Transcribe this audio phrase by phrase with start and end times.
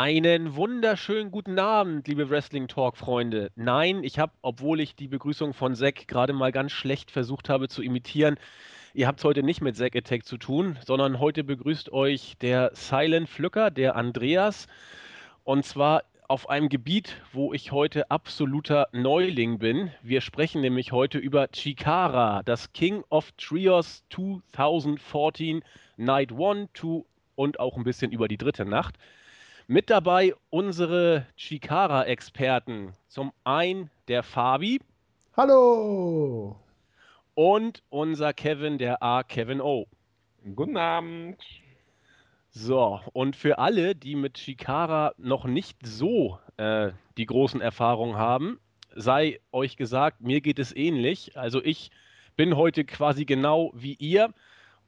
[0.00, 3.50] Einen wunderschönen guten Abend, liebe Wrestling Talk Freunde.
[3.56, 7.66] Nein, ich habe, obwohl ich die Begrüßung von Zack gerade mal ganz schlecht versucht habe
[7.66, 8.36] zu imitieren,
[8.94, 12.70] ihr habt es heute nicht mit Zack Attack zu tun, sondern heute begrüßt euch der
[12.74, 14.68] Silent Flücker, der Andreas.
[15.42, 19.90] Und zwar auf einem Gebiet, wo ich heute absoluter Neuling bin.
[20.04, 25.64] Wir sprechen nämlich heute über Chikara, das King of Trios 2014,
[25.96, 27.02] Night 1, 2
[27.34, 28.94] und auch ein bisschen über die dritte Nacht.
[29.70, 32.94] Mit dabei unsere Chikara-Experten.
[33.06, 34.80] Zum einen der Fabi.
[35.36, 36.56] Hallo!
[37.34, 39.22] Und unser Kevin, der A.
[39.22, 39.86] Kevin O.
[40.56, 41.36] Guten Abend.
[42.48, 48.58] So, und für alle, die mit Chikara noch nicht so äh, die großen Erfahrungen haben,
[48.96, 51.36] sei euch gesagt, mir geht es ähnlich.
[51.36, 51.90] Also ich
[52.36, 54.32] bin heute quasi genau wie ihr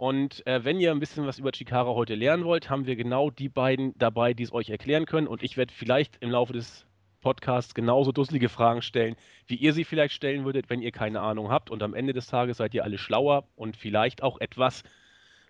[0.01, 3.29] und äh, wenn ihr ein bisschen was über Chikara heute lernen wollt, haben wir genau
[3.29, 5.27] die beiden dabei, die es euch erklären können.
[5.27, 6.87] Und ich werde vielleicht im Laufe des
[7.21, 9.15] Podcasts genauso dusselige Fragen stellen,
[9.47, 11.69] wie ihr sie vielleicht stellen würdet, wenn ihr keine Ahnung habt.
[11.69, 14.85] Und am Ende des Tages seid ihr alle schlauer und vielleicht auch etwas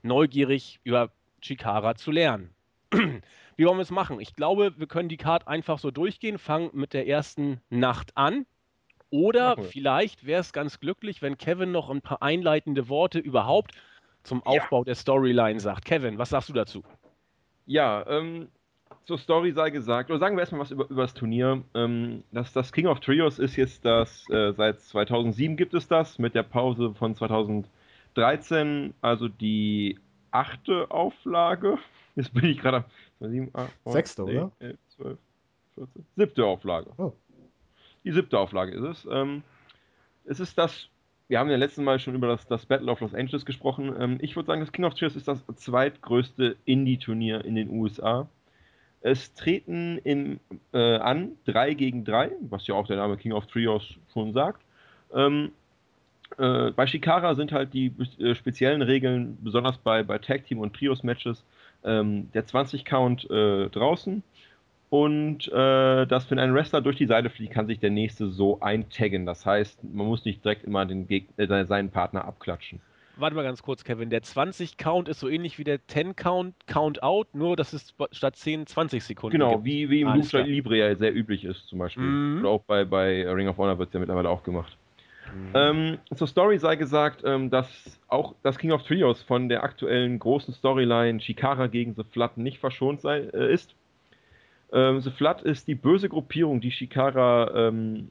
[0.03, 2.53] neugierig über Chikara zu lernen.
[2.91, 4.19] wie wollen wir es machen?
[4.19, 8.47] Ich glaube, wir können die Card einfach so durchgehen, fangen mit der ersten Nacht an.
[9.11, 13.77] Oder vielleicht wäre es ganz glücklich, wenn Kevin noch ein paar einleitende Worte überhaupt
[14.22, 14.84] zum Aufbau ja.
[14.84, 15.84] der Storyline sagt.
[15.84, 16.82] Kevin, was sagst du dazu?
[17.66, 18.48] Ja, ähm,
[19.04, 21.62] zur Story sei gesagt, oder sagen wir erstmal was über, über das Turnier.
[21.74, 26.18] Ähm, das, das King of Trios ist jetzt das, äh, seit 2007 gibt es das,
[26.18, 29.98] mit der Pause von 2013, also die
[30.30, 31.78] achte Auflage.
[32.16, 32.84] Jetzt bin ich gerade
[33.20, 33.52] am
[33.86, 34.50] Sechste, oder?
[34.58, 35.18] 11, 12,
[35.74, 36.06] 14.
[36.16, 36.91] Siebte Auflage.
[36.98, 37.12] Oh.
[38.04, 39.08] Die siebte Auflage ist es.
[39.10, 39.42] Ähm,
[40.24, 40.88] es ist das
[41.31, 43.95] wir haben ja letzten Mal schon über das, das Battle of Los Angeles gesprochen.
[44.00, 48.28] Ähm, ich würde sagen, das King of Trios ist das zweitgrößte Indie-Turnier in den USA.
[49.00, 50.41] Es treten in,
[50.72, 54.60] äh, an 3 gegen 3, was ja auch der Name King of Trios schon sagt.
[55.15, 55.53] Ähm,
[56.37, 60.75] äh, bei Shikara sind halt die äh, speziellen Regeln, besonders bei, bei Tag Team und
[60.75, 61.44] Trios-Matches,
[61.84, 64.25] ähm, der 20-Count äh, draußen
[64.91, 68.61] und äh, dass, wenn ein Wrestler durch die Seite fliegt, kann sich der nächste so
[68.61, 69.25] eintaggen.
[69.25, 72.81] Das heißt, man muss nicht direkt immer den Gegner, äh, seinen Partner abklatschen.
[73.17, 74.11] Warte mal ganz kurz, Kevin.
[74.11, 79.05] Der 20-Count ist so ähnlich wie der 10-Count, Count-Out, nur dass es statt 10 20
[79.05, 79.65] Sekunden Genau, gibt.
[79.65, 82.03] wie, wie im Lucha Libre ja sehr üblich ist zum Beispiel.
[82.03, 82.41] Mhm.
[82.41, 84.77] Oder auch bei, bei Ring of Honor wird es ja mittlerweile auch gemacht.
[85.33, 85.53] Mhm.
[85.55, 90.19] Ähm, zur Story sei gesagt, ähm, dass auch das King of Trios von der aktuellen
[90.19, 93.77] großen Storyline Shikara gegen The Flood nicht verschont sei, äh, ist.
[94.72, 98.10] Ähm, The Flood ist die böse Gruppierung, die Shikara ähm,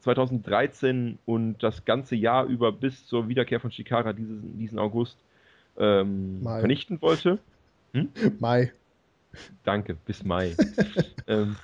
[0.00, 5.16] 2013 und das ganze Jahr über bis zur Wiederkehr von Shikara diesen, diesen August
[5.78, 7.38] ähm, vernichten wollte.
[7.92, 8.08] Hm?
[8.38, 8.72] Mai.
[9.64, 10.56] Danke, bis Mai.
[11.26, 11.56] ähm,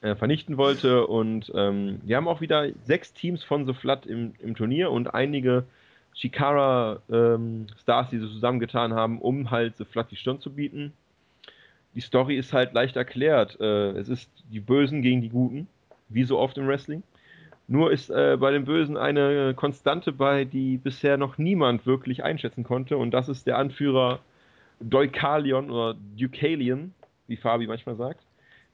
[0.00, 4.34] äh, vernichten wollte und ähm, wir haben auch wieder sechs Teams von The Flood im,
[4.40, 5.64] im Turnier und einige
[6.14, 7.66] Shikara-Stars, ähm,
[8.12, 10.92] die sie zusammengetan haben, um halt The Flood die Stirn zu bieten
[11.94, 13.58] die Story ist halt leicht erklärt.
[13.60, 15.68] Äh, es ist die Bösen gegen die Guten,
[16.08, 17.02] wie so oft im Wrestling.
[17.66, 22.62] Nur ist äh, bei den Bösen eine Konstante bei, die bisher noch niemand wirklich einschätzen
[22.62, 24.20] konnte, und das ist der Anführer
[24.80, 26.92] Deukalion oder Deucalion,
[27.26, 28.20] wie Fabi manchmal sagt.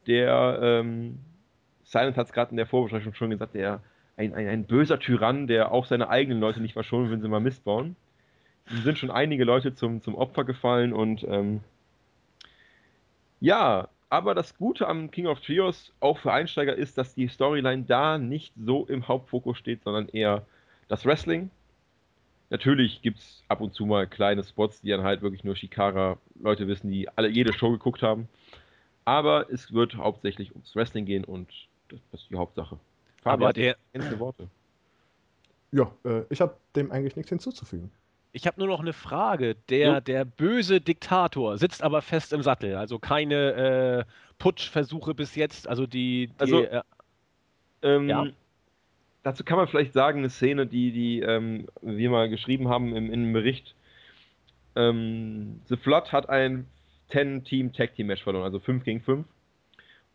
[0.06, 1.18] Der, ähm,
[1.84, 3.80] Silent hat es gerade in der Vorbesprechung schon gesagt, der
[4.16, 7.40] ein, ein, ein böser Tyrann, der auch seine eigenen Leute nicht verschont, wenn sie mal
[7.40, 7.96] missbauen.
[8.70, 11.60] Ihm sind schon einige Leute zum, zum Opfer gefallen und ähm,
[13.40, 17.84] ja, aber das Gute am King of Trios, auch für Einsteiger, ist, dass die Storyline
[17.84, 20.44] da nicht so im Hauptfokus steht, sondern eher
[20.88, 21.50] das Wrestling.
[22.50, 26.66] Natürlich gibt es ab und zu mal kleine Spots, die dann halt wirklich nur Shikara-Leute
[26.66, 28.28] wissen, die alle jede Show geguckt haben.
[29.04, 31.48] Aber es wird hauptsächlich ums Wrestling gehen und
[31.88, 32.78] das, ist die Hauptsache.
[33.22, 33.76] Fabian, aber der.
[34.18, 34.48] Worte.
[35.72, 37.90] Ja, äh, ich habe dem eigentlich nichts hinzuzufügen.
[38.32, 39.56] Ich habe nur noch eine Frage.
[39.68, 42.76] Der, der böse Diktator sitzt aber fest im Sattel.
[42.76, 45.68] Also keine äh, Putschversuche bis jetzt.
[45.68, 46.28] Also die.
[46.28, 46.82] die also, äh,
[47.82, 48.26] ähm, ja.
[49.22, 53.32] Dazu kann man vielleicht sagen, eine Szene, die, die ähm, wir mal geschrieben haben im,
[53.32, 53.74] Bericht.
[54.76, 56.66] Ähm, The Flood hat ein
[57.10, 59.26] 10-Team-Tag-Team-Match verloren, also 5 gegen 5.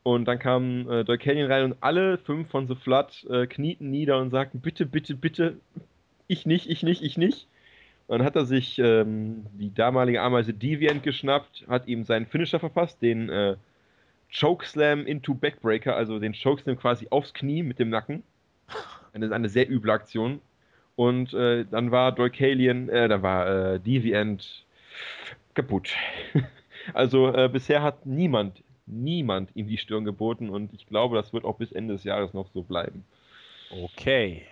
[0.05, 3.89] Und dann kam äh, Doyle Canyon rein und alle fünf von The Flood äh, knieten
[3.89, 5.57] nieder und sagten: Bitte, bitte, bitte,
[6.27, 7.47] ich nicht, ich nicht, ich nicht.
[8.07, 13.01] Dann hat er sich ähm, die damalige Ameise Deviant geschnappt, hat ihm seinen Finisher verpasst,
[13.01, 13.55] den äh,
[14.31, 18.23] Chokeslam into Backbreaker, also den Chokeslam quasi aufs Knie mit dem Nacken.
[19.13, 20.39] Eine, eine sehr üble Aktion.
[20.95, 24.65] Und äh, dann war Dolkalian, äh, dann war äh, Deviant
[25.53, 25.93] kaputt.
[26.93, 31.45] also äh, bisher hat niemand niemand ihm die Stirn geboten und ich glaube, das wird
[31.45, 33.03] auch bis Ende des Jahres noch so bleiben.
[33.71, 34.43] Okay.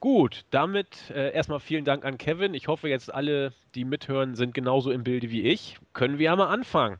[0.00, 2.54] Gut, damit äh, erstmal vielen Dank an Kevin.
[2.54, 5.78] Ich hoffe jetzt alle, die mithören, sind genauso im Bilde wie ich.
[5.92, 6.96] Können wir ja mal anfangen.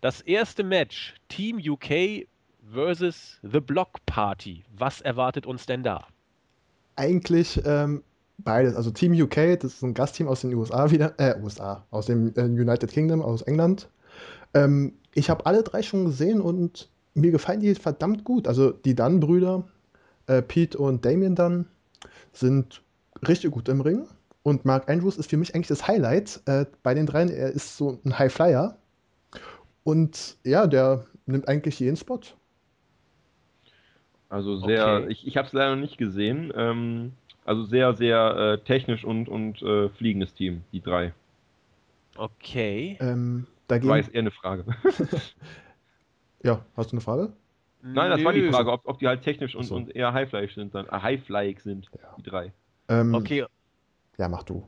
[0.00, 2.28] Das erste Match, Team UK
[2.72, 4.62] versus The Block Party.
[4.76, 6.06] Was erwartet uns denn da?
[6.94, 8.04] Eigentlich ähm,
[8.38, 8.76] beides.
[8.76, 12.32] Also Team UK, das ist ein Gastteam aus den USA wieder, äh, USA, aus dem
[12.36, 13.88] äh, United Kingdom, aus England.
[14.54, 18.46] Ähm, ich habe alle drei schon gesehen und mir gefallen die verdammt gut.
[18.46, 19.64] Also die Dunn-Brüder,
[20.28, 21.66] äh, Pete und Damien Dunn,
[22.32, 22.82] sind
[23.26, 24.06] richtig gut im Ring.
[24.42, 27.30] Und Mark Andrews ist für mich eigentlich das Highlight äh, bei den dreien.
[27.30, 28.76] Er ist so ein High Flyer.
[29.84, 32.20] Und ja, der nimmt eigentlich jeden Spot.
[34.28, 35.12] Also sehr, Okay.
[35.12, 36.52] ich, ich habe es leider noch nicht gesehen.
[36.56, 37.12] Ähm,
[37.44, 41.12] also sehr, sehr äh, technisch und, und äh, fliegendes Team, die drei.
[42.16, 42.96] Okay.
[43.00, 44.64] Ähm, dagegen, War jetzt eher eine Frage.
[46.42, 47.32] ja, hast du eine Frage?
[47.86, 48.48] Nein, das war die.
[48.50, 49.74] Frage, ob, ob die halt technisch und, so.
[49.76, 52.14] und eher Highfly sind, dann äh, Highflyig sind, Ja.
[52.18, 52.52] die drei.
[52.88, 53.44] Ähm, Okay,
[54.18, 54.66] Ja, mach du.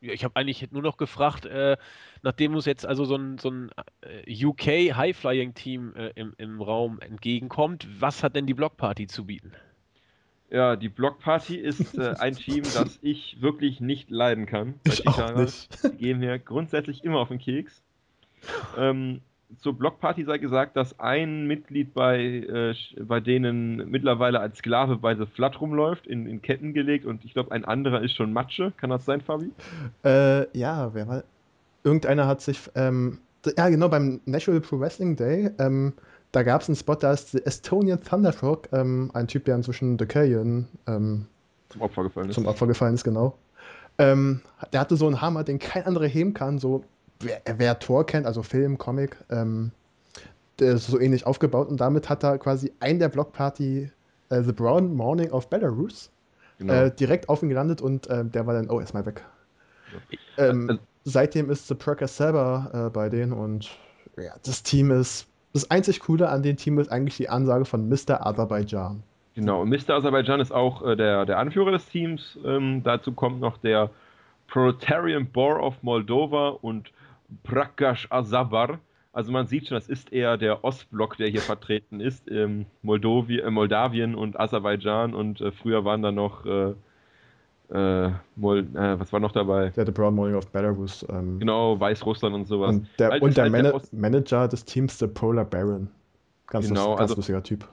[0.00, 1.76] Ja, ich habe eigentlich nur noch gefragt, äh,
[2.22, 3.70] nachdem uns jetzt also so ein, so ein
[4.00, 9.52] äh, UK High-Flying-Team äh, im, im Raum entgegenkommt, was hat denn die Blockparty zu bieten?
[10.50, 14.74] Ja, die Blockparty ist äh, ein Team, das ich wirklich nicht leiden kann.
[14.84, 15.82] Ich auch nicht.
[15.84, 17.82] Die gehen mir grundsätzlich immer auf den Keks.
[18.76, 19.20] Ähm,
[19.60, 25.14] zur Blockparty sei gesagt, dass ein Mitglied bei, äh, bei denen mittlerweile als Sklave bei
[25.14, 28.72] The Flood rumläuft, in, in Ketten gelegt und ich glaube, ein anderer ist schon Matsche.
[28.76, 29.50] Kann das sein, Fabi?
[30.04, 31.24] Äh, ja, wer war.
[31.84, 32.60] Irgendeiner hat sich.
[32.74, 33.18] Ähm,
[33.56, 35.92] ja, genau, beim National Pro Wrestling Day, ähm,
[36.30, 39.98] da gab es einen Spot, da ist der Estonian Thunderfrog, ähm, ein Typ, der inzwischen
[39.98, 41.26] The Carrion ähm,
[41.70, 42.34] Zum Opfer gefallen ist.
[42.36, 43.36] zum Opfer gefallen ist, genau.
[43.98, 44.40] Ähm,
[44.72, 46.58] der hatte so einen Hammer, den kein anderer heben kann.
[46.58, 46.84] So,
[47.22, 49.70] wer, wer Thor kennt, also Film, Comic, ähm,
[50.58, 53.90] der ist so ähnlich aufgebaut und damit hat er quasi ein der Blockparty
[54.28, 56.10] äh, The Brown Morning of Belarus
[56.58, 56.74] Genau.
[56.74, 59.24] äh, direkt auf ihn gelandet und äh, der war dann, oh, erstmal weg.
[60.38, 63.70] Ähm, Also- seitdem ist The Perker selber äh, bei denen und
[64.16, 65.26] ja, das Team ist.
[65.54, 68.24] Das einzig Coole an dem Team ist eigentlich die Ansage von Mr.
[68.26, 69.02] Azerbaijan.
[69.34, 69.90] Genau, und Mr.
[69.96, 72.38] Azerbaijan ist auch äh, der, der Anführer des Teams.
[72.44, 73.90] Ähm, dazu kommt noch der
[74.48, 76.90] Proletarian Boar of Moldova und
[77.42, 78.78] Prakash Azabar.
[79.12, 82.30] Also man sieht schon, das ist eher der Ostblock, der hier vertreten ist.
[82.30, 86.74] Ähm, Moldowi äh, Moldawien und Aserbaidschan und äh, früher waren da noch äh,
[87.70, 89.70] äh, Mol äh, was war noch dabei?
[89.70, 91.06] Der The Brown Morning of Belarus.
[91.10, 92.76] Ähm, Genau, Weißrussland und sowas.
[92.76, 95.88] Und der, Halt und der, halt Mana der Manager des Teams, der Polar Baron.
[96.46, 97.66] Ganz, Genau, ganz also- lustiger Typ.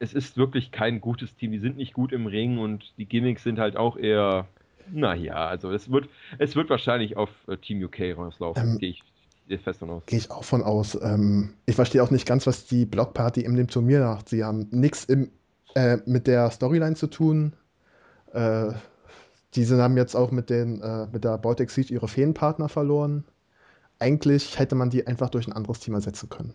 [0.00, 1.52] es ist wirklich kein gutes Team.
[1.52, 4.46] Die sind nicht gut im Ring und die Gimmicks sind halt auch eher,
[4.90, 6.08] naja, also es wird,
[6.38, 9.02] es wird wahrscheinlich auf äh, Team UK rauslaufen, Ähm, gehe ich
[9.60, 10.02] fest von aus.
[10.06, 10.98] Gehe ich auch von aus.
[11.02, 14.28] Ähm, ich verstehe auch nicht ganz, was die Blockparty in dem Turnier macht.
[14.28, 15.06] Sie haben nichts
[15.74, 17.54] äh, mit der Storyline zu tun.
[18.32, 18.72] Äh,
[19.54, 23.24] diese haben jetzt auch mit, den, äh, mit der Baltic Siege ihre Feenpartner verloren.
[23.98, 26.54] Eigentlich hätte man die einfach durch ein anderes Team ersetzen können.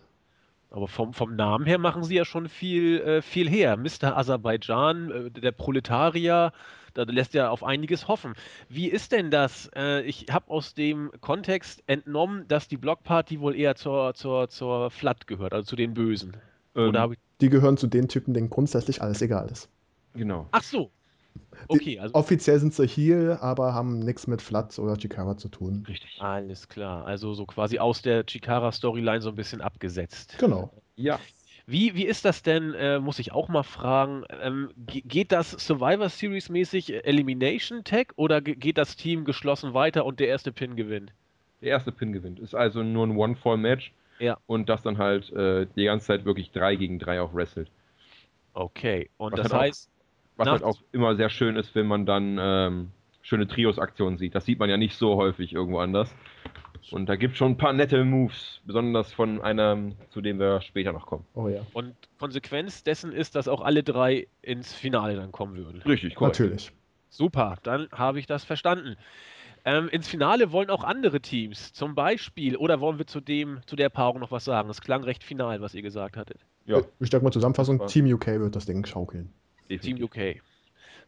[0.70, 3.76] Aber vom, vom Namen her machen sie ja schon viel, äh, viel her.
[3.76, 4.16] Mr.
[4.16, 6.52] Aserbaidschan, äh, der Proletarier,
[6.94, 8.34] da lässt ja auf einiges hoffen.
[8.68, 9.70] Wie ist denn das?
[9.74, 14.90] Äh, ich habe aus dem Kontext entnommen, dass die Blockparty wohl eher zur, zur, zur
[14.90, 16.36] Flat gehört, also zu den Bösen.
[16.74, 17.18] Ähm, Oder ich.
[17.40, 19.68] Die gehören zu den Typen, denen grundsätzlich alles egal ist.
[20.14, 20.48] genau.
[20.50, 20.90] Ach so.
[21.68, 25.84] Okay, also Offiziell sind sie hier, aber haben nichts mit Flat oder Chikara zu tun.
[25.88, 26.16] Richtig.
[26.20, 27.04] alles klar.
[27.06, 30.36] Also so quasi aus der Chikara-Storyline so ein bisschen abgesetzt.
[30.38, 30.72] Genau.
[30.96, 31.18] Ja,
[31.66, 35.50] Wie, wie ist das denn, äh, muss ich auch mal fragen, ähm, ge- geht das
[35.50, 40.28] Survivor Series mäßig äh, Elimination Tag oder ge geht das Team geschlossen weiter und der
[40.28, 41.12] erste Pin gewinnt?
[41.60, 42.38] der erste Pin gewinnt.
[42.38, 43.92] Ist also nur ein One-Fall-Match.
[44.20, 44.38] Ja.
[44.46, 47.68] Und das dann halt äh, die ganze Zeit wirklich 3 gegen 3 auch wrestelt.
[48.54, 49.90] Okay, und Was das auch- heißt,
[50.38, 52.90] Was Nach- halt auch immer sehr schön ist, wenn man dann ähm,
[53.22, 54.34] schöne Trios-Aktionen sieht.
[54.34, 56.14] Das sieht man ja nicht so häufig irgendwo anders.
[56.90, 60.60] Und da gibt es schon ein paar nette Moves, besonders von einem, zu dem wir
[60.62, 61.26] später noch kommen.
[61.34, 61.60] Oh ja.
[61.74, 65.82] und Konsequenz dessen ist, dass auch alle drei ins Finale dann kommen würden.
[65.82, 66.38] Richtig, korrekt.
[66.40, 66.72] Natürlich.
[67.10, 68.96] Super, dann habe ich das verstanden.
[69.64, 73.76] Ähm, ins Finale wollen auch andere Teams, zum Beispiel, oder wollen wir zu dem, zu
[73.76, 74.70] der Paarung noch was sagen?
[74.70, 76.38] Es klang recht final, was ihr gesagt hattet.
[76.64, 77.88] Ja, Ich sag mal Zusammenfassung, Super.
[77.88, 79.32] Team UK wird das Ding schaukeln.
[79.76, 80.02] Team.
[80.02, 80.40] UK.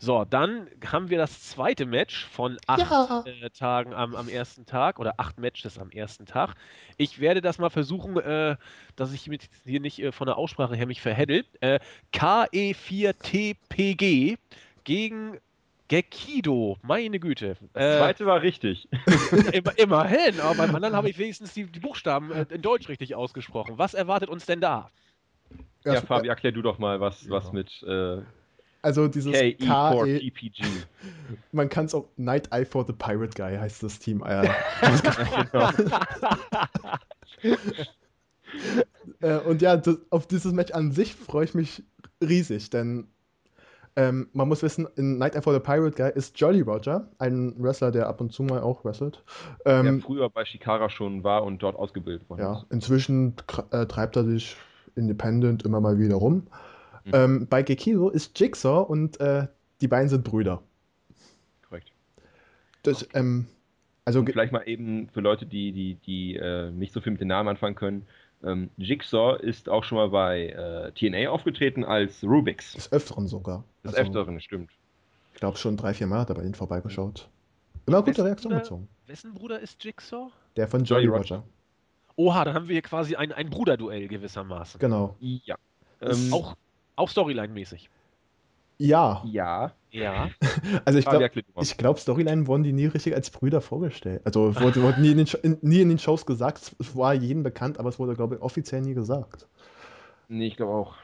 [0.02, 3.22] So, dann haben wir das zweite Match von acht Ja.
[3.26, 6.54] äh, Tagen am, am ersten Tag oder acht Matches am ersten Tag.
[6.96, 8.56] Ich werde das mal versuchen, äh,
[8.96, 11.44] dass ich mit hier nicht äh, von der Aussprache her mich verheddel.
[11.60, 11.80] Äh,
[12.14, 14.38] KE4TPG
[14.84, 15.36] gegen
[15.88, 17.58] Gekido, meine Güte.
[17.74, 18.88] Das äh, zweite war richtig.
[19.52, 23.16] Immer, immerhin, aber beim anderen habe ich wenigstens die, die Buchstaben äh, in Deutsch richtig
[23.16, 23.76] ausgesprochen.
[23.76, 24.90] Was erwartet uns denn da?
[25.84, 27.32] Ja, ja Fabi, erklär du doch mal, was, ja.
[27.32, 28.22] was mit äh,
[28.82, 30.64] also dieses KE4PG.
[31.52, 34.22] Man kann es auch Night Eye for the Pirate Guy heißt das Team.
[34.22, 34.48] Äh,
[39.20, 41.82] äh, und ja, das, auf dieses Match an sich freue ich mich
[42.22, 43.08] riesig, denn
[43.96, 47.54] ähm, man muss wissen, in Night Eye for the Pirate Guy ist Jolly Roger, ein
[47.58, 49.22] Wrestler, der ab und zu mal auch wrestelt.
[49.64, 52.42] Ähm, der früher bei Shikara schon war und dort ausgebildet wurde.
[52.42, 53.34] Ja, inzwischen
[53.72, 54.56] äh, treibt er sich
[54.94, 56.46] independent immer mal wieder rum.
[57.04, 57.10] Mhm.
[57.14, 59.46] Ähm, bei Gekido ist Jigsaw und äh,
[59.80, 60.62] die beiden sind Brüder.
[61.68, 61.92] Korrekt.
[62.82, 63.18] Das, okay.
[63.18, 63.46] ähm,
[64.04, 67.28] also vielleicht mal eben für Leute, die, die, die äh, nicht so viel mit den
[67.28, 68.06] Namen anfangen können.
[68.42, 72.72] Ähm, Jigsaw ist auch schon mal bei äh, TNA aufgetreten als Rubix.
[72.72, 73.64] Des Öfteren sogar.
[73.84, 74.70] Des also, Öfteren, stimmt.
[75.34, 77.28] Ich glaube schon drei, vier Mal hat er bei ihnen vorbeigeschaut.
[77.86, 78.88] Immer gute Reaktion Bruder, gezogen.
[79.06, 80.30] Wessen Bruder ist Jigsaw?
[80.56, 81.36] Der von Jolly Roger.
[81.36, 81.44] Roger.
[82.16, 84.78] Oha, dann haben wir hier quasi ein, ein Bruderduell gewissermaßen.
[84.78, 85.16] Genau.
[85.20, 85.56] Ja.
[86.00, 86.56] Ähm, auch
[87.00, 87.88] auch Storyline-mäßig.
[88.78, 89.22] Ja.
[89.24, 89.72] Ja.
[89.90, 90.30] Ja.
[90.84, 91.30] Also ich glaube,
[91.60, 94.22] ich glaub, Storyline wurden die nie richtig als Brüder vorgestellt.
[94.24, 96.72] Also wurde, wurde nie, in den, nie, in den, Shows gesagt.
[96.78, 99.46] Es war jedem bekannt, aber es wurde, glaube ich, offiziell nie gesagt.
[100.28, 100.94] Nee, ich glaube auch.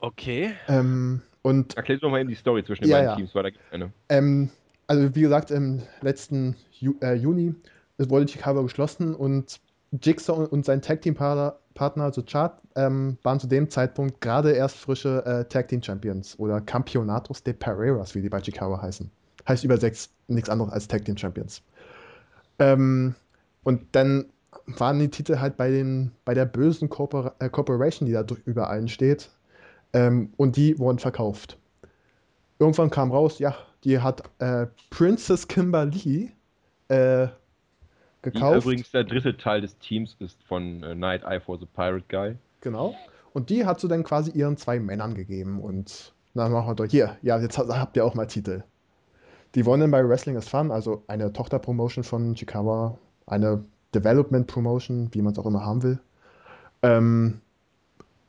[0.00, 0.52] Okay.
[0.68, 3.16] Ähm, und Erklär doch mal eben die Story zwischen den ja, beiden ja.
[3.16, 3.92] Teams, weil da gibt eine.
[4.08, 4.50] Ähm,
[4.86, 7.54] also wie gesagt, im letzten Ju äh, Juni
[7.98, 9.60] wurde Chicago geschlossen und
[10.02, 11.14] Jigsaw und sein Tag Team
[11.74, 16.38] Partner, also Chart, ähm, waren zu dem Zeitpunkt gerade erst frische äh, Tag Team Champions
[16.38, 19.10] oder Campeonatos de Pereiras, wie die bei Chicago heißen.
[19.48, 21.62] Heißt übersetzt nichts anderes als Tag Team Champions.
[22.58, 23.14] Ähm,
[23.62, 24.26] und dann
[24.66, 28.68] waren die Titel halt bei, den, bei der bösen Corpor äh, Corporation, die da über
[28.68, 29.30] allen steht.
[29.92, 31.58] Ähm, und die wurden verkauft.
[32.58, 36.32] Irgendwann kam raus, ja, die hat äh, Princess Kimberly
[36.88, 37.28] äh,
[38.22, 38.56] gekauft.
[38.56, 42.04] Die übrigens der dritte Teil des Teams ist von äh, Night Eye for the Pirate
[42.08, 42.36] Guy.
[42.60, 42.94] Genau.
[43.32, 46.86] Und die hat sie dann quasi ihren zwei Männern gegeben und dann machen wir doch
[46.86, 48.62] hier, ja, jetzt habt ihr auch mal Titel.
[49.54, 55.08] Die wollen dann bei Wrestling is Fun, also eine Tochterpromotion von Chikawa, eine Development Promotion,
[55.12, 55.98] wie man es auch immer haben will.
[56.82, 57.40] Ähm,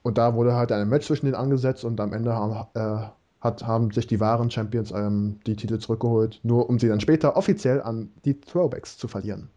[0.01, 3.07] und da wurde halt ein Match zwischen denen angesetzt und am Ende haben, äh,
[3.39, 7.37] hat, haben sich die wahren Champions ähm, die Titel zurückgeholt, nur um sie dann später
[7.37, 9.49] offiziell an die Throwbacks zu verlieren.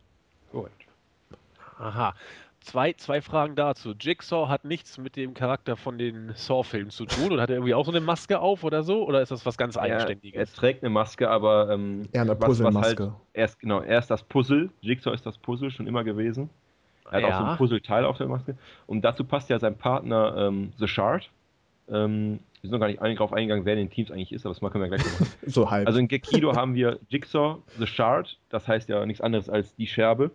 [1.78, 2.14] Aha.
[2.60, 3.92] Zwei, zwei Fragen dazu.
[3.92, 7.74] Jigsaw hat nichts mit dem Charakter von den Saw-Filmen zu tun und hat er irgendwie
[7.74, 9.06] auch so eine Maske auf oder so?
[9.06, 10.34] Oder ist das was ganz Eigenständiges?
[10.34, 11.70] Er, er trägt eine Maske, aber.
[11.70, 13.02] Ähm, Eher eine Puzzle-Maske.
[13.02, 14.70] Halt, erst, genau, erst das Puzzle.
[14.80, 16.48] Jigsaw ist das Puzzle schon immer gewesen.
[17.10, 17.28] Er hat ja.
[17.28, 18.56] auch so ein Puzzleteil auf der Maske.
[18.86, 21.30] Und dazu passt ja sein Partner ähm, The Shard.
[21.90, 24.54] Ähm, wir sind noch gar nicht darauf eingegangen, wer in den Teams eigentlich ist, aber
[24.54, 25.26] das können wir gleich machen.
[25.44, 25.86] so halb.
[25.86, 29.86] Also in Gekido haben wir Jigsaw, The Shard, das heißt ja nichts anderes als die
[29.86, 30.30] Scherbe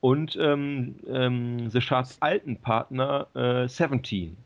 [0.00, 4.36] und ähm, ähm, The Shards alten Partner äh, 17.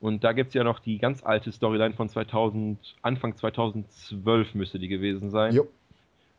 [0.00, 4.78] Und da gibt es ja noch die ganz alte Storyline von 2000, Anfang 2012 müsste
[4.78, 5.54] die gewesen sein.
[5.54, 5.68] Jo.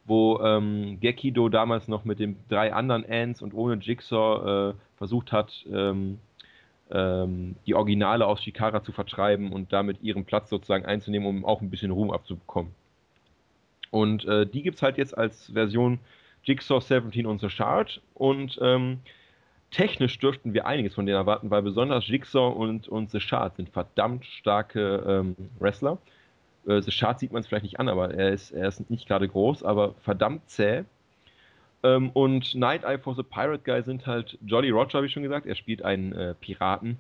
[0.06, 5.32] Wo ähm, Gekido damals noch mit den drei anderen Ants und ohne Jigsaw äh, versucht
[5.32, 6.20] hat, ähm,
[6.92, 11.62] ähm, die Originale aus Shikara zu vertreiben und damit ihren Platz sozusagen einzunehmen, um auch
[11.62, 12.72] ein bisschen Ruhm abzubekommen.
[13.92, 16.00] Und äh, die gibt es halt jetzt als Version
[16.48, 18.02] Jigsaw 17 und The Shard.
[18.14, 19.00] Und ähm,
[19.72, 23.70] technisch dürften wir einiges von denen erwarten, weil besonders Jigsaw und, und The Shard sind
[23.70, 25.98] verdammt starke ähm, Wrestler.
[26.66, 29.08] Äh, The Shard sieht man es vielleicht nicht an, aber er ist, er ist nicht
[29.08, 30.86] gerade groß, aber verdammt zäh.
[31.84, 35.24] Ähm, und Night Eye for the Pirate Guy sind halt Jolly Roger, habe ich schon
[35.24, 35.46] gesagt.
[35.46, 36.98] Er spielt einen äh, Piraten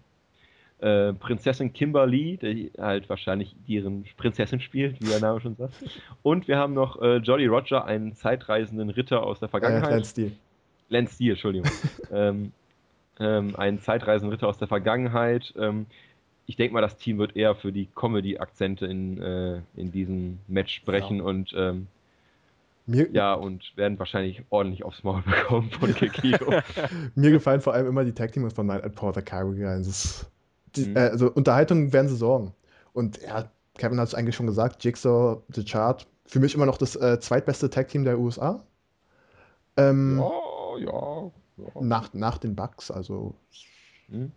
[0.80, 5.74] äh, Prinzessin Kimberly, die halt wahrscheinlich ihren Prinzessin spielt, wie der Name schon sagt.
[6.22, 9.90] Und wir haben noch äh, Jolly Roger, einen zeitreisenden Ritter aus der Vergangenheit.
[9.90, 10.32] Äh, Lance Steele.
[10.90, 11.72] Lance Steele, Entschuldigung.
[12.12, 12.52] ähm,
[13.20, 15.54] ähm, einen zeitreisenden Ritter aus der Vergangenheit.
[15.58, 15.88] Ähm,
[16.46, 20.76] ich denke mal, das Team wird eher für die Comedy-Akzente in, äh, in diesem Match
[20.76, 21.24] sprechen ja.
[21.24, 21.88] und ähm,
[22.86, 26.38] mir, ja, und werden wahrscheinlich ordentlich aufs Maul bekommen von Kekio.
[27.16, 29.78] Mir gefallen vor allem immer die Tag Teams von Night at Porter Carrier.
[29.78, 30.32] Das ist
[30.78, 30.96] die, mhm.
[30.96, 32.54] äh, also Unterhaltung werden sie sorgen.
[32.94, 36.78] Und ja, Kevin hat es eigentlich schon gesagt, Jigsaw, The Chart, für mich immer noch
[36.78, 38.64] das äh, zweitbeste Tag-Team der USA.
[39.78, 41.82] Ähm, ja, ja, ja.
[41.82, 43.36] Nach, nach den Bugs, also
[44.08, 44.32] mhm.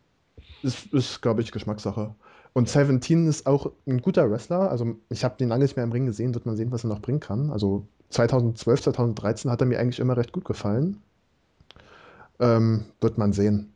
[0.62, 2.14] ist, ist glaube ich, Geschmackssache.
[2.52, 2.68] Und.
[2.68, 4.70] Seventeen ist auch ein guter Wrestler.
[4.70, 6.88] Also ich habe den lange nicht mehr im Ring gesehen, wird man sehen, was er
[6.88, 7.50] noch bringen kann.
[7.50, 11.00] Also 2012, 2013 hat er mir eigentlich immer recht gut gefallen.
[12.40, 13.72] Ähm, wird man sehen.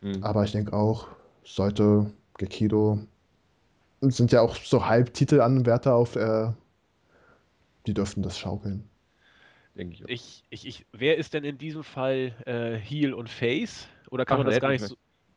[0.00, 0.22] Mhm.
[0.22, 1.06] Aber ich denke auch,
[1.46, 2.98] sollte Gekido
[4.00, 6.50] sind ja auch so Halbtitelanwärter auf, äh,
[7.86, 8.84] die dürften das schaukeln.
[9.74, 13.88] Denke ich, ich, ich, ich, Wer ist denn in diesem Fall äh, Heel und Face?
[14.10, 14.96] Oder kann Ach, man das gar nicht so.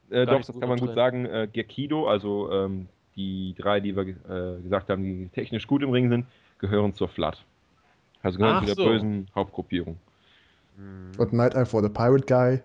[0.09, 1.25] Äh, doch, das kann man gut sagen.
[1.25, 5.91] Äh, Gerkido, also ähm, die drei, die wir äh, gesagt haben, die technisch gut im
[5.91, 6.25] Ring sind,
[6.57, 7.43] gehören zur Flat.
[8.23, 8.85] Also gehören Ach zu der so.
[8.85, 9.97] bösen Hauptgruppierung.
[11.17, 12.61] Und Night Eye for the Pirate Guy.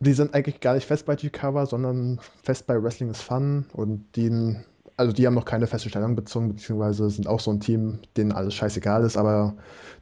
[0.00, 4.04] Die sind eigentlich gar nicht fest bei G-Cover, sondern fest bei Wrestling is Fun und
[4.14, 4.56] die,
[4.96, 8.32] also die haben noch keine feste Stellung bezogen, beziehungsweise sind auch so ein Team, denen
[8.32, 9.56] alles scheißegal ist, aber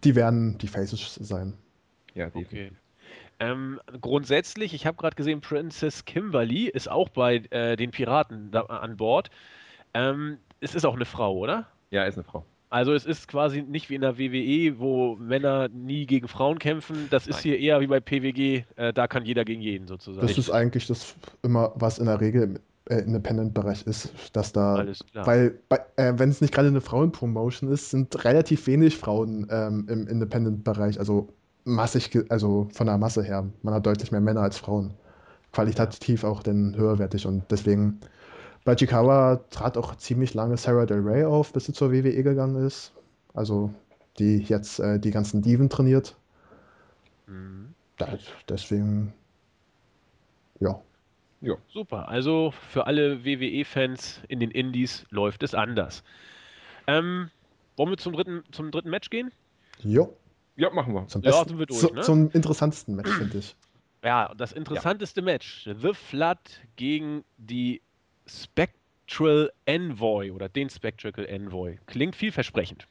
[0.04, 1.54] die werden die Faces sein.
[2.14, 2.72] Ja, okay.
[3.38, 8.62] Ähm, grundsätzlich, ich habe gerade gesehen, Princess Kimberly ist auch bei äh, den Piraten da,
[8.62, 9.30] an Bord.
[9.92, 11.66] Ähm, es ist auch eine Frau, oder?
[11.90, 12.44] Ja, ist eine Frau.
[12.68, 17.06] Also es ist quasi nicht wie in der WWE, wo Männer nie gegen Frauen kämpfen.
[17.11, 17.42] Das ist Nein.
[17.42, 20.26] hier eher wie bei PWG, äh, da kann jeder gegen jeden sozusagen.
[20.26, 22.58] Das ist eigentlich das immer, was in der Regel im
[22.88, 25.58] äh, Independent-Bereich ist, dass da, weil
[25.96, 30.99] äh, wenn es nicht gerade eine Frauenpromotion ist, sind relativ wenig Frauen ähm, im Independent-Bereich,
[30.99, 31.28] also
[31.64, 33.44] massig, also von der Masse her.
[33.62, 34.92] Man hat deutlich mehr Männer als Frauen.
[35.52, 38.00] Qualitativ auch denn höherwertig und deswegen
[38.66, 42.66] bei Chikawa trat auch ziemlich lange Sarah Del Rey auf, bis sie zur WWE gegangen
[42.66, 42.92] ist.
[43.32, 43.73] Also
[44.18, 46.16] die jetzt äh, die ganzen Diven trainiert.
[47.26, 47.75] Mhm.
[47.96, 48.18] Das,
[48.49, 49.12] deswegen,
[50.58, 50.82] ja.
[51.40, 51.54] Ja.
[51.68, 52.08] Super.
[52.08, 56.02] Also für alle WWE-Fans in den Indies läuft es anders.
[56.88, 57.30] Ähm,
[57.76, 59.30] wollen wir zum dritten, zum dritten Match gehen?
[59.78, 60.16] Jo.
[60.56, 61.06] Ja, machen wir.
[61.06, 62.00] Zum, besten, ja, wir durch, zu, ne?
[62.00, 63.54] zum interessantesten Match, finde ich.
[64.02, 65.25] Ja, das interessanteste ja.
[65.25, 65.64] Match.
[65.64, 66.38] The Flood
[66.76, 67.80] gegen die
[68.26, 71.78] Spectral Envoy oder den Spectral Envoy.
[71.87, 72.87] Klingt vielversprechend.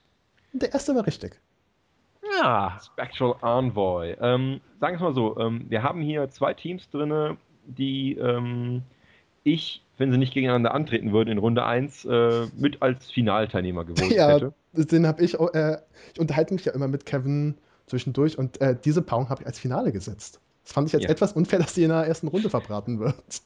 [0.54, 1.40] Der erste war richtig.
[2.42, 2.80] Ja.
[2.84, 4.16] Spectral Envoy.
[4.22, 8.84] Ähm, sagen wir es mal so: ähm, Wir haben hier zwei Teams drin, die ähm,
[9.44, 14.12] ich, wenn sie nicht gegeneinander antreten würden in Runde 1, äh, mit als Finalteilnehmer gewohnt
[14.16, 14.54] ja, hätte.
[14.74, 15.78] Den habe ich, äh,
[16.14, 17.56] ich unterhalte mich ja immer mit Kevin
[17.88, 20.40] zwischendurch und äh, diese Paarung habe ich als Finale gesetzt.
[20.64, 21.10] Das fand ich jetzt ja.
[21.10, 23.42] etwas unfair, dass die in der ersten Runde verbraten wird.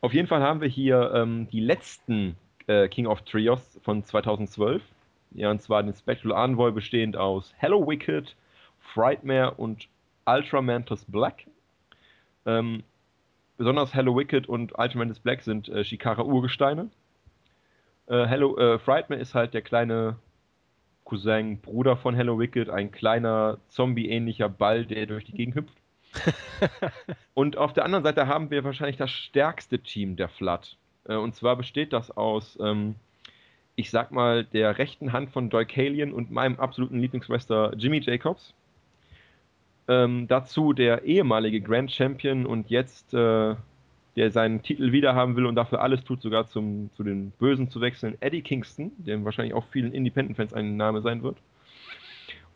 [0.00, 4.82] Auf jeden Fall haben wir hier ähm, die letzten äh, King of Trios von 2012.
[5.32, 8.36] Ja, und zwar den Spectral Envoy bestehend aus Hello Wicked,
[8.78, 9.88] Frightmare und
[10.26, 11.46] Ultramantis Black.
[12.46, 12.84] Ähm,
[13.56, 16.90] besonders Hello Wicked und Ultramantis Black sind äh, Shikara Urgesteine.
[18.06, 20.16] Äh, äh, Frightmare ist halt der kleine
[21.04, 25.76] Cousin, Bruder von Hello Wicked, ein kleiner Zombie-ähnlicher Ball, der durch die Gegend hüpft.
[27.34, 30.76] und auf der anderen Seite haben wir wahrscheinlich das stärkste Team der Flood.
[31.04, 32.96] Äh, und zwar besteht das aus, ähm,
[33.76, 38.54] ich sag mal, der rechten Hand von Doykalian und meinem absoluten Lieblingswrestler Jimmy Jacobs.
[39.86, 43.54] Ähm, dazu der ehemalige Grand Champion und jetzt, äh,
[44.16, 47.80] der seinen Titel wiederhaben will und dafür alles tut, sogar zum, zu den Bösen zu
[47.80, 51.36] wechseln, Eddie Kingston, der wahrscheinlich auch vielen Independent-Fans ein Name sein wird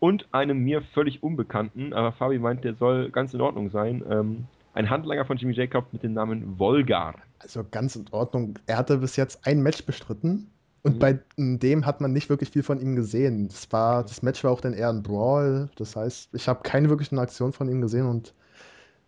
[0.01, 4.45] und einem mir völlig unbekannten, aber Fabi meint, der soll ganz in Ordnung sein, ähm,
[4.75, 7.15] ein Handlanger von Jimmy Jacob mit dem Namen Volgar.
[7.41, 8.59] Also ganz in Ordnung.
[8.67, 10.51] Er hatte bis jetzt ein Match bestritten
[10.83, 10.99] und mhm.
[10.99, 13.49] bei dem hat man nicht wirklich viel von ihm gesehen.
[13.49, 15.69] Das, war, das Match war auch dann eher ein Brawl.
[15.77, 18.35] Das heißt, ich habe keine wirkliche Aktion von ihm gesehen und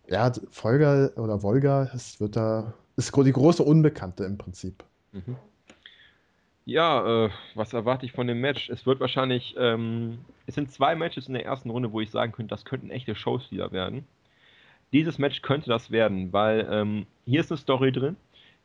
[0.09, 4.83] ja, Volgar oder Volga, es wird da, ist die große Unbekannte im Prinzip.
[5.13, 5.37] Mhm.
[6.65, 8.69] Ja, äh, was erwarte ich von dem Match?
[8.69, 12.31] Es wird wahrscheinlich, ähm, es sind zwei Matches in der ersten Runde, wo ich sagen
[12.31, 14.05] könnte, das könnten echte Showstealer werden.
[14.93, 18.15] Dieses Match könnte das werden, weil ähm, hier ist eine Story drin.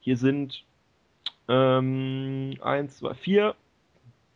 [0.01, 0.65] Hier sind
[1.49, 3.55] ähm, eins, zwei, vier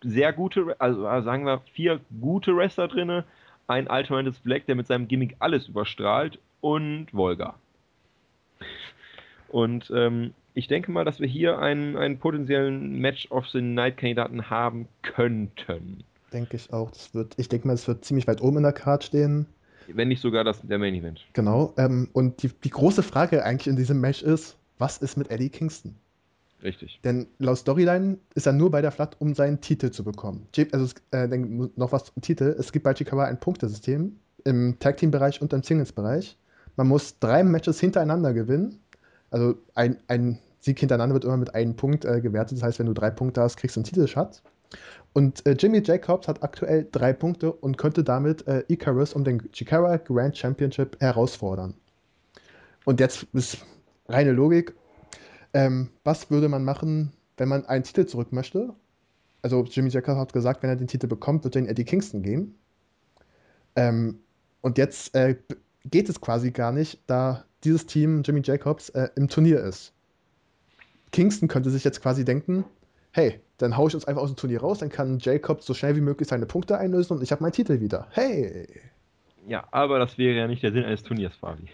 [0.03, 3.25] sehr gute, also äh, sagen wir vier gute Wrestler drin,
[3.66, 7.55] ein Alternatives Black, der mit seinem Gimmick alles überstrahlt und Volga.
[9.49, 14.51] Und ähm, ich denke mal, dass wir hier einen, einen potenziellen Match of the Night-Kandidaten
[14.51, 16.05] haben könnten.
[16.33, 16.91] Denke ich auch.
[16.91, 19.47] Das wird, ich denke mal, es wird ziemlich weit oben in der Card stehen.
[19.89, 21.27] Wenn nicht sogar das, der Main Event.
[21.33, 21.75] Genau.
[21.77, 25.51] Ähm, und die, die große Frage eigentlich in diesem Match ist, was ist mit Eddie
[25.51, 25.97] Kingston?
[26.63, 27.01] Richtig.
[27.05, 30.47] Denn laut Storyline ist er nur bei der Flat, um seinen Titel zu bekommen.
[30.73, 32.55] Also äh, noch was zum Titel.
[32.59, 36.37] Es gibt bei Chikawa ein Punktesystem im Tag-Team-Bereich und im Singles-Bereich.
[36.77, 38.79] Man muss drei Matches hintereinander gewinnen
[39.31, 42.59] also ein, ein Sieg hintereinander wird immer mit einem Punkt äh, gewertet.
[42.59, 44.43] Das heißt, wenn du drei Punkte hast, kriegst du einen Titelschatz.
[45.12, 49.51] Und äh, Jimmy Jacobs hat aktuell drei Punkte und könnte damit äh, Icarus um den
[49.53, 51.75] Chikara Grand Championship herausfordern.
[52.85, 53.59] Und jetzt ist
[54.09, 54.75] reine Logik.
[55.53, 58.73] Ähm, was würde man machen, wenn man einen Titel zurück möchte?
[59.43, 62.23] Also Jimmy Jacobs hat gesagt, wenn er den Titel bekommt, wird er in Eddie Kingston
[62.23, 62.55] gehen.
[63.75, 64.21] Ähm,
[64.61, 65.37] und jetzt äh,
[65.85, 69.93] geht es quasi gar nicht, da dieses Team, Jimmy Jacobs, äh, im Turnier ist.
[71.12, 72.64] Kingston könnte sich jetzt quasi denken,
[73.12, 75.97] hey, dann haue ich uns einfach aus dem Turnier raus, dann kann Jacob so schnell
[75.97, 78.07] wie möglich seine Punkte einlösen und ich habe meinen Titel wieder.
[78.11, 78.69] Hey!
[79.47, 81.69] Ja, aber das wäre ja nicht der Sinn eines Turniers, Fabi.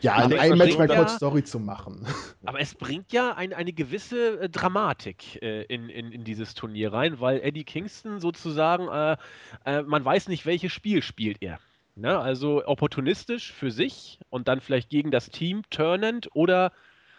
[0.00, 2.06] Ja, ein es Match bringt Cold ja- Story zu machen.
[2.44, 6.92] Aber es bringt ja ein, eine gewisse äh, Dramatik äh, in, in, in dieses Turnier
[6.92, 9.16] rein, weil Eddie Kingston sozusagen, äh,
[9.64, 11.58] äh, man weiß nicht, welches Spiel spielt er.
[11.98, 12.18] Ne?
[12.18, 16.72] Also opportunistisch für sich und dann vielleicht gegen das Team turnend oder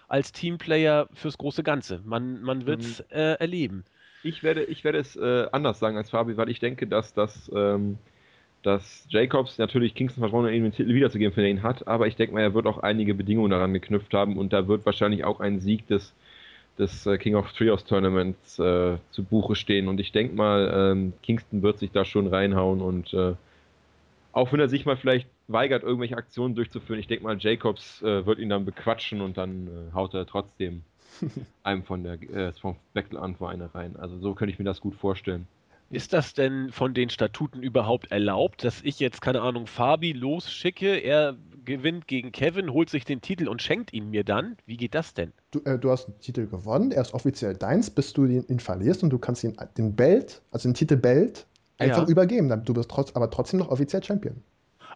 [0.07, 2.01] als Teamplayer fürs große Ganze.
[2.03, 3.83] Man, man wird es äh, erleben.
[4.23, 7.51] Ich werde, ich werde es äh, anders sagen als Fabi, weil ich denke, dass, dass,
[7.53, 7.97] ähm,
[8.63, 12.07] dass Jacobs natürlich Kingston Vertrauen hat, ihm den Titel wiederzugeben, wenn er ihn hat, aber
[12.07, 15.23] ich denke mal, er wird auch einige Bedingungen daran geknüpft haben und da wird wahrscheinlich
[15.23, 16.13] auch ein Sieg des,
[16.77, 21.13] des äh, King of Trios Tournaments äh, zu Buche stehen und ich denke mal, ähm,
[21.21, 23.35] Kingston wird sich da schon reinhauen und äh,
[24.31, 28.25] auch wenn er sich mal vielleicht weigert, irgendwelche Aktionen durchzuführen, ich denke mal, Jacobs äh,
[28.25, 30.83] wird ihn dann bequatschen und dann äh, haut er trotzdem
[31.63, 33.95] einem von der äh, vom Battle an vor eine rein.
[33.95, 35.47] Also so könnte ich mir das gut vorstellen.
[35.91, 40.97] Ist das denn von den Statuten überhaupt erlaubt, dass ich jetzt, keine Ahnung, Fabi losschicke,
[40.97, 44.55] er gewinnt gegen Kevin, holt sich den Titel und schenkt ihn mir dann?
[44.67, 45.33] Wie geht das denn?
[45.49, 48.59] Du, äh, du hast einen Titel gewonnen, er ist offiziell deins, bis du ihn, ihn
[48.59, 51.47] verlierst und du kannst ihn, den Belt, also den Titel Belt,
[51.79, 52.09] einfach Ja.
[52.09, 52.49] übergeben.
[52.49, 54.41] Dann- Du bist trotz, aber trotzdem noch offiziell Champion.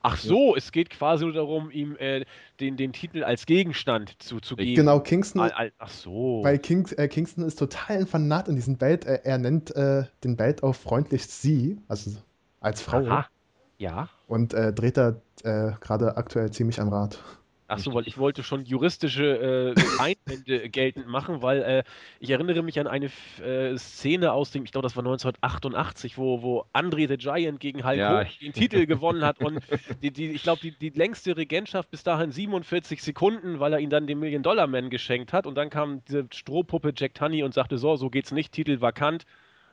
[0.05, 2.25] Ach so, es geht quasi nur darum, ihm äh,
[2.59, 4.75] den, den Titel als Gegenstand zuzugeben.
[4.75, 6.41] Genau, Kingston, Al- al- Ach so.
[6.43, 9.05] weil King, äh, Kingston ist total ein Fanat in diesem Belt.
[9.05, 12.11] Er, er nennt äh, den Belt auch freundlich sie, also
[12.59, 12.97] als Frau.
[13.05, 13.27] Aha.
[13.77, 14.09] Ja.
[14.27, 17.19] Und äh, dreht da äh, gerade aktuell ziemlich am Rad.
[17.73, 21.83] Ach so, weil ich wollte schon juristische äh, Einwände geltend machen, weil äh,
[22.19, 23.09] ich erinnere mich an eine
[23.43, 27.83] äh, Szene aus dem, ich glaube, das war 1988, wo, wo Andre the Giant gegen
[27.83, 29.59] Hulk Ja, Hogan den Titel gewonnen hat und
[30.01, 33.89] die, die, ich glaube, die, die längste Regentschaft bis dahin 47 Sekunden, weil er ihn
[33.89, 37.95] dann den Million-Dollar-Man geschenkt hat und dann kam diese Strohpuppe Jack Tunney und sagte, so,
[37.95, 39.25] so geht's nicht, Titel vakant.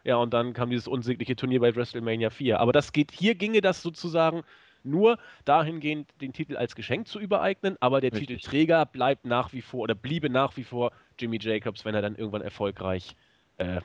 [0.02, 2.58] Ja, und dann kam dieses unsägliche Turnier bei WrestleMania 4.
[2.58, 4.42] Aber das geht, hier ginge das sozusagen
[4.84, 8.28] nur dahingehend, den Titel als Geschenk zu übereignen, aber der Richtig.
[8.28, 12.16] Titelträger bleibt nach wie vor oder bliebe nach wie vor Jimmy Jacobs, wenn er dann
[12.16, 13.16] irgendwann erfolgreich
[13.58, 13.80] äh,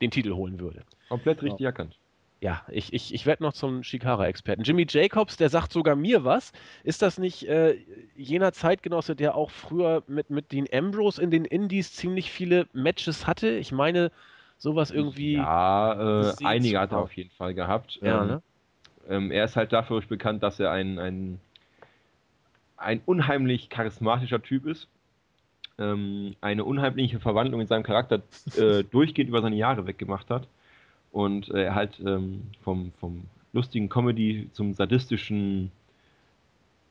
[0.00, 0.82] den Titel holen würde.
[1.08, 1.98] Komplett richtig erkannt.
[2.40, 4.62] Ja, ich, ich, ich werde noch zum Shikara-Experten.
[4.62, 6.52] Jimmy Jacobs, der sagt sogar mir was.
[6.84, 7.76] Ist das nicht äh,
[8.14, 13.26] jener Zeitgenosse, der auch früher mit, mit Dean Ambrose in den Indies ziemlich viele Matches
[13.26, 13.50] hatte?
[13.50, 14.12] Ich meine,
[14.56, 15.34] sowas irgendwie.
[15.34, 17.98] Ja, äh, einige hat er auf jeden Fall gehabt.
[18.02, 18.42] Ja, ähm, ne?
[19.08, 21.40] Ähm, er ist halt dafür bekannt, dass er ein, ein,
[22.76, 24.88] ein unheimlich charismatischer Typ ist.
[25.78, 28.22] Ähm, eine unheimliche Verwandlung in seinem Charakter
[28.56, 30.46] äh, durchgehend über seine Jahre weggemacht hat.
[31.12, 35.70] Und äh, er halt ähm, vom, vom lustigen Comedy zum sadistischen,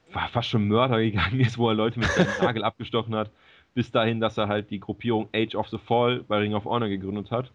[0.10, 3.30] fa- fast schon Mörder gegangen ist, wo er Leute mit seinem Nagel abgestochen hat,
[3.76, 6.90] bis dahin, dass er halt die Gruppierung Age of the Fall bei Ring of Honor
[6.90, 7.52] gegründet hat.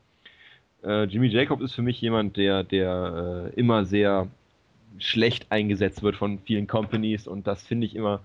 [0.85, 4.29] Äh, Jimmy Jacob ist für mich jemand, der, der äh, immer sehr
[4.99, 8.21] schlecht eingesetzt wird von vielen Companies und das finde ich immer.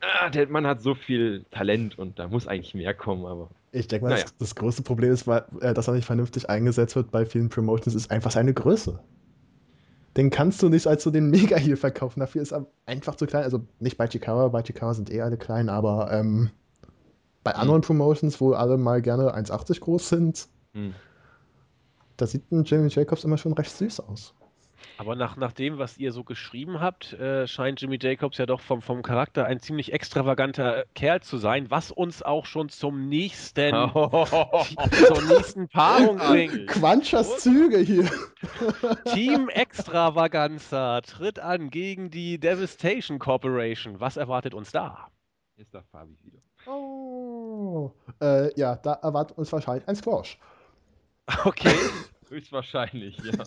[0.00, 3.86] Ah, der Mann hat so viel Talent und da muss eigentlich mehr kommen, aber Ich
[3.86, 4.22] denke mal, Naja.
[4.22, 7.50] das, das größte Problem ist, weil, äh, dass er nicht vernünftig eingesetzt wird bei vielen
[7.50, 8.98] Promotions, ist einfach seine Größe.
[10.16, 12.20] Den kannst du nicht als so den Mega-Heal verkaufen.
[12.20, 13.44] Dafür ist er einfach zu klein.
[13.44, 16.50] Also nicht bei Chikara, bei Chikara sind eh alle klein, aber ähm,
[17.44, 20.94] bei anderen Promotions, wo alle mal gerne 1,80 groß sind, hm.
[22.16, 24.34] da sieht ein Jimmy Jacobs immer schon recht süß aus.
[24.98, 28.60] Aber nach, nach dem, was ihr so geschrieben habt, äh, scheint Jimmy Jacobs ja doch
[28.60, 33.70] vom, vom Charakter ein ziemlich extravaganter Kerl zu sein, was uns auch schon zum nächsten,
[33.92, 36.66] zur nächsten Paarung bringt.
[36.68, 38.10] Quanchas Züge hier.
[39.12, 44.00] Team Extravaganza tritt an gegen die Devastation Corporation.
[44.00, 45.08] Was erwartet uns da?
[45.56, 46.38] Ist da Fabi wieder.
[46.66, 47.90] Oh.
[48.20, 50.38] Äh, ja, da erwartet uns wahrscheinlich ein Squash.
[51.44, 51.74] Okay.
[52.28, 53.44] Höchstwahrscheinlich, ja.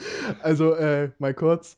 [0.42, 1.76] Also, äh, mal kurz.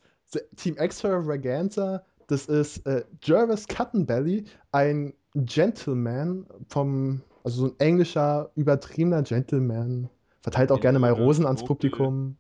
[0.56, 9.22] Team Extravaganza, das ist äh, Jervis Cuttenbelly, ein Gentleman vom, also so ein englischer, übertriebener
[9.22, 10.08] Gentleman.
[10.40, 12.36] Verteilt auch gerne mal Rosen ans Publikum.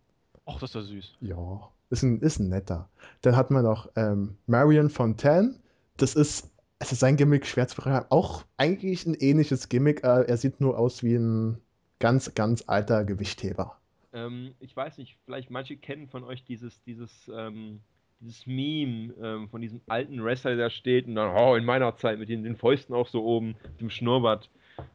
[0.46, 1.12] Ach, das ist ja süß.
[1.20, 2.88] Ja, ist ein, ist ein netter.
[3.20, 5.54] Dann hat man noch ähm, Marion Fontaine.
[5.98, 8.06] Das ist, es ist sein Gimmick schwer zu beschreiben.
[8.08, 10.02] Auch eigentlich ein ähnliches Gimmick.
[10.02, 11.58] Äh, er sieht nur aus wie ein
[12.00, 13.76] ganz, ganz alter Gewichtheber.
[14.12, 17.80] Ähm, ich weiß nicht, vielleicht manche kennen von euch dieses, dieses, ähm,
[18.20, 22.18] dieses Meme ähm, von diesem alten Wrestler, der steht und dann, oh, in meiner Zeit
[22.18, 24.50] mit den, den Fäusten auch so oben, dem Schnurrbart.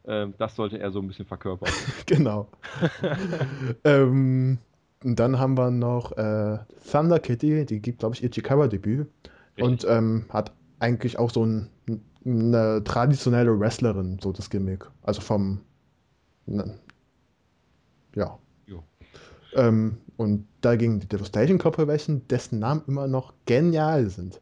[0.06, 1.72] Ähm, das sollte er so ein bisschen verkörpern.
[2.06, 2.48] genau.
[3.84, 4.58] ähm,
[5.04, 6.58] und dann haben wir noch äh,
[6.90, 9.08] Thunder Kitty, die gibt, glaube ich, ihr Chikara-Debüt.
[9.60, 11.68] Und ähm, hat eigentlich auch so ein,
[12.24, 14.86] eine traditionelle Wrestlerin, so das Gimmick.
[15.02, 15.60] Also vom,
[16.46, 16.78] ne,
[18.14, 18.38] Ja.
[19.54, 24.40] Ähm, und dagegen die Devastation Corporation, dessen Namen immer noch genial sind.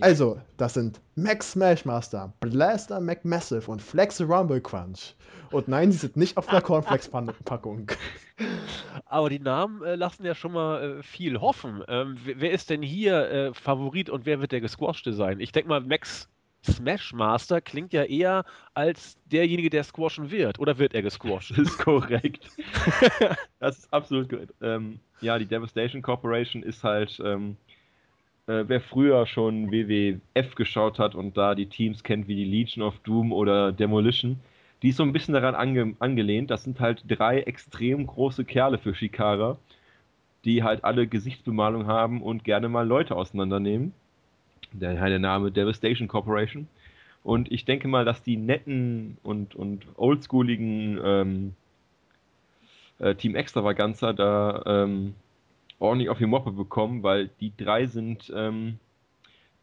[0.00, 5.16] Also, das sind Max Smashmaster, Blaster McMassive und Flex Rumble Crunch.
[5.50, 7.90] Und nein, sie sind nicht auf der Cornflakes-Packung.
[9.06, 11.82] Aber die Namen äh, lassen ja schon mal äh, viel hoffen.
[11.88, 15.40] Ähm, wer ist denn hier äh, Favorit und wer wird der Gesquashte sein?
[15.40, 16.28] Ich denke mal, Max
[16.66, 20.58] Smashmaster klingt ja eher als derjenige, der squashen wird.
[20.58, 21.52] Oder wird er gesquasht?
[21.52, 22.50] Das ist korrekt.
[23.58, 24.48] das ist absolut gut.
[24.60, 27.56] Ähm, ja, die Devastation Corporation ist halt, ähm,
[28.46, 32.86] äh, wer früher schon WWF geschaut hat und da die Teams kennt wie die Legion
[32.86, 34.38] of Doom oder Demolition,
[34.82, 36.50] die ist so ein bisschen daran ange angelehnt.
[36.50, 39.58] Das sind halt drei extrem große Kerle für Shikara,
[40.44, 43.92] die halt alle Gesichtsbemalung haben und gerne mal Leute auseinandernehmen.
[44.72, 46.68] Der, der Name Devastation Corporation.
[47.22, 51.54] Und ich denke mal, dass die netten und, und oldschooligen ähm,
[52.98, 55.14] äh, Team Extravaganza da ähm,
[55.78, 58.78] ordentlich auf die Moppe bekommen, weil die drei sind ähm,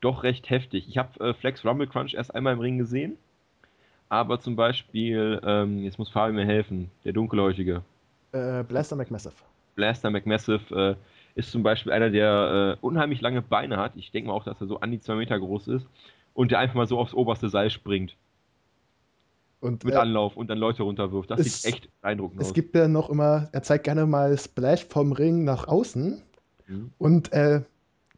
[0.01, 0.87] doch recht heftig.
[0.89, 3.17] Ich habe äh, Flex Rumble Crunch erst einmal im Ring gesehen,
[4.09, 7.81] aber zum Beispiel, ähm, jetzt muss Fabi mir helfen, der Dunkelhäutige.
[8.33, 9.35] Äh, Blaster McMassive.
[9.75, 10.95] Blaster McMassive äh,
[11.35, 13.93] ist zum Beispiel einer, der äh, unheimlich lange Beine hat.
[13.95, 15.87] Ich denke mal auch, dass er so an die zwei Meter groß ist
[16.33, 18.15] und der einfach mal so aufs oberste Seil springt.
[19.59, 21.31] Und, mit äh, Anlauf und dann Leute runterwirft.
[21.31, 22.49] Das es, sieht echt beeindruckend es aus.
[22.49, 26.21] Es gibt ja noch immer, er zeigt gerne mal Splash vom Ring nach außen.
[26.67, 26.91] Mhm.
[26.97, 27.61] Und äh,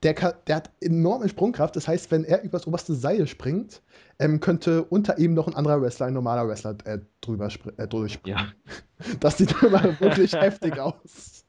[0.02, 1.76] der, kann, der, hat enorme Sprungkraft.
[1.76, 3.82] Das heißt, wenn er übers oberste Seil springt,
[4.18, 8.40] ähm, könnte unter ihm noch ein anderer Wrestler, ein normaler Wrestler, äh, drüber äh, durchspringen.
[8.40, 8.48] Ja.
[9.20, 11.46] Das sieht immer wirklich heftig aus.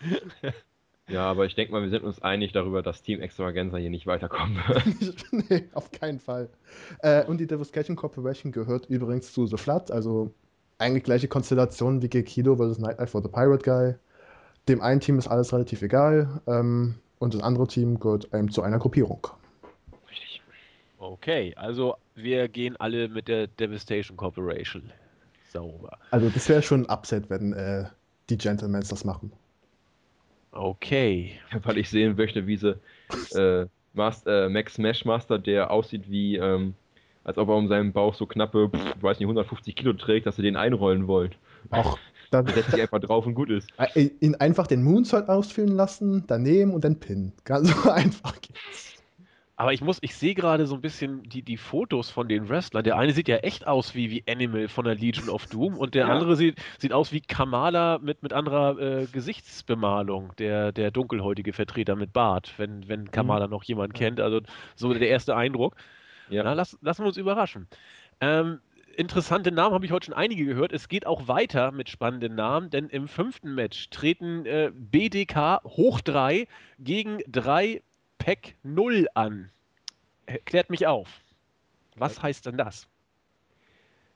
[1.12, 4.06] Ja, aber ich denke mal, wir sind uns einig darüber, dass Team Extravaganza hier nicht
[4.06, 5.24] weiterkommen wird.
[5.30, 6.48] nee, auf keinen Fall.
[7.00, 10.32] Äh, und die Devastation Corporation gehört übrigens zu The Flood, also
[10.78, 12.78] eigentlich gleiche Konstellation wie Gekido vs.
[12.78, 13.94] Nightlife for the Pirate Guy.
[14.68, 18.62] Dem einen Team ist alles relativ egal ähm, und das andere Team gehört ähm, zu
[18.62, 19.26] einer Gruppierung.
[20.08, 20.40] Richtig.
[20.98, 24.90] Okay, also wir gehen alle mit der Devastation Corporation.
[25.50, 25.98] Sauber.
[26.10, 27.84] Also das wäre schon ein Upset, wenn äh,
[28.30, 29.32] die Gentlemen das machen.
[30.52, 31.32] Okay.
[31.64, 32.78] Weil ich sehen möchte, wie sie
[33.34, 36.74] äh, Master, äh, Max Smashmaster, der aussieht wie, ähm,
[37.24, 40.26] als ob er um seinen Bauch so knappe, pff, ich weiß nicht, 150 Kilo trägt,
[40.26, 41.34] dass sie den einrollen wollen.
[41.70, 41.96] Ach,
[42.30, 43.68] dann setzt sich einfach drauf und gut ist.
[43.78, 47.32] Äh, ihn einfach den Moonsault ausführen lassen, daneben und dann pinnen.
[47.44, 49.01] Ganz so einfach geht's.
[49.62, 52.82] Aber ich muss, ich sehe gerade so ein bisschen die, die Fotos von den Wrestlern.
[52.82, 55.94] Der eine sieht ja echt aus wie, wie Animal von der Legion of Doom und
[55.94, 56.12] der ja.
[56.12, 61.94] andere sieht, sieht aus wie Kamala mit, mit anderer äh, Gesichtsbemalung, der, der dunkelhäutige Vertreter
[61.94, 63.52] mit Bart, wenn, wenn Kamala mhm.
[63.52, 64.18] noch jemand kennt.
[64.18, 64.40] Also
[64.74, 65.76] so der erste Eindruck.
[66.28, 66.42] Ja.
[66.42, 67.68] Na, lass, lassen wir uns überraschen.
[68.18, 68.58] Ähm,
[68.96, 70.72] interessante Namen habe ich heute schon einige gehört.
[70.72, 76.00] Es geht auch weiter mit spannenden Namen, denn im fünften Match treten äh, BDK hoch
[76.00, 76.48] 3
[76.80, 77.80] gegen drei
[78.18, 79.51] Pack 0 an.
[80.44, 81.08] Klärt mich auf.
[81.96, 82.88] Was heißt denn das?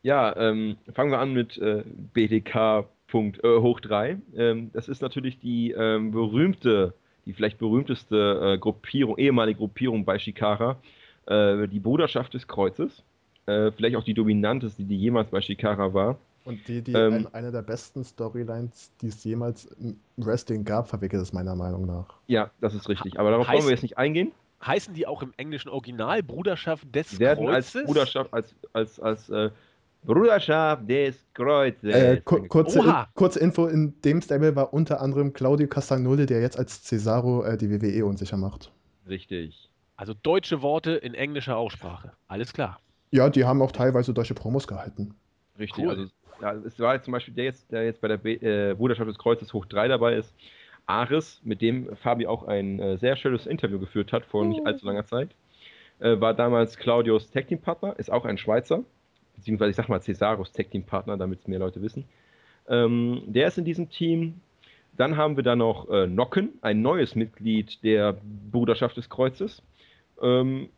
[0.02, 1.83] Ja, ähm, fangen wir an mit äh,
[2.14, 4.18] BDK Punkt, äh, hoch 3.
[4.37, 10.18] Ähm, das ist natürlich die ähm, berühmte, die vielleicht berühmteste äh, Gruppierung, ehemalige Gruppierung bei
[10.18, 10.76] Shikara,
[11.26, 13.02] äh, die Bruderschaft des Kreuzes.
[13.46, 16.18] Äh, vielleicht auch die dominanteste, die jemals bei Shikara war.
[16.44, 20.88] Und die, die ähm, ein, eine der besten Storylines, die es jemals im Wrestling gab,
[20.88, 22.14] verwickelt ist meiner Meinung nach.
[22.29, 23.18] Ja, das ist richtig.
[23.18, 24.33] Aber darauf heißt, wollen wir jetzt nicht eingehen.
[24.64, 27.77] Heißen die auch im englischen Original Bruderschaft des die werden Kreuzes?
[27.77, 29.51] Als Bruderschaft, als, als, als äh,
[30.05, 31.95] Bruderschaft des Kreuzes.
[31.95, 36.59] Äh, kurze, in, kurze Info: In dem Stable war unter anderem Claudio Castagnoli, der jetzt
[36.59, 38.73] als Cesaro äh, die WWE unsicher macht.
[39.09, 39.69] Richtig.
[39.97, 42.12] Also deutsche Worte in englischer Aussprache.
[42.29, 42.81] Alles klar.
[43.11, 45.14] Ja, die haben auch teilweise deutsche Promos gehalten.
[45.59, 45.85] Richtig.
[45.85, 45.90] Cool.
[45.90, 46.07] Also
[46.40, 49.09] ja, es war jetzt zum Beispiel der jetzt, der jetzt bei der Be äh, Bruderschaft
[49.09, 50.35] des Kreuzes hoch 3 dabei ist,
[50.87, 54.87] Aris, mit dem Fabi auch ein äh, sehr schönes Interview geführt hat vor nicht allzu
[54.87, 55.31] langer Zeit.
[55.99, 58.85] Äh, war damals Claudios Tag Team Partner, ist auch ein Schweizer,
[59.35, 62.05] beziehungsweise ich sag mal Cesaros Tag Team Partner, damit es mehr Leute wissen.
[62.68, 64.40] Ähm, der ist in diesem Team.
[64.96, 68.16] Dann haben wir da noch äh, Nocken, ein neues Mitglied der
[68.51, 69.62] Bruderschaft des Kreuzes.
[70.22, 70.70] Ähm,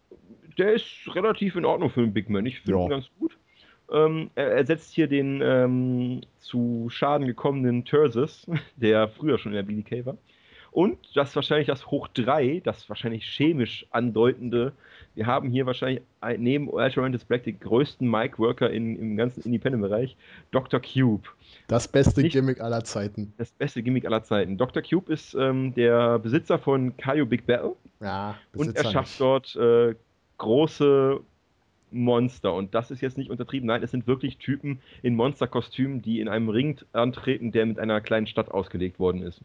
[0.58, 2.44] der ist relativ in Ordnung für einen Big Man.
[2.46, 2.84] Ich finde ja.
[2.84, 3.36] ihn ganz gut.
[3.92, 8.46] Ähm, er ersetzt hier den ähm, zu Schaden gekommenen Tursus,
[8.76, 10.16] der früher schon in der BDK war.
[10.70, 14.72] Und das ist wahrscheinlich das Hoch 3, das wahrscheinlich chemisch andeutende.
[15.14, 16.02] Wir haben hier wahrscheinlich
[16.36, 20.16] neben Ultramantis Black den größten Mic-Worker im ganzen Independent-Bereich,
[20.50, 20.80] Dr.
[20.80, 21.26] Cube.
[21.66, 23.32] Das beste Nicht Gimmick aller Zeiten.
[23.38, 24.58] Das beste Gimmick aller Zeiten.
[24.58, 24.82] Dr.
[24.82, 27.74] Cube ist ähm, der Besitzer von Kaio Big Battle.
[28.00, 29.20] Ja, Besitzer Und er schafft nicht.
[29.20, 29.94] dort äh,
[30.36, 31.20] große
[31.90, 32.54] Monster.
[32.54, 33.66] Und das ist jetzt nicht untertrieben.
[33.66, 38.00] Nein, es sind wirklich Typen in Monsterkostümen, die in einem Ring antreten, der mit einer
[38.00, 39.40] kleinen Stadt ausgelegt worden ist.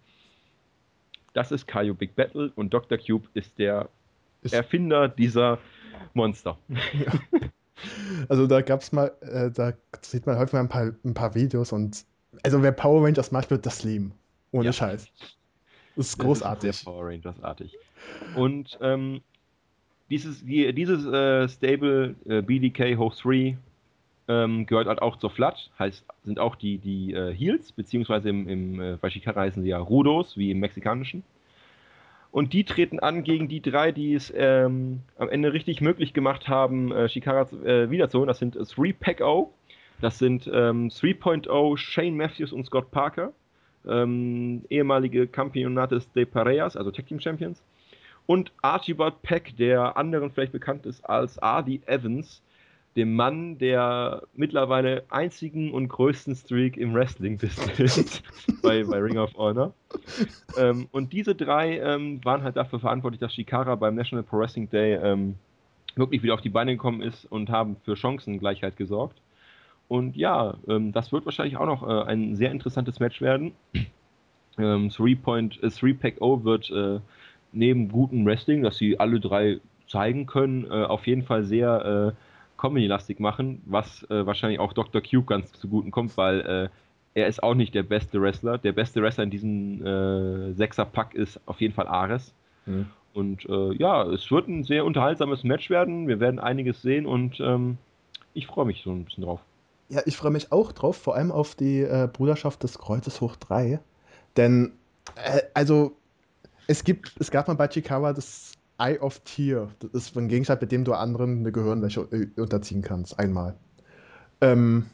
[1.34, 2.98] Das ist Kaio Big Battle und Dr.
[2.98, 3.90] Cube ist der
[4.42, 5.60] ist Erfinder dieser
[6.14, 6.58] Monster.
[6.70, 7.14] Ja.
[8.30, 11.36] Also da gab es mal, äh, da sieht man häufig mal ein paar, ein paar
[11.36, 12.06] Videos und
[12.44, 14.14] also wer Power Rangers macht, wird das lieben.
[14.52, 14.74] Ohne ja.
[14.74, 15.08] Scheiß.
[15.96, 16.70] Das ist großartig.
[16.70, 17.78] Das ist Power Rangers-artig.
[18.36, 19.22] Und ähm,
[20.14, 23.58] dieses, die, dieses äh, Stable äh, BDK Host 3
[24.28, 28.48] ähm, gehört halt auch zur Flat, heißt, sind auch die, die äh, Heels, beziehungsweise im,
[28.48, 31.24] im äh, bei Shikara heißen sie ja Rudos, wie im mexikanischen.
[32.32, 36.48] Und die treten an gegen die drei, die es ähm, am Ende richtig möglich gemacht
[36.48, 38.28] haben, äh, Shikara äh, wiederzuholen.
[38.28, 39.52] Das sind 3-Pack-O,
[40.00, 43.34] das sind ähm, 3.0 Shane Matthews und Scott Parker,
[43.90, 47.64] ähm, ehemalige Campeonates de Parejas, also Tag Team Champions.
[48.26, 52.42] Und Archibald Peck, der anderen vielleicht bekannt ist als Ardy Evans,
[52.96, 58.22] dem Mann der mittlerweile einzigen und größten Streak im Wrestling-Business
[58.62, 59.74] bei, bei Ring of Honor.
[60.58, 64.70] Ähm, und diese drei ähm, waren halt dafür verantwortlich, dass Shikara beim National Pro Wrestling
[64.70, 65.36] Day ähm,
[65.96, 69.20] wirklich wieder auf die Beine gekommen ist und haben für Chancengleichheit gesorgt.
[69.88, 73.54] Und ja, ähm, das wird wahrscheinlich auch noch äh, ein sehr interessantes Match werden.
[74.58, 77.00] Ähm, 3-Pack-O äh, wird äh,
[77.54, 82.60] neben gutem Wrestling, dass sie alle drei zeigen können, äh, auf jeden Fall sehr äh,
[82.60, 85.02] Comedy-lastig machen, was äh, wahrscheinlich auch Dr.
[85.02, 86.70] Cube ganz zuguten kommt, weil äh,
[87.14, 88.58] er ist auch nicht der beste Wrestler.
[88.58, 92.34] Der beste Wrestler in diesem äh, Sechser-Pack ist auf jeden Fall Ares.
[92.66, 92.88] Mhm.
[93.14, 96.08] Und äh, ja, es wird ein sehr unterhaltsames Match werden.
[96.08, 97.78] Wir werden einiges sehen und ähm,
[98.34, 99.42] ich freue mich so ein bisschen drauf.
[99.90, 103.36] Ja, ich freue mich auch drauf, vor allem auf die äh, Bruderschaft des Kreuzes hoch
[103.36, 103.80] 3.
[104.38, 104.72] Denn,
[105.54, 105.96] also,
[106.68, 109.70] es gibt, es gab mal bei Chikawa das Eye of Tear.
[109.80, 113.18] Das ist ein Gegenstand, mit dem du anderen eine Gehirnwäsche äh, unterziehen kannst.
[113.20, 113.56] Einmal.
[114.42, 114.88] Ähm,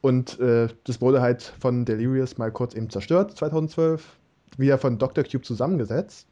[0.00, 4.18] und äh, das wurde halt von Delirious mal kurz eben zerstört, 2012.
[4.56, 5.24] Wieder von Dr.
[5.24, 6.26] Cube zusammengesetzt.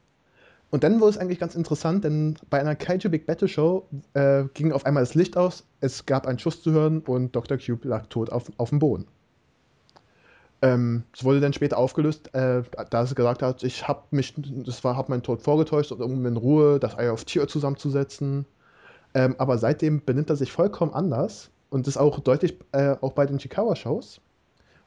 [0.69, 4.43] Und dann wurde es eigentlich ganz interessant, denn bei einer Kaiju Big Battle Show äh,
[4.53, 7.57] ging auf einmal das Licht aus, es gab einen Schuss zu hören und Dr.
[7.57, 9.05] Cube lag tot auf, auf dem Boden.
[10.61, 14.83] Ähm, es wurde dann später aufgelöst, äh, da sie gesagt hat, ich habe mich, das
[14.83, 18.45] war, habe meinen Tod vorgetäuscht, um in Ruhe das Eye of Tear zusammenzusetzen.
[19.13, 23.25] Ähm, aber seitdem benimmt er sich vollkommen anders und das auch deutlich äh, auch bei
[23.25, 24.19] den Chikawa-Shows.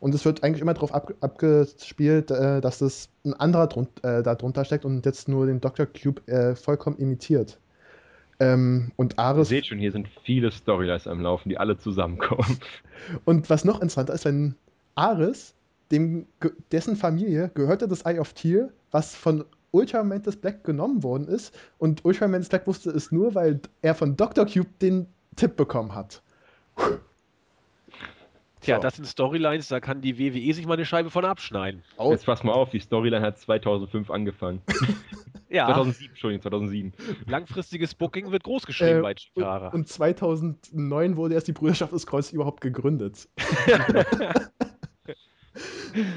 [0.00, 4.22] Und es wird eigentlich immer darauf ab, abgespielt, äh, dass das ein anderer drun äh,
[4.22, 5.86] da drunter steckt und jetzt nur den Dr.
[5.86, 7.58] Cube äh, vollkommen imitiert.
[8.40, 9.50] Ähm, und Ares.
[9.50, 12.58] Ihr seht schon, hier sind viele Storylines am Laufen, die alle zusammenkommen.
[13.26, 14.54] Und was noch interessanter ist, wenn
[14.94, 15.54] Ares
[15.90, 16.26] dem,
[16.72, 21.56] dessen Familie gehörte das Eye of Tear, was von Ultramantis Black genommen worden ist.
[21.78, 24.46] Und Ultramantis Black wusste es nur, weil er von Dr.
[24.46, 26.22] Cube den Tipp bekommen hat.
[28.60, 28.82] Tja, so.
[28.82, 31.82] das sind Storylines, da kann die WWE sich mal eine Scheibe von abschneiden.
[31.96, 32.10] Oh.
[32.10, 34.60] Jetzt pass mal auf, die Storyline hat 2005 angefangen.
[35.48, 35.66] ja.
[35.66, 36.92] 2007, Entschuldigung, 2007.
[37.26, 39.68] Langfristiges Booking wird groß geschrieben äh, bei Chikara.
[39.68, 43.28] Und, und 2009 wurde erst die Brüderschaft des Kreuzes überhaupt gegründet.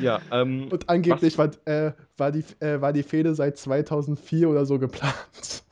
[0.01, 4.65] Ja, ähm, Und angeblich war, äh, war, die, äh, war die Fehde seit 2004 oder
[4.65, 5.63] so geplant.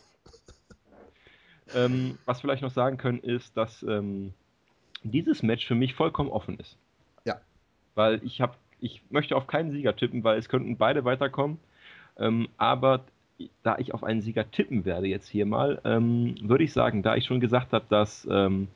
[1.73, 4.33] Ähm, was wir vielleicht noch sagen können, ist, dass ähm,
[5.03, 6.77] dieses Match für mich vollkommen offen ist.
[7.25, 7.39] Ja.
[7.95, 11.59] Weil ich habe, ich möchte auf keinen Sieger tippen, weil es könnten beide weiterkommen.
[12.17, 13.05] Ähm, aber
[13.63, 17.15] da ich auf einen Sieger tippen werde jetzt hier mal, ähm, würde ich sagen, da
[17.15, 18.67] ich schon gesagt habe, dass ähm,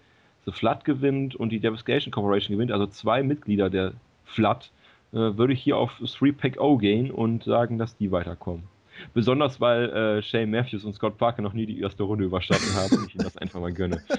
[0.46, 4.72] The Flood gewinnt und die Devastation Corporation gewinnt, also zwei Mitglieder der Flood,
[5.15, 8.63] würde ich hier auf 3-Pack-O gehen und sagen, dass die weiterkommen.
[9.13, 12.97] Besonders weil äh, Shane Matthews und Scott Parker noch nie die erste Runde überstanden haben
[12.97, 14.01] und ich ihnen das einfach mal gönne.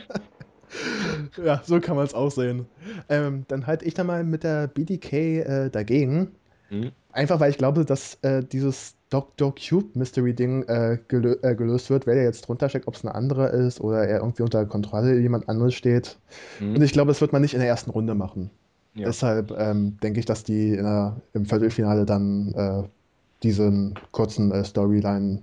[1.42, 2.66] Ja, so kann man es auch sehen.
[3.08, 6.32] Ähm, dann halte ich da mal mit der BDK äh, dagegen.
[6.70, 6.90] Mhm.
[7.12, 9.54] Einfach weil ich glaube, dass äh, dieses Dr.
[9.54, 13.04] Cube Mystery Ding äh, gelö äh, gelöst wird, wer der jetzt drunter steckt, ob es
[13.04, 16.18] eine andere ist oder er irgendwie unter Kontrolle jemand anderes steht.
[16.58, 16.74] Mhm.
[16.74, 18.50] Und ich glaube, das wird man nicht in der ersten Runde machen.
[18.96, 19.06] Ja.
[19.06, 22.88] Deshalb ähm, denke ich, dass die der, im Viertelfinale dann äh,
[23.42, 25.42] diesen kurzen äh, Storyline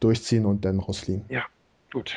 [0.00, 1.24] durchziehen und dann rausfliegen.
[1.28, 1.44] Ja,
[1.92, 2.16] gut.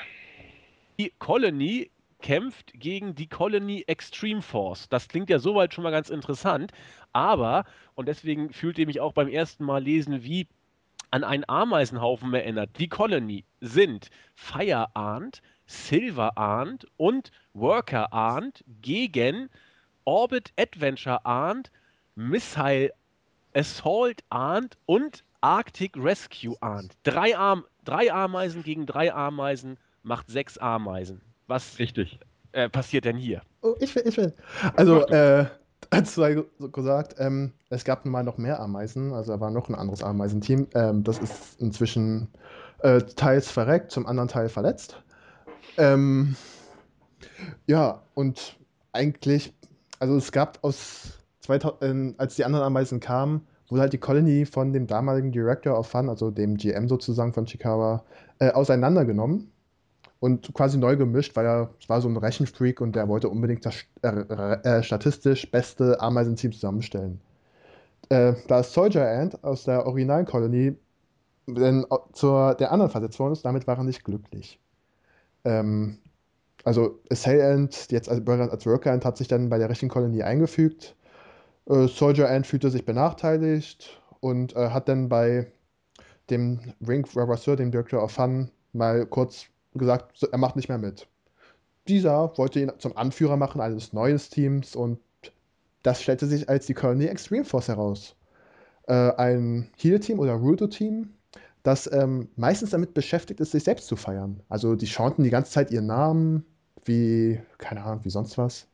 [0.98, 1.90] Die Colony
[2.22, 4.88] kämpft gegen die Colony Extreme Force.
[4.90, 6.72] Das klingt ja soweit schon mal ganz interessant,
[7.12, 7.66] aber,
[7.96, 10.48] und deswegen fühlt ihr mich auch beim ersten Mal lesen, wie
[11.10, 12.70] an einen Ameisenhaufen erinnert.
[12.80, 19.50] Die Colony sind Fire Arndt, Silver Arndt und Worker Arndt gegen
[20.06, 21.72] Orbit Adventure ahnt,
[22.16, 22.92] Missile
[23.54, 26.96] Assault ahnt und Arctic Rescue ahnt.
[27.04, 31.22] Drei, Arm, drei Ameisen gegen drei Ameisen macht sechs Ameisen.
[31.48, 32.20] Was Richtig.
[32.54, 33.42] äh, passiert denn hier?
[33.62, 34.34] Oh, ich will, ich will.
[34.76, 35.46] Also, äh,
[35.90, 39.68] als du gesagt, ähm, es gab nun mal noch mehr Ameisen, also da war noch
[39.68, 40.68] ein anderes Ameisenteam.
[40.76, 42.30] Ähm, das ist inzwischen
[42.80, 45.02] äh, teils verreckt, zum anderen Teil verletzt.
[45.78, 46.36] Ähm,
[47.68, 48.58] ja, und
[48.94, 49.54] eigentlich,
[50.02, 54.46] also es gab aus 2000, äh, als die anderen Ameisen kamen, wurde halt die Colony
[54.46, 58.04] von dem damaligen Director of Fun, also dem GM sozusagen von Chikawa,
[58.40, 59.52] äh, auseinandergenommen
[60.20, 63.76] und quasi neu gemischt, weil er war so ein Rechenfreak und der wollte unbedingt das
[64.02, 67.22] äh, äh, statistisch beste Ameisenteam zusammenstellen.
[68.10, 70.76] Äh, da ist Soldier Ant aus der originalen Colony
[71.48, 74.60] denn zur der anderen versetzt worden ist, damit war er nicht glücklich.
[75.44, 75.98] Ähm,
[76.64, 80.96] also Assailant, jetzt als, als Worker Ant, hat sich dann bei der rechten Kolonie eingefügt.
[81.68, 85.52] Äh, Soldier Ant fühlte sich benachteiligt und äh, hat dann bei
[86.30, 91.08] dem Ring Ravasseur, dem Director of Fun, mal kurz gesagt, er macht nicht mehr mit.
[91.88, 95.00] Dieser wollte ihn zum Anführer machen eines neuen Teams und
[95.84, 98.16] das stellte sich als die Colony Extreme Force heraus.
[98.88, 101.10] Äh, ein Heal-Team oder Rudo-Team,
[101.64, 104.42] das ähm, meistens damit beschäftigt ist, sich selbst zu feiern.
[104.50, 106.46] Also die chanten die ganze Zeit ihren Namen,
[106.86, 108.68] wie, keine Ahnung, wie sonst was.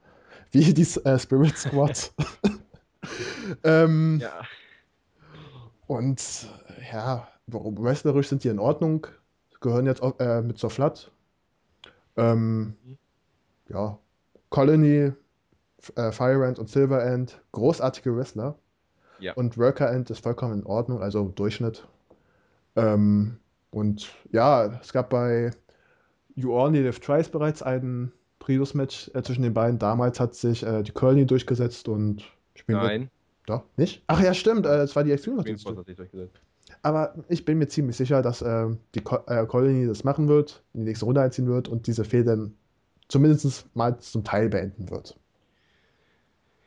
[0.51, 2.11] Wie die äh, Spirit Squad.
[3.63, 4.41] ähm, ja.
[5.87, 6.47] Und
[6.91, 9.07] ja, wrestlerisch sind die in Ordnung,
[9.61, 11.11] gehören jetzt auch, äh, mit zur Flat.
[12.17, 12.97] Ähm, mhm.
[13.69, 13.97] Ja,
[14.49, 15.13] Colony,
[15.95, 18.55] äh, Fire End und Silver End, großartige Wrestler.
[19.19, 19.33] Ja.
[19.33, 21.87] Und Worker End ist vollkommen in Ordnung, also Durchschnitt.
[22.75, 23.39] Ähm,
[23.71, 25.51] und ja, es gab bei
[26.37, 29.79] You Only Live Twice bereits einen Prius-Match äh, zwischen den beiden.
[29.79, 32.23] Damals hat sich äh, die Curly durchgesetzt und
[32.53, 33.09] spielen Nein.
[33.47, 34.03] Doch, nicht?
[34.07, 35.43] Ach ja, stimmt, äh, es war die Extreme
[36.83, 40.63] Aber ich bin mir ziemlich sicher, dass äh, die Co äh, Colony das machen wird,
[40.73, 42.51] in die nächste Runde einziehen wird und diese Fehde
[43.07, 45.17] zumindest mal zum Teil beenden wird.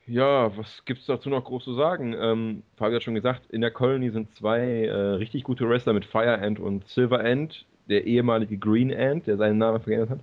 [0.07, 2.17] Ja, was gibt es dazu noch groß zu sagen?
[2.19, 6.05] Ähm, Fabio hat schon gesagt, in der Colony sind zwei äh, richtig gute Wrestler mit
[6.05, 10.21] Fire Ant und Silver Ant, der ehemalige Green Ant, der seinen Namen verändert hat.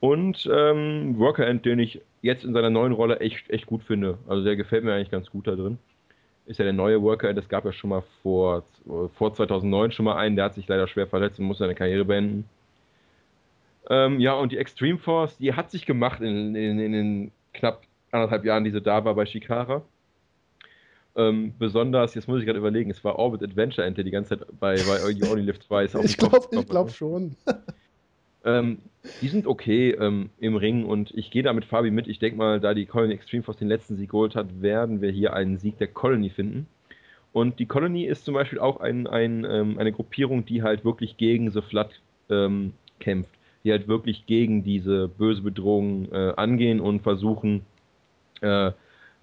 [0.00, 4.18] Und ähm, Worker Ant, den ich jetzt in seiner neuen Rolle echt, echt gut finde.
[4.28, 5.78] Also der gefällt mir eigentlich ganz gut da drin.
[6.44, 8.64] Ist ja der neue Worker Ant, es gab ja schon mal vor,
[9.14, 12.04] vor 2009 schon mal einen, der hat sich leider schwer verletzt und muss seine Karriere
[12.04, 12.44] beenden.
[13.88, 17.82] Ähm, ja, und die Extreme Force, die hat sich gemacht in, in, in den knapp
[18.10, 19.82] anderthalb Jahren, die sie da war bei Shikara.
[21.16, 24.46] Ähm, besonders, jetzt muss ich gerade überlegen, es war Orbit Adventure Ente die ganze Zeit
[24.60, 25.94] bei, bei You Only Live Twice.
[25.94, 27.36] ich glaube ich glaub schon.
[28.44, 28.78] ähm,
[29.22, 32.06] die sind okay ähm, im Ring und ich gehe da mit Fabi mit.
[32.06, 35.10] Ich denke mal, da die Colony Extreme Force den letzten Sieg geholt hat, werden wir
[35.10, 36.66] hier einen Sieg der Colony finden.
[37.32, 41.16] Und die Colony ist zum Beispiel auch ein, ein, ähm, eine Gruppierung, die halt wirklich
[41.16, 43.30] gegen The Flood ähm, kämpft.
[43.64, 47.62] Die halt wirklich gegen diese böse Bedrohung äh, angehen und versuchen,
[48.40, 48.72] äh,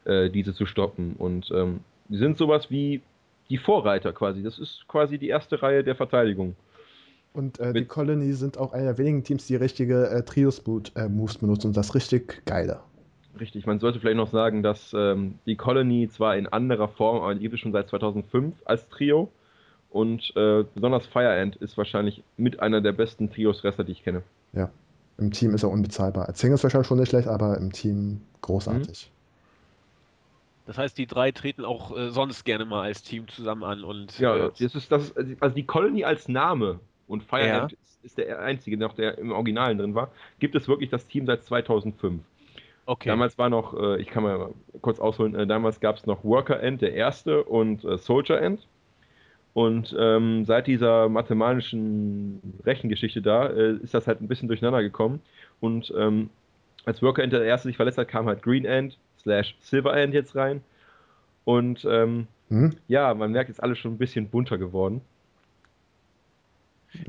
[0.06, 1.16] äh, diese zu stoppen.
[1.18, 3.01] Und ähm, die sind sowas wie
[3.49, 4.43] die Vorreiter quasi.
[4.43, 6.56] Das ist quasi die erste Reihe der Verteidigung.
[7.34, 11.39] Und äh, die Colony sind auch einer der wenigen Teams, die richtige äh, Trios-Moves äh,
[11.39, 12.80] benutzen und das richtig geile.
[13.39, 17.34] Richtig, man sollte vielleicht noch sagen, dass ähm, die Colony zwar in anderer Form, aber
[17.34, 19.30] die gibt es schon seit 2005 als Trio.
[19.89, 24.22] Und äh, besonders Fire Ant ist wahrscheinlich mit einer der besten Trios-Wrestler, die ich kenne.
[24.54, 24.70] Ja,
[25.18, 26.28] im Team ist er unbezahlbar.
[26.28, 29.10] Als Single ist wahrscheinlich schon nicht schlecht, aber im Team großartig.
[29.10, 29.22] Mhm.
[30.66, 34.18] Das heißt, die drei treten auch äh, sonst gerne mal als Team zusammen an und.
[34.20, 37.78] Ja, äh, das ist, das ist, also die Colony als Name und Firehand ja.
[37.84, 41.05] ist, ist, der einzige, der noch der im Originalen drin war, gibt es wirklich das
[41.07, 42.22] Team seit 2005.
[42.86, 43.09] Okay.
[43.09, 46.61] Damals war noch, äh, ich kann mal kurz ausholen, äh, damals gab es noch Worker
[46.61, 48.68] End, der erste, und äh, Soldier End.
[49.53, 55.22] Und ähm, seit dieser mathematischen Rechengeschichte da äh, ist das halt ein bisschen durcheinander gekommen.
[55.59, 56.30] Und ähm,
[56.86, 60.13] als Worker End der erste sich verletzt hat, kam halt Green End, slash Silver End
[60.13, 60.61] jetzt rein.
[61.45, 62.76] Und ähm, hm?
[62.88, 65.01] ja, man merkt, jetzt alles schon ein bisschen bunter geworden.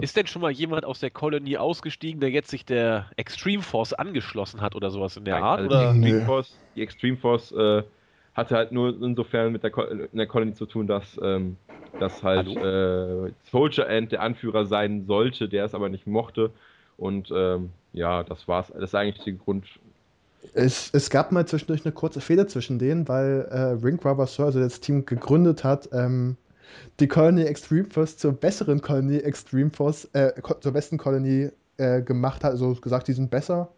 [0.00, 3.92] Ist denn schon mal jemand aus der Kolonie ausgestiegen, der jetzt sich der Extreme Force
[3.92, 5.60] angeschlossen hat oder sowas in der Art?
[5.60, 5.92] Also oder?
[5.92, 7.82] Die, Extreme Force, die Extreme Force äh,
[8.34, 11.56] hatte halt nur insofern mit der, Ko in der Kolonie zu tun, dass, ähm,
[12.00, 16.50] dass halt äh, Soldier End der Anführer sein sollte, der es aber nicht mochte.
[16.96, 18.68] Und ähm, ja, das war's.
[18.68, 19.66] Das ist eigentlich der Grund,
[20.52, 24.60] es, es gab mal zwischendurch eine kurze Fehde zwischen denen, weil äh, Ring Sir, also
[24.60, 26.36] das Team gegründet hat, ähm,
[27.00, 32.44] die Colony Extreme Force zur besseren Colony Extreme Force, äh, zur besten Colony äh, gemacht
[32.44, 33.70] hat, also gesagt, die sind besser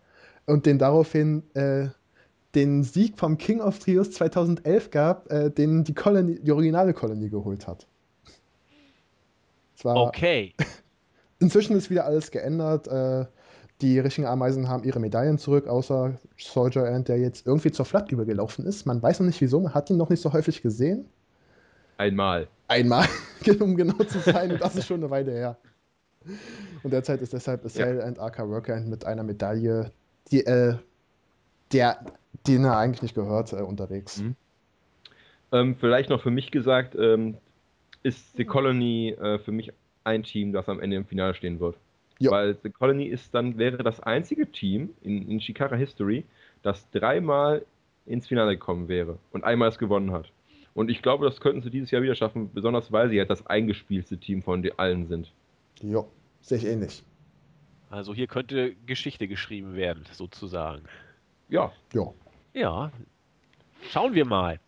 [0.47, 1.89] und den daraufhin äh,
[2.55, 7.29] den Sieg vom King of Trios 2011 gab, äh, den die, Colony, die originale Colony
[7.29, 7.87] geholt hat.
[9.77, 10.55] Zwar, okay.
[11.39, 12.89] Inzwischen ist wieder alles geändert.
[13.83, 18.11] Die richtigen Ameisen haben ihre Medaillen zurück, außer Soldier Ant, der jetzt irgendwie zur Flat
[18.11, 18.87] übergelaufen ist.
[18.87, 21.07] Man weiß noch nicht wieso, man hat ihn noch nicht so häufig gesehen.
[21.99, 22.49] Einmal.
[22.69, 23.07] Einmal,
[23.61, 25.59] um genau zu sein, und das ist schon eine Weile her.
[26.83, 28.05] Und derzeit ist deshalb Sail ja.
[28.05, 29.93] and AK Worker mit einer Medaille,
[30.31, 30.77] die, äh,
[31.73, 32.01] der,
[32.47, 34.19] den er eigentlich nicht gehört, äh, unterwegs.
[34.19, 34.37] Mhm.
[35.53, 37.37] Ähm, vielleicht noch für mich gesagt, ähm,
[38.03, 39.73] ist The Colony äh, für mich
[40.05, 41.77] ein Team, das am Ende im Finale stehen wird.
[42.19, 42.31] Jo.
[42.31, 46.25] Weil The Colony ist dann, wäre das einzige Team in, in Shikara History,
[46.63, 47.65] das dreimal
[48.07, 50.31] ins Finale gekommen wäre und einmal es gewonnen hat.
[50.75, 53.47] Und ich glaube, das könnten sie dieses Jahr wieder schaffen, besonders weil sie halt das
[53.47, 55.33] eingespielte Team von allen sind.
[55.83, 56.05] Ja,
[56.41, 57.03] sehe ich ähnlich.
[57.91, 60.83] Also hier könnte Geschichte geschrieben werden, sozusagen.
[61.49, 61.73] Ja.
[61.93, 62.13] Ja.
[62.53, 62.93] Ja.
[63.91, 64.59] Schauen wir mal.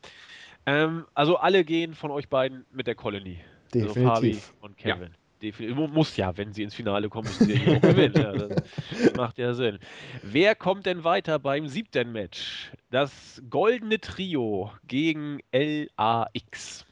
[0.67, 3.41] Ähm, also alle gehen von euch beiden mit der Colony.
[3.75, 3.97] Definitiv.
[3.97, 5.11] Also Fabi und Kevin.
[5.11, 5.28] Ja.
[5.41, 5.77] Definitiv.
[5.77, 8.15] Muss ja, wenn sie ins Finale kommen, müssen sie ja gewinnen.
[8.17, 9.79] Ja, das macht ja Sinn.
[10.23, 12.73] Wer kommt denn weiter beim siebten Match?
[12.91, 16.87] Das goldene Trio gegen LAX.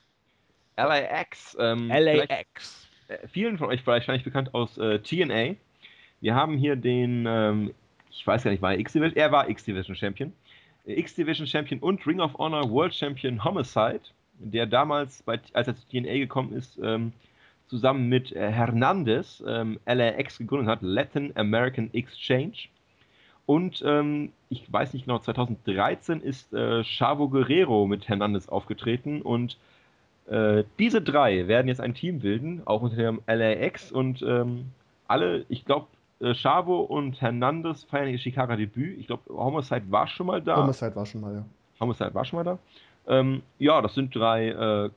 [0.76, 1.56] LAX.
[1.58, 2.88] Ähm, LAX.
[3.08, 5.56] Äh, vielen von euch wahrscheinlich bekannt aus äh, TNA.
[6.20, 7.74] Wir haben hier den, ähm,
[8.10, 9.16] ich weiß gar nicht, war er X-Division?
[9.16, 10.32] Er war X-Division Champion.
[10.84, 14.00] X-Division Champion und Ring of Honor World Champion Homicide,
[14.38, 17.12] der damals, bei, als er zu TNA gekommen ist, ähm,
[17.68, 22.68] zusammen mit äh, Hernandez ähm, LAX gegründet hat, Latin American Exchange.
[23.46, 29.56] Und ähm, ich weiß nicht genau, 2013 ist äh, Chavo Guerrero mit Hernandez aufgetreten und
[30.28, 34.66] äh, diese drei werden jetzt ein Team bilden, auch unter dem LAX und ähm,
[35.06, 35.86] alle, ich glaube,
[36.20, 38.98] äh, Chavo und Hernandez feiern ihr Shikara-Debüt.
[38.98, 40.56] Ich glaube, Homicide war schon mal da.
[40.56, 41.44] Homicide war schon mal, ja.
[41.78, 42.58] Homicide war schon mal da.
[43.06, 44.90] Ähm, ja, das sind drei äh,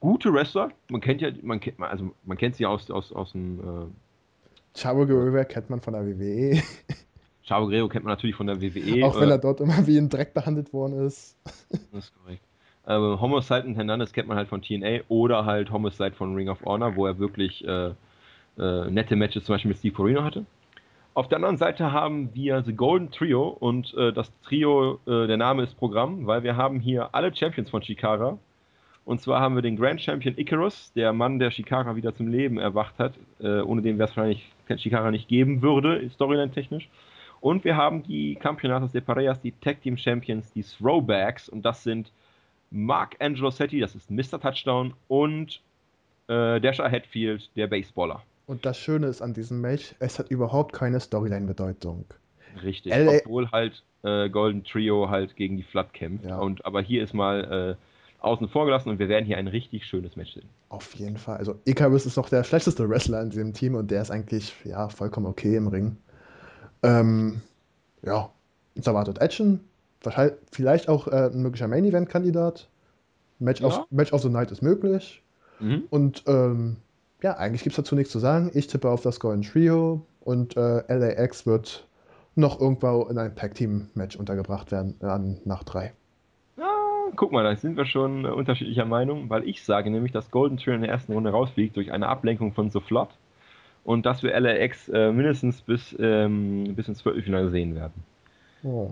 [0.00, 0.70] gute Wrestler.
[0.88, 3.60] Man kennt ja, man kennt, also man kennt sie aus, aus, aus dem.
[3.60, 6.62] Äh, Chavo Guerrero kennt man von der WWE.
[7.42, 9.04] Chavo Guerrero kennt man natürlich von der WWE.
[9.06, 11.36] Auch wenn äh, er dort immer wie ein Dreck behandelt worden ist.
[11.92, 12.42] das ist korrekt.
[12.86, 16.64] Ähm, Homicide und Hernandez kennt man halt von TNA oder halt Homicide von Ring of
[16.64, 17.90] Honor, wo er wirklich äh,
[18.58, 20.46] äh, nette Matches zum Beispiel mit Steve Corino hatte.
[21.14, 25.36] Auf der anderen Seite haben wir The Golden Trio und äh, das Trio, äh, der
[25.36, 28.38] Name ist Programm, weil wir haben hier alle Champions von Shikara.
[29.08, 32.58] Und zwar haben wir den Grand Champion Icarus, der Mann, der Shikara wieder zum Leben
[32.58, 36.90] erwacht hat, äh, ohne den wäre es wahrscheinlich Shikara nicht geben würde, storyline-technisch.
[37.40, 41.84] Und wir haben die Campeonatos de Parejas, die Tag Team Champions, die Throwbacks, und das
[41.84, 42.12] sind
[42.70, 44.38] Mark Angelo Setti, das ist Mr.
[44.38, 45.62] Touchdown, und
[46.26, 48.22] äh, Dasher Hatfield, der Baseballer.
[48.46, 52.04] Und das Schöne ist an diesem Match, es hat überhaupt keine Storyline-Bedeutung.
[52.62, 56.26] Richtig, LA obwohl halt äh, Golden Trio halt gegen die Flood kämpft.
[56.26, 56.36] Ja.
[56.36, 57.84] Und, aber hier ist mal äh,
[58.20, 60.48] außen vor gelassen und wir werden hier ein richtig schönes Match sehen.
[60.68, 61.36] Auf jeden Fall.
[61.36, 64.88] Also Icarus ist noch der schlechteste Wrestler in diesem Team und der ist eigentlich ja
[64.88, 65.96] vollkommen okay im Ring.
[66.82, 67.42] Ähm,
[68.02, 68.30] ja,
[68.74, 69.60] uns erwartet Action,
[70.50, 72.68] vielleicht auch äh, ein möglicher Main Event Kandidat.
[73.38, 73.68] Match, ja.
[73.68, 75.22] of, Match of the Night ist möglich.
[75.60, 75.84] Mhm.
[75.90, 76.76] Und ähm,
[77.22, 78.50] ja, eigentlich gibt es dazu nichts zu sagen.
[78.54, 81.86] Ich tippe auf das Golden Trio und äh, LAX wird
[82.34, 85.92] noch irgendwo in einem Tag Team Match untergebracht werden äh, an Nacht 3
[87.16, 90.74] guck mal, da sind wir schon unterschiedlicher Meinung, weil ich sage nämlich, dass Golden Trio
[90.74, 93.10] in der ersten Runde rausfliegt durch eine Ablenkung von So Flott
[93.84, 98.04] und dass wir LAX äh, mindestens bis, ähm, bis ins Viertelfinale sehen werden.
[98.62, 98.90] Oh.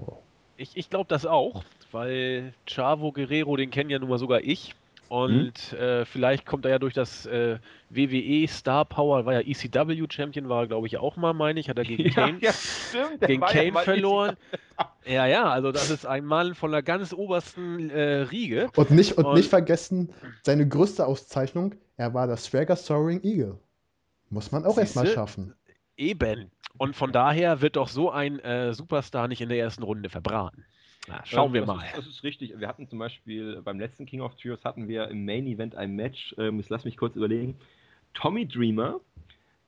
[0.57, 4.75] Ich, ich glaube das auch, weil Chavo Guerrero, den kennen ja nun mal sogar ich.
[5.09, 5.79] Und hm?
[5.79, 7.59] äh, vielleicht kommt er ja durch das äh,
[7.91, 11.79] WWE Star Power, war ja ECW Champion, war glaube ich auch mal, meine ich, hat
[11.79, 14.37] er gegen Kane, ja, stimmt, gegen Kane ja verloren.
[15.07, 18.69] ja, ja, also das ist ein Mann von der ganz obersten äh, Riege.
[18.75, 23.59] Und nicht, und, und, nicht vergessen, seine größte Auszeichnung, er war der Swagger Soaring Eagle.
[24.31, 25.55] Muss man auch erstmal schaffen.
[25.97, 26.51] Eben.
[26.79, 30.65] Und von daher wird doch so ein äh, Superstar nicht in der ersten Runde verbraten.
[31.09, 31.85] Na, schauen wir das mal.
[31.85, 32.59] Ist, das ist richtig.
[32.59, 35.95] Wir hatten zum Beispiel beim letzten King of Trios hatten wir im Main Event ein
[35.95, 36.35] Match.
[36.39, 37.57] Ähm, jetzt lass mich kurz überlegen.
[38.15, 39.01] Tommy Dreamer,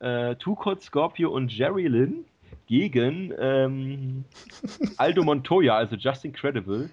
[0.00, 2.24] äh, Two Cold Scorpio und Jerry Lynn
[2.66, 4.24] gegen ähm,
[4.96, 6.90] Aldo Montoya, also Just Incredible,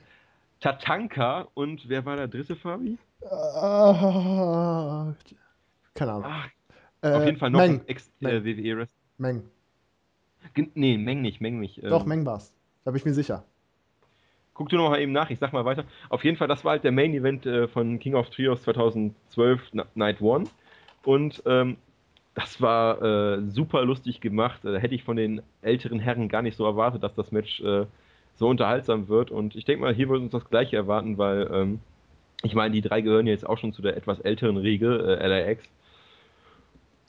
[0.60, 2.98] Tatanka und wer war der dritte, Fabi?
[3.22, 5.14] Uh,
[5.94, 6.26] keine Ahnung.
[6.26, 6.50] Ach,
[7.02, 7.80] äh, auf jeden Fall noch Meng.
[7.82, 8.84] ein Ex-WWE-Wrestler.
[8.84, 9.44] Äh, Meng.
[10.76, 11.84] Nee, Meng nicht, Meng nicht.
[11.84, 12.54] Doch, ähm, Meng war's.
[12.84, 13.44] Da bin ich mir sicher.
[14.56, 15.84] Guck du noch mal eben nach, ich sag mal weiter.
[16.10, 19.62] Auf jeden Fall, das war halt der Main Event äh, von King of Trios 2012
[19.96, 20.46] Night One.
[21.04, 21.76] Und ähm,
[22.36, 24.62] das war äh, super lustig gemacht.
[24.64, 27.86] Da hätte ich von den älteren Herren gar nicht so erwartet, dass das Match äh,
[28.36, 29.30] so unterhaltsam wird.
[29.30, 31.80] Und ich denke mal, hier wird uns das gleiche erwarten, weil ähm,
[32.44, 35.64] ich meine, die drei gehören jetzt auch schon zu der etwas älteren Riege, äh, LAX.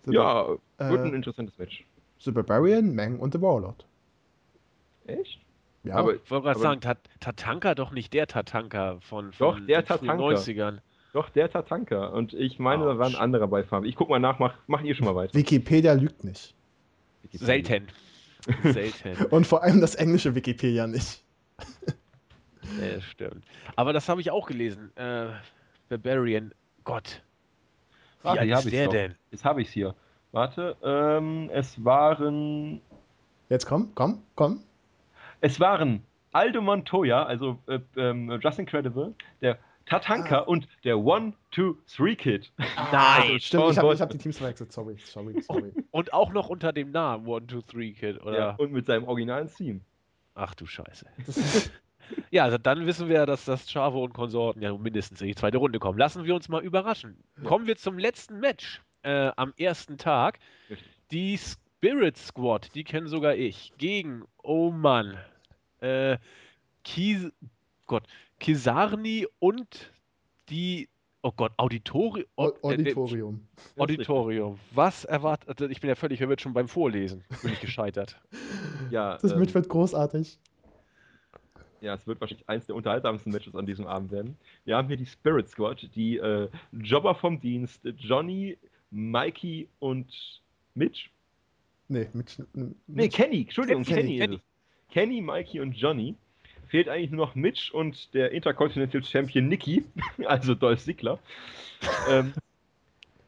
[0.07, 1.85] Ja, wird ein interessantes Match.
[2.19, 3.85] The Barbarian, Meng und The Warlord.
[5.07, 5.41] Echt?
[5.87, 9.67] Ja, Aber Ich wollte gerade sagen, Tat Tatanka doch nicht der Tatanka von, Doch, von
[9.67, 10.25] der den frühen Tatanka.
[10.25, 10.79] 90ern.
[11.13, 12.07] Doch, der Tatanka.
[12.07, 13.87] Und ich meine, da war ein anderer bei Farbe.
[13.89, 15.33] Ich guck mal nach, mach, mach ihr schon mal weiter.
[15.35, 16.55] Wikipedia lügt nicht.
[17.33, 17.87] Selten.
[18.63, 19.27] Selten.
[19.27, 21.23] Und vor allem das englische Wikipedia nicht.
[22.81, 23.45] Ja, das stimmt.
[23.77, 24.91] Aber das habe ich auch gelesen.
[24.97, 25.29] Äh,
[25.89, 26.53] Barbarian.
[26.83, 27.23] Gott.
[28.23, 28.93] Wie Warte, alt ist ich's der doch.
[28.93, 29.15] denn?
[29.31, 29.95] Jetzt habe ich es hier.
[30.33, 32.81] Warte, ähm, es waren.
[33.49, 34.65] Jetzt komm, komm, komm.
[35.47, 40.43] Es waren Aldo Montoya, also äh, ähm, Just Incredible, der Tatanka Ah.
[40.43, 42.51] und der One, Two, Three Kid.
[42.59, 42.67] Nein.
[42.93, 44.73] Also Stimmt, ich habe hab die Teams verwechselt.
[44.73, 45.73] Sorry, sorry, sorry.
[45.93, 48.39] Und auch noch unter dem Namen One, Two, Three Kid, oder?
[48.39, 49.83] Ja, und mit seinem originalen Team.
[50.35, 51.07] Ach du Scheiße.
[52.31, 55.59] Ja, also dann wissen wir, dass das Chavo und Konsorten ja mindestens in die zweite
[55.59, 55.99] Runde kommen.
[55.99, 57.17] Lassen wir uns mal überraschen.
[57.45, 60.39] Kommen wir zum letzten Match äh, am ersten Tag.
[61.11, 65.17] Die Spirit Squad, die kennen sogar ich, gegen, oh Mann,
[65.87, 66.19] äh,
[66.85, 67.31] Kis
[67.87, 68.05] Gott,
[68.41, 69.93] Kisarni und
[70.49, 70.89] die,
[71.23, 73.47] oh Gott, Auditori Au- äh, äh, Auditorium.
[73.77, 74.59] Auditorium.
[74.73, 78.21] Was erwartet, ich bin ja völlig verwirrt schon beim Vorlesen, bin ich gescheitert.
[78.91, 80.39] Ja, Das ähm, Match wird großartig.
[81.81, 84.37] ja, es wird wahrscheinlich eins der unterhaltsamsten Matches an diesem Abend werden.
[84.65, 88.57] Wir haben hier die Spirit Squad, die äh, Jobber vom Dienst, Johnny,
[88.91, 90.07] Mikey und
[90.75, 91.11] Mitch.
[91.89, 94.41] Nee, mit, Nee, mit Kenny, Entschuldigung, Kenny, Kenny, Kenny.
[94.91, 96.15] Kenny, Mikey und Johnny.
[96.69, 99.85] Fehlt eigentlich nur noch Mitch und der Intercontinental Champion Nikki,
[100.27, 101.19] also Dolph Ziggler.
[102.11, 102.33] ähm,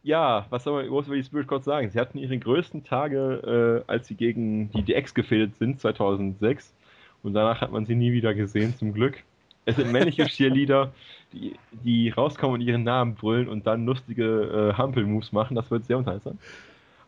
[0.03, 1.91] ja, was soll man groß über die Spirit Squad sagen?
[1.91, 6.75] Sie hatten ihre größten Tage, äh, als sie gegen die DX gefehlt sind, 2006.
[7.23, 9.23] Und danach hat man sie nie wieder gesehen, zum Glück.
[9.65, 10.93] Es sind männliche Cheerleader,
[11.33, 15.55] die, die rauskommen und ihren Namen brüllen und dann lustige äh, Hampel-Moves machen.
[15.55, 16.39] Das wird sehr unterhaltsam.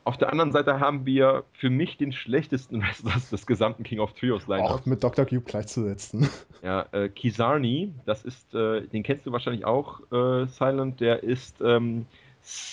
[0.04, 4.14] Auf der anderen Seite haben wir für mich den schlechtesten Wrestler des gesamten King of
[4.14, 4.62] Trios Line.
[4.64, 5.24] auch mit Dr.
[5.26, 6.28] Cube gleichzusetzen.
[6.62, 11.56] Ja, äh, Kizarni, das ist, äh, den kennst du wahrscheinlich auch, äh, Silent, der ist,
[11.64, 12.04] ähm,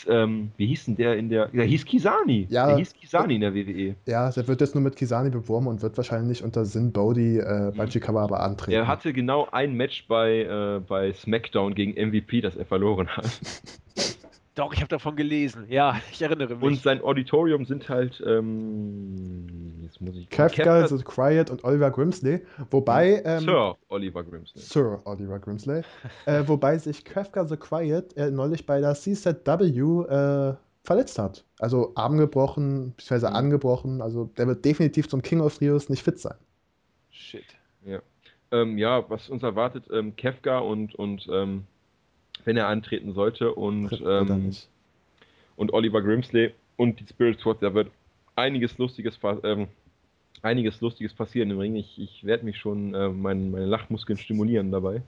[0.10, 2.68] ähm, wie hieß denn der in der, der hieß Kizarni, Ja.
[2.68, 3.96] der hieß Kizarni in der WWE.
[4.06, 7.72] Ja, der wird jetzt nur mit Kisani beworben und wird wahrscheinlich unter Sin Bodhi äh,
[7.78, 7.86] bei.
[7.88, 8.72] Chikawa aber antreten.
[8.72, 13.40] Der hatte genau ein Match bei, äh, bei SmackDown gegen MVP, das er verloren hat.
[14.58, 15.66] Doch, ich habe davon gelesen.
[15.70, 16.64] Ja, ich erinnere mich.
[16.64, 19.46] Und sein Auditorium sind halt, ähm,
[19.84, 20.30] jetzt muss ich...
[20.30, 22.42] Kafka, The Quiet und Oliver Grimsley.
[22.72, 23.22] Wobei.
[23.24, 24.60] Ähm, Sir Oliver Grimsley.
[24.62, 25.84] Sir Oliver Grimsley.
[26.26, 31.46] äh, wobei sich Kafka The Quiet äh, neulich bei der CZW äh, verletzt hat.
[31.60, 33.36] Also Arm gebrochen, beziehungsweise Mhm.
[33.36, 34.02] angebrochen.
[34.02, 36.38] Also der wird definitiv zum King of Trios nicht fit sein.
[37.12, 37.46] Shit.
[38.52, 41.66] Ähm, ja, was uns erwartet, ähm, Kefka und, und ähm,
[42.46, 44.52] wenn er antreten sollte und, ähm,
[45.56, 47.90] und Oliver Grimsley und die Spirit Squad, da wird
[48.36, 49.68] einiges Lustiges, ähm,
[50.42, 51.76] einiges Lustiges passieren im Ring.
[51.76, 55.02] Ich, ich werde mich schon äh, mein, meine Lachmuskeln stimulieren dabei.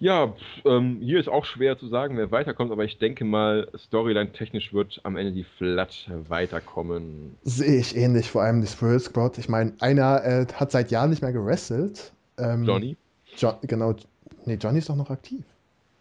[0.00, 3.68] Ja, pf, ähm, hier ist auch schwer zu sagen, wer weiterkommt, aber ich denke mal,
[3.76, 7.36] Storyline-technisch wird am Ende die Flat weiterkommen.
[7.42, 9.38] Sehe ich ähnlich, vor allem die Spirit Squad.
[9.38, 12.12] Ich meine, einer äh, hat seit Jahren nicht mehr gewrestelt.
[12.38, 12.96] Ähm, Johnny?
[13.36, 13.94] Jo genau.
[14.44, 15.42] Nee, Johnny ist doch noch aktiv.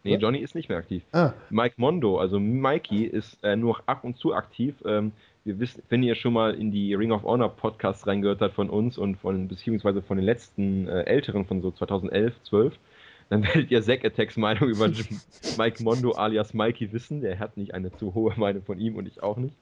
[0.04, 0.18] Nee?
[0.18, 1.04] Johnny ist nicht mehr aktiv.
[1.14, 4.76] Ah, Mike Mondo, also Mikey, ist äh, nur ab und zu aktiv.
[4.86, 5.14] Ähm,
[5.45, 8.70] wir wissen, wenn ihr schon mal in die Ring of Honor Podcasts reingehört habt von
[8.70, 12.74] uns und von beziehungsweise von den letzten äh, älteren von so 2011, 12,
[13.30, 14.89] dann werdet ihr Zack Attacks Meinung über
[15.58, 17.22] Mike Mondo alias Mikey wissen.
[17.22, 19.56] Der hat nicht eine zu hohe Meinung von ihm und ich auch nicht.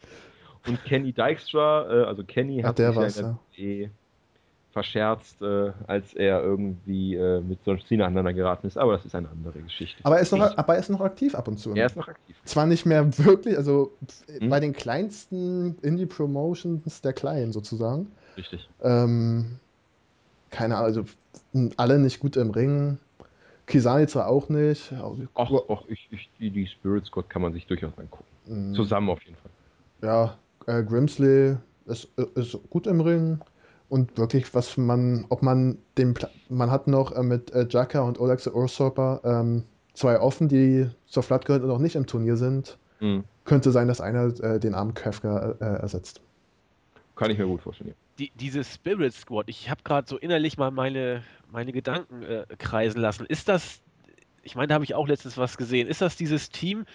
[0.67, 3.39] Und Kenny Dykstra, äh, also Kenny Ach, hat der war's, ja
[4.71, 8.77] verscherzt, äh, als er irgendwie äh, mit John Cena aneinander geraten ist.
[8.77, 9.99] Aber das ist eine andere Geschichte.
[10.03, 11.73] aber er ist noch, aber er ist noch aktiv ab und zu.
[11.73, 12.35] er ist noch aktiv.
[12.45, 13.91] Zwar nicht mehr wirklich, also
[14.39, 14.49] Hm?
[14.49, 18.07] bei den kleinsten Indie-Promotions der Kleinen sozusagen.
[18.37, 18.67] Richtig.
[18.81, 19.59] Ähm,
[20.49, 21.05] keine Ahnung, also
[21.77, 22.97] alle nicht gut im Ring.
[23.67, 24.91] Kisani zwar auch nicht.
[24.93, 28.25] Also, Ach, ach ich, ich, die, die Spirit Squad kann man sich durchaus angucken.
[28.47, 29.51] m, Zusammen auf jeden Fall.
[30.09, 31.55] Ja, äh, Grimsley
[31.85, 33.39] ist, ist gut im Ring.
[33.91, 37.99] Und wirklich, was man, ob man den, Pla- man hat noch äh, mit äh, Jaka
[37.99, 42.07] und Olex the Usurper ähm, zwei offen, die zur Flat gehören und noch nicht im
[42.07, 42.77] Turnier sind.
[43.01, 43.25] Mhm.
[43.43, 46.21] Könnte sein, dass einer äh, den armen Kafka äh, ersetzt.
[47.17, 47.93] Kann ich mir gut vorstellen.
[48.17, 53.01] Die, diese Spirit Squad, ich habe gerade so innerlich mal meine, meine Gedanken äh, kreisen
[53.01, 53.25] lassen.
[53.25, 53.81] Ist das,
[54.41, 56.85] ich meine, da habe ich auch letztens was gesehen, ist das dieses Team,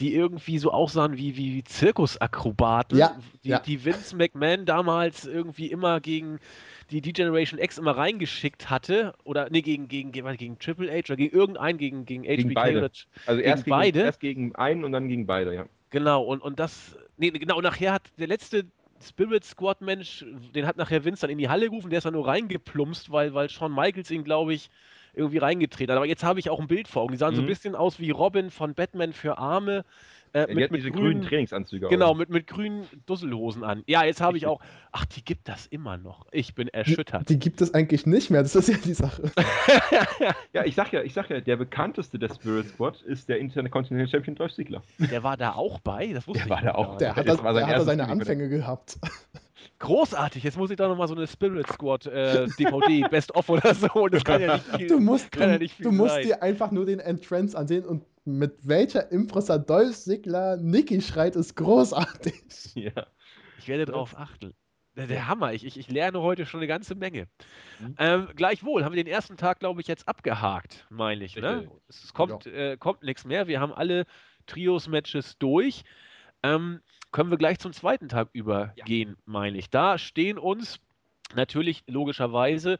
[0.00, 3.58] die irgendwie so aussahen wie, wie, Zirkusakrobaten, Ja, die, ja.
[3.60, 6.38] die Vince McMahon damals irgendwie immer gegen
[6.90, 9.14] die D-Generation X immer reingeschickt hatte?
[9.24, 12.78] Oder, nee, gegen, gegen, gegen, gegen Triple H oder gegen irgendeinen, gegen, gegen HBK beide.
[12.78, 12.90] oder
[13.26, 14.00] Also Gegen erst gegen, beide?
[14.00, 15.66] erst gegen einen und dann gegen beide, ja.
[15.90, 18.64] Genau, und, und das, nee, genau, und nachher hat der letzte,
[19.02, 20.24] Spirit Squad Mensch,
[20.54, 23.34] den hat nachher Vince dann in die Halle gerufen, der ist dann nur reingeplumpst, weil,
[23.34, 24.70] weil Shawn Michaels ihn, glaube ich,
[25.12, 25.96] irgendwie reingetreten hat.
[25.96, 27.12] Aber jetzt habe ich auch ein Bild vor Augen.
[27.12, 27.36] Die sahen mhm.
[27.36, 27.48] so ein mhm.
[27.50, 29.84] bisschen aus wie Robin von Batman für Arme.
[30.34, 31.88] Äh, ja, mit, mit diese grünen, grünen Trainingsanzüge.
[31.88, 33.82] Genau, mit, mit grünen Dusselhosen an.
[33.86, 34.60] Ja, jetzt habe ich auch.
[34.90, 36.26] Ach, die gibt das immer noch.
[36.32, 37.28] Ich bin erschüttert.
[37.28, 38.42] Die, die gibt es eigentlich nicht mehr.
[38.42, 39.30] Das ist ja die Sache.
[40.54, 44.08] ja, ich sag ja, ich sag ja, der bekannteste der Spirit Squad ist der Intercontinental
[44.08, 44.82] Champion Dolph Ziggler.
[44.98, 46.14] Der war da auch bei?
[46.14, 46.96] Das wusste der ich war da auch.
[46.96, 48.98] Der hat, das, der hat seine Anfänge gehabt.
[49.78, 53.74] Großartig, jetzt muss ich da nochmal so eine Spirit Squad äh, DVD Best of oder
[53.74, 54.08] so.
[54.08, 56.86] Das kann ja nicht viel, du musst, ja nicht viel du musst dir einfach nur
[56.86, 62.34] den Entrance ansehen und mit welcher Impressa Dolph Sigler Nicky schreit, ist großartig.
[62.74, 63.06] Ja.
[63.58, 64.54] Ich werde drauf achten.
[64.96, 67.26] Der, der Hammer, ich, ich, ich, lerne heute schon eine ganze Menge.
[67.80, 67.94] Mhm.
[67.98, 71.36] Ähm, gleichwohl haben wir den ersten Tag, glaube ich, jetzt abgehakt, meine ich.
[71.36, 71.70] Ne?
[71.88, 72.52] Es kommt, ja.
[72.52, 73.46] äh, kommt nichts mehr.
[73.46, 74.04] Wir haben alle
[74.46, 75.84] Trios-Matches durch.
[76.42, 76.80] Ähm,
[77.12, 79.16] können wir gleich zum zweiten Tag übergehen, ja.
[79.26, 79.70] meine ich.
[79.70, 80.80] Da stehen uns
[81.34, 82.78] natürlich logischerweise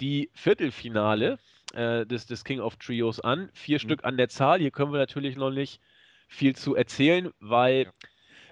[0.00, 1.38] die Viertelfinale
[1.74, 3.50] äh, des, des King of Trios an.
[3.52, 3.80] Vier mhm.
[3.80, 4.60] Stück an der Zahl.
[4.60, 5.80] Hier können wir natürlich noch nicht
[6.28, 7.92] viel zu erzählen, weil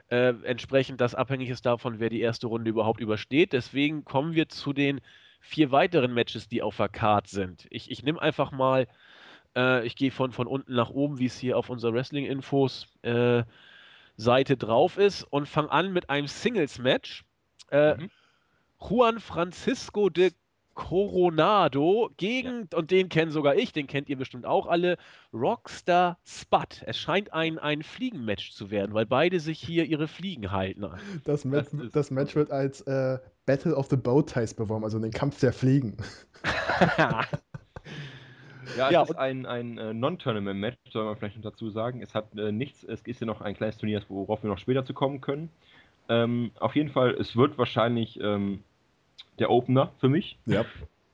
[0.09, 3.53] äh, entsprechend das abhängig ist davon, wer die erste Runde überhaupt übersteht.
[3.53, 5.01] Deswegen kommen wir zu den
[5.41, 7.66] vier weiteren Matches, die auf der Card sind.
[7.70, 8.87] Ich, ich nehme einfach mal,
[9.57, 13.45] äh, ich gehe von, von unten nach oben, wie es hier auf unserer Wrestling-Infos äh,
[14.21, 17.25] Seite drauf ist und fange an mit einem Singles-Match.
[17.71, 18.11] Äh, mhm.
[18.79, 20.33] Juan Francisco de
[20.75, 22.79] Coronado gegen, ja.
[22.79, 24.97] und den kennen sogar ich, den kennt ihr bestimmt auch alle,
[25.33, 26.83] Rockstar Spud.
[26.87, 30.87] Es scheint ein, ein Fliegenmatch zu werden, weil beide sich hier ihre Fliegen halten.
[31.25, 35.11] Das, Mat das, das Match wird als äh, Battle of the Bowties beworben, also den
[35.11, 35.97] Kampf der Fliegen.
[38.77, 42.03] Ja, es ja, ist ein, ein äh, Non-Tournament-Match, soll man vielleicht noch dazu sagen.
[42.03, 44.85] Es hat äh, nichts, es ist ja noch ein kleines Turnier, worauf wir noch später
[44.85, 45.51] zu kommen können.
[46.09, 48.62] Ähm, auf jeden Fall, es wird wahrscheinlich ähm,
[49.39, 50.39] der Opener für mich.
[50.47, 50.64] Ja,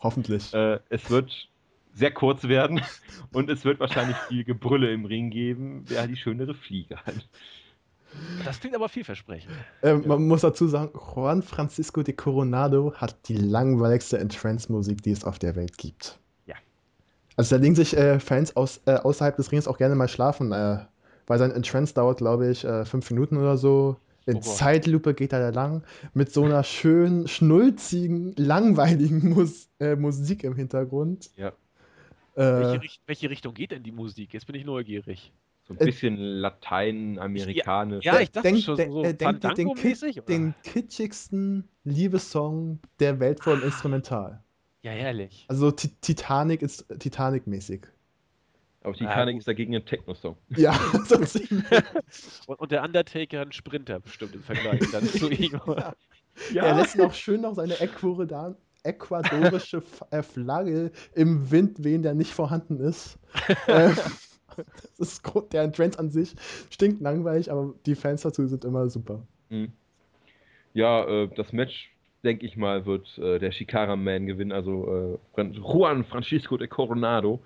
[0.00, 0.52] hoffentlich.
[0.54, 1.48] Äh, es wird
[1.94, 2.80] sehr kurz werden
[3.32, 7.26] und es wird wahrscheinlich viel Gebrülle im Ring geben, wer die schönere Fliege hat.
[8.44, 9.52] Das klingt aber vielversprechend.
[9.82, 10.08] Ähm, ja.
[10.08, 15.38] Man muss dazu sagen, Juan Francisco de Coronado hat die langweiligste Entrance-Musik, die es auf
[15.38, 16.18] der Welt gibt.
[17.36, 20.52] Also da legen sich äh, Fans aus, äh, außerhalb des Rings auch gerne mal schlafen,
[20.52, 20.78] äh,
[21.26, 23.96] weil sein Entrance dauert, glaube ich, äh, fünf Minuten oder so.
[24.24, 29.94] In oh Zeitlupe geht er da lang mit so einer schönen, schnulzigen, langweiligen Mus äh,
[29.94, 31.30] Musik im Hintergrund.
[31.36, 31.48] Ja.
[32.34, 34.34] Äh, welche, Richt welche, Richtung geht denn die Musik?
[34.34, 35.32] Jetzt bin ich neugierig.
[35.68, 38.04] So ein bisschen lateinamerikanisch.
[38.04, 43.20] Ja, ja, ich dachte denk, schon so äh, denk, den, den, den kitschigsten Liebessong der
[43.20, 43.64] Welt vor dem.
[43.64, 44.42] Instrumental.
[44.86, 45.44] Ja, herrlich.
[45.48, 47.88] Also Titanic ist Titanic-mäßig.
[48.84, 50.36] Aber Titanic ja, ist dagegen ein Techno-Song.
[50.56, 50.78] Ja,
[51.08, 51.16] so
[52.46, 55.60] und, und, der Undertaker ein Sprinter bestimmt im Vergleich dann zu ihm.
[56.52, 56.66] Ja.
[56.66, 59.82] Er lässt noch schön noch seine ecuadorische
[60.12, 63.18] äh, Flagge im Wind wehen, der nicht vorhanden ist.
[63.66, 63.96] Ähm,
[64.98, 66.36] das ist der Trend an sich
[66.70, 69.26] stinkt langweilig, aber die Fans dazu sind immer super.
[69.48, 69.72] Mhm.
[70.74, 71.90] Ja, äh, das Match
[72.26, 77.40] denke ich mal, wird äh, der Shikara Man gewinnen, also äh, Juan Francisco de Coronado.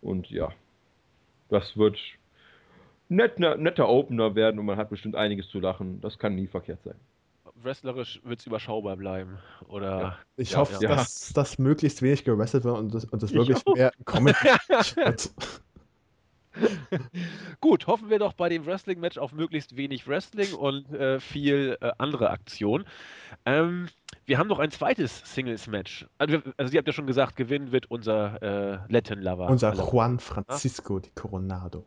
[0.00, 0.50] Und ja,
[1.48, 1.98] das wird
[3.08, 6.00] net, ne, netter Opener werden und man hat bestimmt einiges zu lachen.
[6.00, 6.94] Das kann nie verkehrt sein.
[7.60, 9.38] Wrestlerisch wird es überschaubar bleiben.
[9.66, 10.18] Oder ja.
[10.36, 10.90] Ich ja, hoffe, ja.
[10.90, 14.36] dass das möglichst wenig gewrestelt wird und das, und das wirklich mehr Comedy
[14.96, 15.32] wird.
[17.60, 21.92] Gut, hoffen wir doch bei dem Wrestling-Match auf möglichst wenig Wrestling und äh, viel äh,
[21.98, 22.84] andere Aktion.
[23.44, 23.88] Ähm,
[24.26, 26.06] wir haben noch ein zweites Singles-Match.
[26.18, 29.48] Also, also, ihr habt ja schon gesagt, gewinnen wird unser äh, Latin-Lover.
[29.48, 31.84] Unser Juan Francisco de Coronado.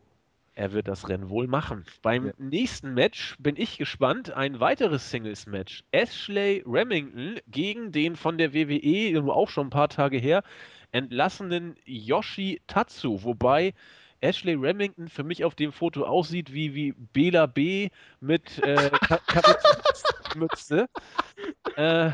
[0.53, 1.86] Er wird das Rennen wohl machen.
[2.01, 2.34] Beim ja.
[2.38, 4.32] nächsten Match bin ich gespannt.
[4.34, 5.84] Ein weiteres Singles-Match.
[5.91, 10.43] Ashley Remington gegen den von der WWE, auch schon ein paar Tage her,
[10.91, 13.24] entlassenen Yoshi Tatsu.
[13.24, 13.74] Wobei
[14.22, 18.89] Ashley Remington für mich auf dem Foto aussieht wie, wie Bela B mit äh,
[20.36, 20.88] Mütze.
[21.76, 22.11] äh,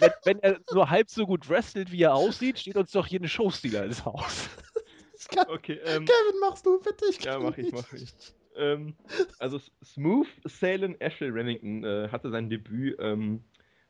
[0.00, 3.20] wenn, wenn, er nur halb so gut wrestelt, wie er aussieht, steht uns doch hier
[3.20, 4.48] eine Showstealer ins Haus.
[5.48, 7.04] okay, ähm, Kevin, machst du bitte?
[7.10, 8.12] Ich ja, mach ich, mach ich.
[8.56, 8.94] Ähm,
[9.38, 13.42] also Smooth Sailing Ashley Remington äh, hatte sein Debüt ähm,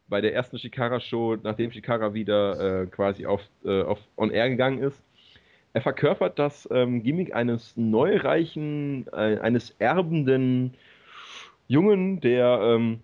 [0.08, 4.82] bei der ersten Shikara-Show, nachdem Shikara wieder äh, quasi auf, äh, auf On Air gegangen
[4.82, 5.00] ist.
[5.72, 10.74] Er verkörpert das ähm, Gimmick eines neureichen, äh, eines erbenden
[11.68, 13.00] Jungen, der ähm,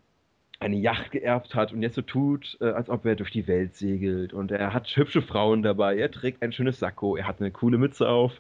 [0.59, 3.77] eine Yacht geerbt hat und jetzt so tut, äh, als ob er durch die Welt
[3.77, 4.33] segelt.
[4.33, 7.79] Und er hat hübsche Frauen dabei, er trägt ein schönes Sakko, er hat eine coole
[7.79, 8.33] Mütze auf.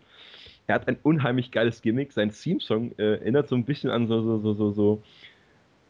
[0.66, 2.12] Er hat ein unheimlich geiles Gimmick.
[2.12, 5.02] Sein Theme-Song äh, erinnert so ein bisschen an so, so, so, so, so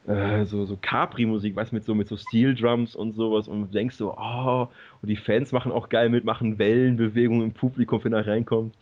[0.06, 3.96] äh, so, so Capri-Musik, weißt du, mit so, mit so Steel-Drums und sowas und denkst
[3.96, 4.68] so, oh,
[5.02, 8.74] und die Fans machen auch geil mit, machen Wellenbewegungen im Publikum, wenn er reinkommt.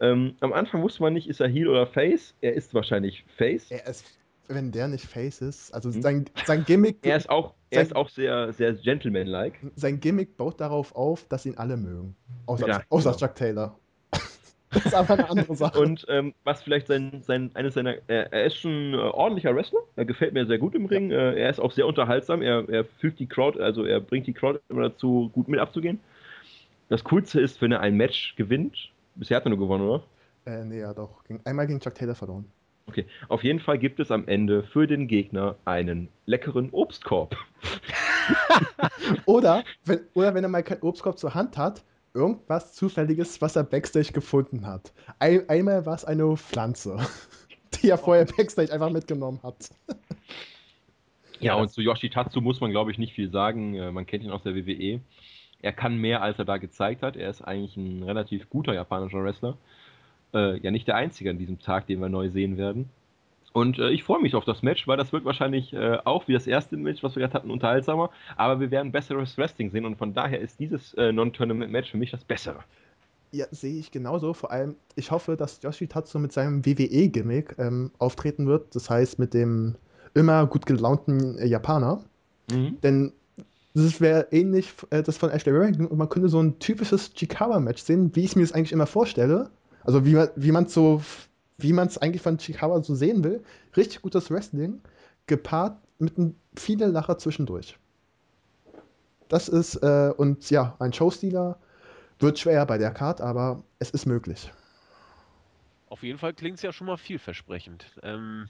[0.00, 2.34] Ähm, am Anfang wusste man nicht, ist er Heel oder Face.
[2.40, 3.70] Er ist wahrscheinlich Face.
[3.70, 4.06] Er ist,
[4.48, 6.02] wenn der nicht Face ist, also hm.
[6.02, 6.98] sein, sein Gimmick.
[7.02, 9.58] Er ist auch, er sein, ist auch sehr, sehr gentleman-like.
[9.74, 12.14] Sein Gimmick baut darauf auf, dass ihn alle mögen.
[12.44, 13.18] Außer, ja, außer genau.
[13.18, 13.78] Chuck Taylor.
[14.76, 15.80] Das ist aber eine andere Sache.
[15.80, 19.54] Und ähm, was vielleicht sein, sein eines seiner, äh, er ist schon ein äh, ordentlicher
[19.56, 19.80] Wrestler.
[19.96, 21.10] Er gefällt mir sehr gut im Ring.
[21.10, 21.30] Ja.
[21.30, 22.42] Äh, er ist auch sehr unterhaltsam.
[22.42, 25.98] Er, er fügt die Crowd, also er bringt die Crowd immer dazu, gut mit abzugehen.
[26.88, 28.90] Das Coolste ist, wenn er ein Match gewinnt.
[29.14, 30.02] Bisher hat er nur gewonnen, oder?
[30.44, 31.22] Äh, nee, ja doch.
[31.44, 32.44] Einmal gegen Chuck Taylor verloren.
[32.88, 37.36] Okay, auf jeden Fall gibt es am Ende für den Gegner einen leckeren Obstkorb.
[39.26, 41.82] oder, wenn, oder wenn er mal keinen Obstkorb zur Hand hat,
[42.16, 44.92] irgendwas Zufälliges, was er Backstage gefunden hat.
[45.18, 46.98] Ein, einmal war es eine Pflanze,
[47.74, 49.70] die er vorher Backstage einfach mitgenommen hat.
[51.38, 53.74] Ja, und zu Yoshitatsu muss man, glaube ich, nicht viel sagen.
[53.74, 55.00] Äh, man kennt ihn aus der WWE.
[55.60, 57.16] Er kann mehr, als er da gezeigt hat.
[57.16, 59.56] Er ist eigentlich ein relativ guter japanischer Wrestler.
[60.32, 62.88] Äh, ja, nicht der einzige an diesem Tag, den wir neu sehen werden.
[63.56, 66.34] Und äh, ich freue mich auf das Match, weil das wird wahrscheinlich äh, auch wie
[66.34, 68.10] das erste Match, was wir gerade hatten, unterhaltsamer.
[68.36, 72.10] Aber wir werden besseres Wrestling sehen und von daher ist dieses äh, Non-Tournament-Match für mich
[72.10, 72.58] das bessere.
[73.32, 74.34] Ja, sehe ich genauso.
[74.34, 78.76] Vor allem, ich hoffe, dass Yoshitatsu mit seinem WWE-Gimmick ähm, auftreten wird.
[78.76, 79.76] Das heißt, mit dem
[80.12, 82.02] immer gut gelaunten äh, Japaner.
[82.52, 82.76] Mhm.
[82.82, 83.12] Denn
[83.72, 87.80] das wäre ähnlich äh, das von Ashley Warrington und man könnte so ein typisches Chikawa-Match
[87.80, 89.48] sehen, wie ich mir das eigentlich immer vorstelle.
[89.82, 91.00] Also wie man wie man so
[91.58, 93.42] wie man es eigentlich von Chikawa so sehen will.
[93.76, 94.80] Richtig gutes Wrestling,
[95.26, 96.14] gepaart mit
[96.56, 97.78] vielen Lacher zwischendurch.
[99.28, 101.58] Das ist, äh, und ja, ein Showstealer
[102.18, 104.52] wird schwer bei der Card, aber es ist möglich.
[105.88, 107.86] Auf jeden Fall klingt es ja schon mal vielversprechend.
[108.02, 108.48] Ähm,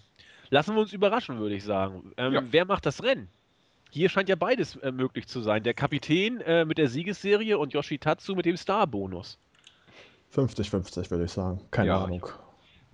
[0.50, 2.12] lassen wir uns überraschen, würde ich sagen.
[2.16, 2.42] Ähm, ja.
[2.50, 3.28] Wer macht das Rennen?
[3.90, 5.62] Hier scheint ja beides äh, möglich zu sein.
[5.62, 9.38] Der Kapitän äh, mit der Siegesserie und Yoshitatsu mit dem Star-Bonus.
[10.34, 11.61] 50-50, würde ich sagen.
[11.70, 12.26] Keine ja, Ahnung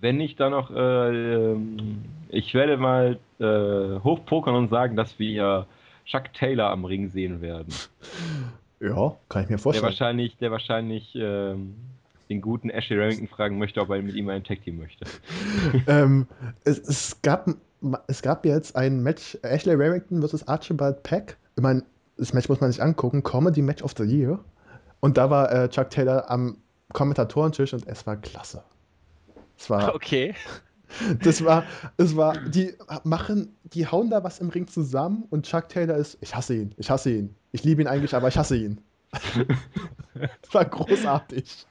[0.03, 5.65] wenn ich da noch, äh, ähm, ich werde mal äh, hochpokern und sagen, dass wir
[6.05, 7.73] Chuck Taylor am Ring sehen werden.
[8.79, 9.83] Ja, kann ich mir vorstellen.
[9.83, 11.73] Der wahrscheinlich, der wahrscheinlich ähm,
[12.29, 15.05] den guten Ashley Remington fragen möchte, ob er mit ihm ein Tag Team möchte.
[15.87, 16.27] ähm,
[16.65, 17.47] es, es, gab,
[18.07, 20.49] es gab jetzt ein Match, Ashley Remington vs.
[20.49, 21.37] Archibald Peck.
[21.55, 21.85] Ich meine,
[22.17, 24.37] das Match muss man sich angucken, Comedy Match of the Year.
[24.99, 26.57] Und da war äh, Chuck Taylor am
[26.91, 28.63] Kommentatorentisch und es war klasse.
[29.63, 30.35] Das war, okay.
[31.23, 31.63] Das war,
[31.97, 36.17] es war, die machen, die hauen da was im Ring zusammen und Chuck Taylor ist,
[36.21, 37.35] ich hasse ihn, ich hasse ihn.
[37.51, 38.81] Ich liebe ihn eigentlich, aber ich hasse ihn.
[40.13, 41.65] das war großartig.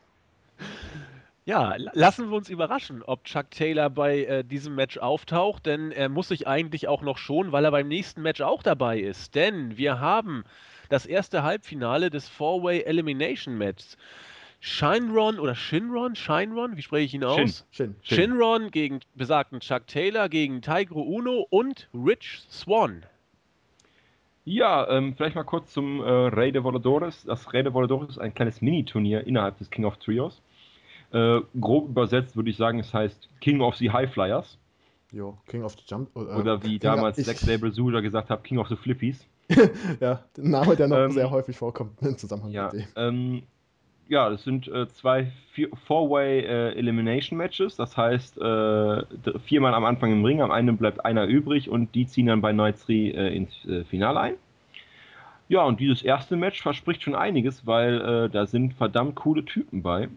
[1.45, 6.09] Ja, lassen wir uns überraschen, ob Chuck Taylor bei äh, diesem Match auftaucht, denn er
[6.09, 9.35] muss sich eigentlich auch noch schonen, weil er beim nächsten Match auch dabei ist.
[9.35, 10.45] Denn wir haben
[10.89, 13.97] das erste Halbfinale des Four-Way Elimination Matches.
[14.65, 17.67] Shinron oder Shinron, Shinron, wie spreche ich ihn aus?
[17.73, 23.03] Shin, Shin, Shinron gegen besagten Chuck Taylor, gegen Taigro Uno und Rich Swan.
[24.45, 27.25] Ja, ähm, vielleicht mal kurz zum äh, Rey de Voladores.
[27.25, 30.41] Das Rey de Voladores ist ein kleines Mini-Turnier innerhalb des King of Trios.
[31.13, 34.59] Äh, grob übersetzt würde ich sagen, es heißt King of the High Flyers.
[35.11, 36.09] Jo, King of the Jump.
[36.15, 39.27] Äh, Oder wie King damals Zack Sabre Suda gesagt hat, King of the Flippies.
[40.01, 42.89] ja, der Name, der noch ähm, sehr häufig vorkommt im Zusammenhang ja, mit dem.
[42.95, 43.43] Ähm,
[44.09, 45.31] ja, das sind äh, zwei
[45.87, 47.77] Four-Way äh, Elimination Matches.
[47.77, 49.03] Das heißt, äh,
[49.45, 52.53] viermal am Anfang im Ring, am Ende bleibt einer übrig und die ziehen dann bei
[52.53, 54.35] Night 3 äh, ins äh, Finale ein.
[55.49, 59.83] Ja, und dieses erste Match verspricht schon einiges, weil äh, da sind verdammt coole Typen
[59.83, 60.09] bei.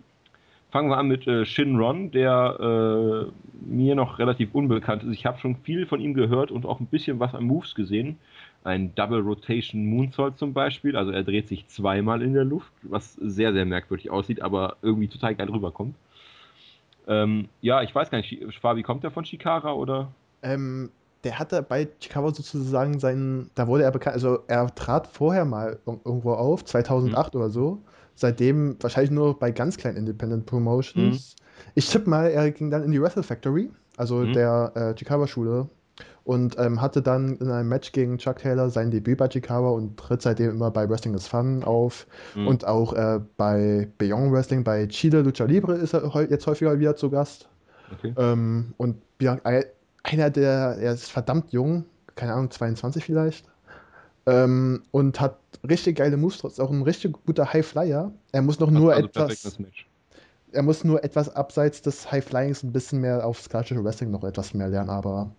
[0.72, 3.32] Fangen wir an mit Shinron, der
[3.62, 5.14] mir noch relativ unbekannt ist.
[5.14, 8.18] Ich habe schon viel von ihm gehört und auch ein bisschen was an Moves gesehen
[8.66, 10.98] ein Double Rotation Moonsault zum Beispiel.
[10.98, 15.08] Also er dreht sich zweimal in der Luft, was sehr, sehr merkwürdig aussieht, aber irgendwie
[15.08, 15.96] total geil rüberkommt.
[17.08, 20.12] Ähm, ja, ich weiß gar nicht, Fabi, kommt der von Shikara oder?
[20.42, 20.90] Ähm,
[21.24, 25.78] der hatte bei Shikara sozusagen seinen, da wurde er bekannt, also er trat vorher mal
[25.86, 27.40] irgendwo auf, 2008 mhm.
[27.40, 27.82] oder so.
[28.16, 31.36] Seitdem wahrscheinlich nur bei ganz kleinen Independent Promotions.
[31.36, 31.70] Mhm.
[31.76, 34.34] Ich tippe mal, er ging dann in die Wrestle Factory, also mhm.
[34.34, 35.70] der äh, Chikawa-Schule
[36.26, 39.96] und ähm, hatte dann in einem Match gegen Chuck Taylor sein Debüt bei Chicago und
[39.96, 42.48] tritt seitdem immer bei Wrestling is Fun auf mhm.
[42.48, 46.96] und auch äh, bei Beyond Wrestling, bei Chile Lucha Libre ist er jetzt häufiger wieder
[46.96, 47.48] zu Gast.
[47.94, 48.14] Okay.
[48.18, 48.98] Ähm, und
[50.02, 53.46] einer der, er ist verdammt jung, keine Ahnung, 22 vielleicht.
[54.26, 58.12] Ähm, und hat richtig geile Moves, ist auch ein richtig guter High Flyer.
[58.32, 59.60] Er muss noch nur also etwas.
[60.52, 64.24] Er muss nur etwas abseits des High Flyings ein bisschen mehr aufs klassische Wrestling noch
[64.24, 65.30] etwas mehr lernen, aber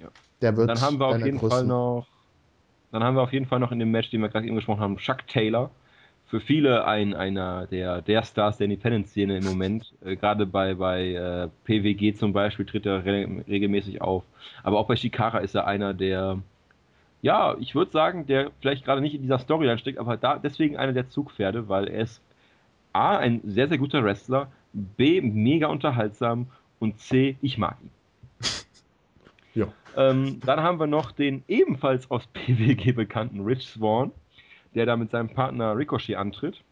[0.00, 0.08] Ja.
[0.40, 2.06] Der wird Dann haben wir auf jeden Fall noch,
[2.92, 4.80] dann haben wir auf jeden Fall noch in dem Match, den wir gerade eben gesprochen
[4.80, 5.70] haben, Chuck Taylor.
[6.28, 9.94] Für viele ein, einer der, der Stars der Independent-Szene im Moment.
[10.04, 14.24] Äh, gerade bei, bei äh, PWG zum Beispiel tritt er re regelmäßig auf.
[14.64, 16.40] Aber auch bei Shikara ist er einer der,
[17.22, 20.76] ja, ich würde sagen, der vielleicht gerade nicht in dieser Storyline steckt, aber da deswegen
[20.76, 22.20] einer der Zugpferde, weil er ist
[22.92, 26.48] A, ein sehr, sehr guter Wrestler, B, mega unterhaltsam
[26.80, 27.90] und C, ich mag ihn.
[29.96, 34.12] Ähm, dann haben wir noch den ebenfalls aus PWG bekannten Rich Swan,
[34.74, 36.62] der da mit seinem Partner Ricochet antritt.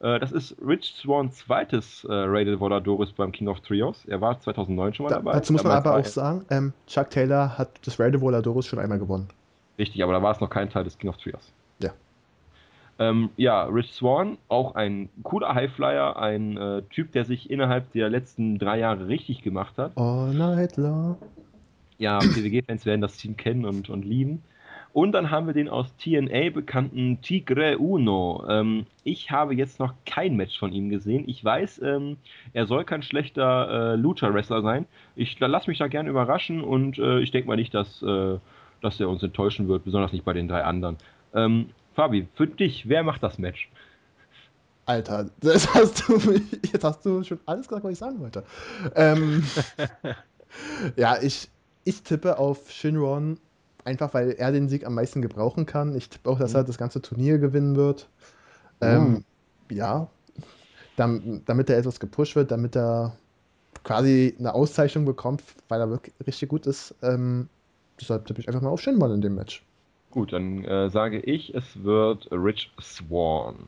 [0.00, 4.04] Äh, das ist Rich Swans zweites äh, Rated Voladores beim King of Trios.
[4.06, 5.32] Er war 2009 schon mal Da, dabei.
[5.32, 8.98] dazu muss man aber auch sagen, ähm, Chuck Taylor hat das Raider Voladoris schon einmal
[8.98, 9.28] gewonnen.
[9.78, 11.52] Richtig, aber da war es noch kein Teil des King of Trios.
[11.82, 11.90] Ja.
[12.98, 18.10] Ähm, ja, Rich Swan, auch ein cooler Highflyer, ein äh, Typ, der sich innerhalb der
[18.10, 19.92] letzten drei Jahre richtig gemacht hat.
[19.96, 21.16] All night long.
[22.00, 24.42] Ja, PWG-Fans werden das Team kennen und, und lieben.
[24.94, 28.42] Und dann haben wir den aus TNA bekannten Tigre Uno.
[28.48, 31.24] Ähm, ich habe jetzt noch kein Match von ihm gesehen.
[31.28, 32.16] Ich weiß, ähm,
[32.54, 34.86] er soll kein schlechter äh, Lucha-Wrestler sein.
[35.14, 38.38] Ich lasse mich da gerne überraschen und äh, ich denke mal nicht, dass, äh,
[38.80, 40.96] dass er uns enttäuschen wird, besonders nicht bei den drei anderen.
[41.34, 43.68] Ähm, Fabi, für dich, wer macht das Match?
[44.86, 46.18] Alter, das hast du,
[46.72, 48.42] jetzt hast du schon alles gesagt, was ich sagen wollte.
[48.96, 49.44] Ähm,
[50.96, 51.48] ja, ich,
[51.84, 53.38] ich tippe auf Shinron,
[53.84, 55.94] einfach weil er den Sieg am meisten gebrauchen kann.
[55.96, 56.56] Ich tippe auch, dass Mhm.
[56.56, 58.08] er das ganze Turnier gewinnen wird.
[58.80, 59.24] Ähm,
[59.70, 60.10] Ja,
[60.96, 63.16] dam, damit er etwas gepusht wird, damit er
[63.84, 66.94] quasi eine Auszeichnung bekommt, weil er wirklich richtig gut ist.
[67.02, 67.48] Ähm,
[68.00, 69.64] deshalb tippe ich einfach mal auf Shinron in dem Match.
[70.12, 73.66] Gut, dann äh, sage ich, es wird Rich Swan.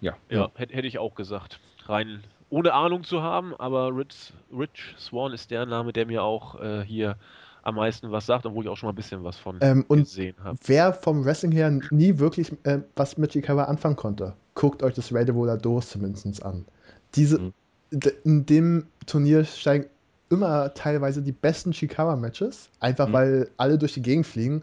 [0.00, 1.60] Ja, Ja, hätte hätte ich auch gesagt.
[1.86, 6.60] Rein ohne Ahnung zu haben, aber Rich, Rich Swan ist der Name, der mir auch
[6.60, 7.16] äh, hier
[7.62, 9.84] am meisten was sagt und wo ich auch schon mal ein bisschen was von Ähm,
[9.88, 10.58] gesehen habe.
[10.64, 15.12] Wer vom Wrestling her nie wirklich äh, was mit Chikawa anfangen konnte, guckt euch das
[15.12, 16.64] Raid Voladores zumindest an.
[17.14, 17.52] Diese, Mhm.
[18.24, 19.86] in dem Turnier steigen
[20.30, 23.12] immer teilweise die besten Chikawa-Matches, einfach Mhm.
[23.12, 24.62] weil alle durch die Gegend fliegen.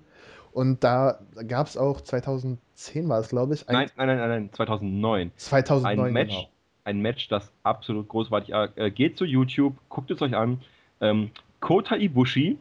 [0.51, 4.29] Und da gab es auch 2010 war es, glaube ich, ein, Nein, nein, nein, nein,
[4.29, 5.31] nein, 2009.
[5.35, 6.49] 2009 Ein Match, genau.
[6.85, 10.61] Ein Match, das absolut großartig äh, geht zu YouTube, guckt es euch an.
[11.01, 12.57] Ähm, Kota Ibushi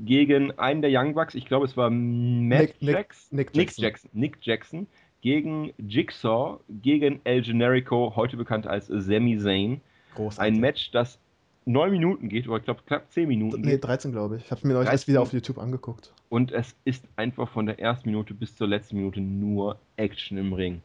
[0.00, 3.66] gegen einen der Young Bucks, ich glaube es war Matt Nick- Nick- Jackson, Nick Nick
[3.68, 3.82] Jackson.
[3.84, 4.86] Jackson, Nick Jackson
[5.22, 9.80] gegen Jigsaw, gegen El Generico, heute bekannt als Sami Zayn.
[10.14, 10.54] Großartig.
[10.54, 11.18] Ein Match, das
[11.64, 13.84] neun Minuten geht, oder ich glaube knapp zehn Minuten Nee, geht.
[13.84, 14.44] 13, glaube ich.
[14.44, 14.94] Ich habe mir neulich 13.
[14.94, 16.12] erst wieder auf YouTube angeguckt.
[16.28, 20.52] Und es ist einfach von der ersten Minute bis zur letzten Minute nur Action im
[20.52, 20.82] Ring.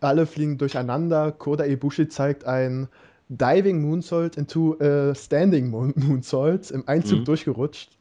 [0.00, 1.32] Alle fliegen durcheinander.
[1.32, 2.88] Koda Ibushi zeigt ein
[3.28, 7.24] Diving Moonsault into a Standing Moon Moonsault im Einzug Mhm.
[7.24, 7.98] durchgerutscht.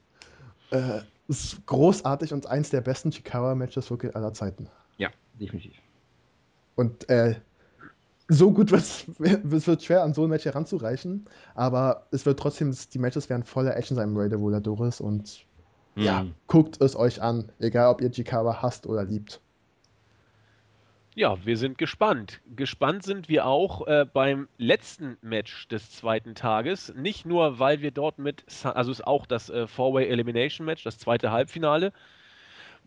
[0.71, 4.69] Äh, ist großartig und eins der besten Chikara-Matches wirklich aller Zeiten.
[4.97, 5.73] Ja, definitiv.
[6.75, 7.35] Und äh,
[8.27, 8.83] so gut wird
[9.53, 13.43] es wird schwer, an so ein Match heranzureichen, aber es wird trotzdem, die Matches werden
[13.43, 15.45] voller Action sein im Raider Voladoris und
[15.95, 16.33] ja, Mhm.
[16.47, 19.39] guckt es euch an, egal ob ihr Chikara hasst oder liebt.
[21.15, 22.41] Ja, wir sind gespannt.
[22.55, 26.91] Gespannt sind wir auch äh, beim letzten Match des zweiten Tages.
[26.95, 30.83] Nicht nur, weil wir dort mit, also es ist auch das äh, Four-Way Elimination Match,
[30.83, 31.93] das zweite Halbfinale.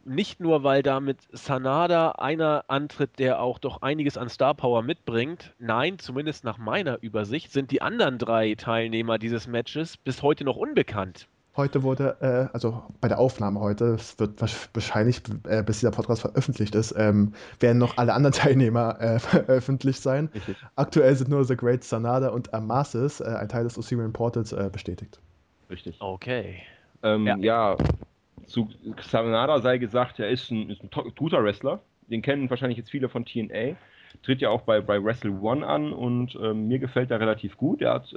[0.05, 4.83] Nicht nur, weil da mit Sanada einer antritt, der auch doch einiges an Star Power
[4.83, 5.55] mitbringt.
[5.61, 10.57] Nein, zumindest nach meiner Übersicht sind die anderen drei Teilnehmer dieses Matches bis heute noch
[10.57, 11.29] unbekannt.
[11.57, 15.91] Heute wurde, äh, also bei der Aufnahme heute, es wird wahrsch- wahrscheinlich, äh, bis dieser
[15.91, 20.29] Podcast veröffentlicht ist, ähm, werden noch alle anderen Teilnehmer äh, veröffentlicht sein.
[20.35, 20.57] Richtig.
[20.77, 24.69] Aktuell sind nur The Great Sanada und Amasis, äh, ein Teil des Osirian Portals, äh,
[24.71, 25.19] bestätigt.
[25.71, 25.97] Richtig.
[26.01, 26.63] Okay.
[27.03, 27.37] Ähm, Ja.
[27.39, 27.77] ja.
[28.47, 28.69] zu
[29.01, 31.81] Sanada sei gesagt, er ist ein, ist ein guter Wrestler.
[32.09, 33.77] Den kennen wahrscheinlich jetzt viele von TNA.
[34.23, 37.83] Tritt ja auch bei, bei Wrestle One an und ähm, mir gefällt er relativ gut.
[37.83, 38.15] Er hat,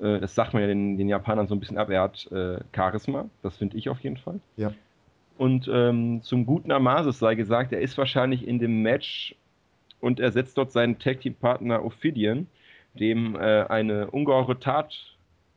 [0.00, 2.58] äh, das sagt man ja den, den Japanern so ein bisschen ab, er hat äh,
[2.74, 3.28] Charisma.
[3.42, 4.40] Das finde ich auf jeden Fall.
[4.56, 4.72] Ja.
[5.36, 9.34] Und ähm, zum guten Amasis sei gesagt, er ist wahrscheinlich in dem Match
[10.00, 12.46] und er setzt dort seinen Tag Team Partner Ophidian,
[12.94, 14.94] dem äh, eine ungeheure Tat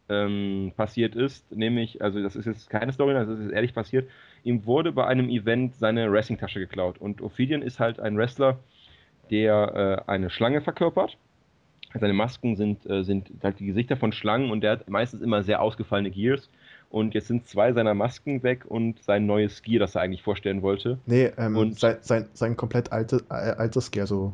[0.10, 4.10] ähm, passiert ist, nämlich, also das ist jetzt keine Story, das ist jetzt ehrlich passiert,
[4.44, 8.58] ihm wurde bei einem Event seine Wrestling-Tasche geklaut und Ophidian ist halt ein Wrestler,
[9.30, 11.18] der äh, eine Schlange verkörpert.
[11.94, 15.44] Seine Masken sind, äh, sind halt die Gesichter von Schlangen und der hat meistens immer
[15.44, 16.50] sehr ausgefallene Gears.
[16.90, 20.62] Und jetzt sind zwei seiner Masken weg und sein neues Gear, das er eigentlich vorstellen
[20.62, 20.98] wollte.
[21.06, 24.34] Nee, ähm, Und- sein, sein, sein komplett alte, äh, altes Gear, so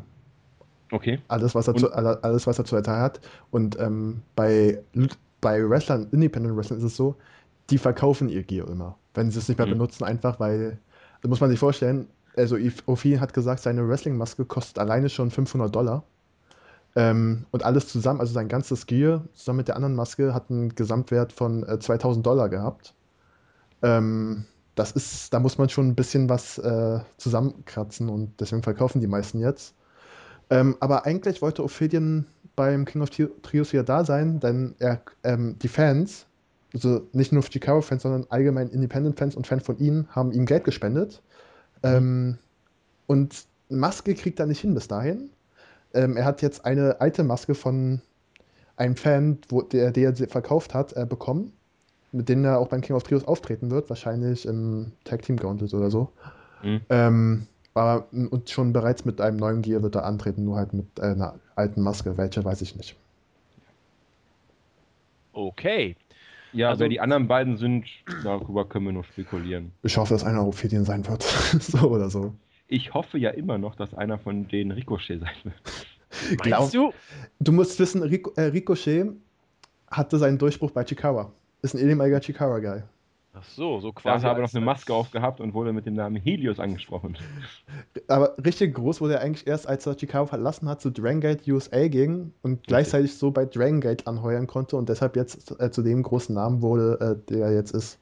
[0.92, 1.20] Okay.
[1.28, 3.20] alles, was er, Und- zu, alle- alles, was er zu Teil hat.
[3.50, 4.80] Und ähm, bei,
[5.42, 7.16] bei Wrestlern, Independent Wrestlern ist es so,
[7.70, 9.72] die verkaufen ihr Gear immer, wenn sie es nicht mehr Mhm.
[9.72, 10.78] benutzen, einfach weil,
[11.22, 15.74] das muss man sich vorstellen, also Ophi hat gesagt, seine Wrestling-Maske kostet alleine schon 500
[15.74, 16.04] Dollar.
[16.96, 20.76] Ähm, und alles zusammen, also sein ganzes Gear zusammen mit der anderen Maske hat einen
[20.76, 22.94] Gesamtwert von äh, 2000 Dollar gehabt.
[23.82, 29.02] Ähm, das ist, da muss man schon ein bisschen was äh, zusammenkratzen und deswegen verkaufen
[29.02, 29.76] die meisten jetzt.
[30.50, 35.02] Ähm, aber eigentlich wollte Ophidian beim King of Tri- Trios wieder da sein, denn er,
[35.24, 36.28] ähm, die Fans,
[36.74, 41.22] also nicht nur Chicago-Fans, sondern allgemein Independent-Fans und Fans von ihnen, haben ihm Geld gespendet.
[41.84, 42.40] Ähm,
[43.08, 45.32] und Maske kriegt er nicht hin bis dahin.
[45.94, 48.02] Ähm, er hat jetzt eine alte Maske von
[48.78, 51.54] einem Fan, wo, der, der sie verkauft hat, äh, bekommen,
[52.12, 55.74] mit denen er auch beim King of Trios auftreten wird, wahrscheinlich im Tag Team Gauntlet
[55.74, 56.10] oder so.
[56.64, 56.82] Mhm.
[56.90, 60.74] Ähm, aber m, und schon bereits mit einem neuen Gear wird er antreten, nur halt
[60.74, 62.18] mit äh, einer alten Maske.
[62.18, 62.96] Welche weiß ich nicht.
[65.34, 65.96] Okay.
[66.52, 67.86] Ja, Also- wer die anderen beiden sind,
[68.24, 69.72] darüber können wir nur spekulieren.
[69.82, 71.24] Ich hoffe, dass einer Ophidian sein wird.
[71.60, 72.34] so oder so.
[72.74, 76.42] Ich hoffe ja immer noch, dass einer von denen Ricochet sein wird.
[76.42, 76.92] Glaub- Meinst du?
[77.40, 79.12] Du musst wissen, Rico, äh, Ricochet
[79.92, 81.32] hatte seinen Durchbruch bei Chikawa.
[81.62, 82.82] Ist ein ehemaliger Chikawa-Guy.
[83.36, 84.24] Ach so, so Da quasi.
[84.24, 87.16] hat er aber noch eine Maske aufgehabt und wurde mit dem Namen Helios angesprochen.
[88.08, 91.48] Aber richtig groß wurde er eigentlich erst, als er Chicago verlassen hat, zu Dragon Gate
[91.48, 95.82] USA ging und gleichzeitig so bei Dragon Gate anheuern konnte und deshalb jetzt äh, zu
[95.84, 98.00] dem großen Namen wurde, äh, der er jetzt ist.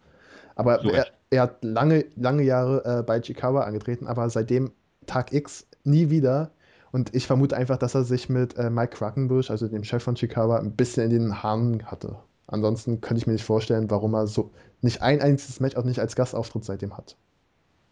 [0.56, 4.72] Aber So er, er hat lange, lange Jahre äh, bei Chicago angetreten, aber seitdem
[5.06, 6.52] Tag X nie wieder.
[6.92, 10.16] Und ich vermute einfach, dass er sich mit äh, Mike Quackenbush, also dem Chef von
[10.18, 12.18] Chicago, ein bisschen in den Haaren hatte.
[12.48, 16.00] Ansonsten könnte ich mir nicht vorstellen, warum er so nicht ein einziges Match auch nicht
[16.00, 17.16] als Gastauftritt seitdem hat.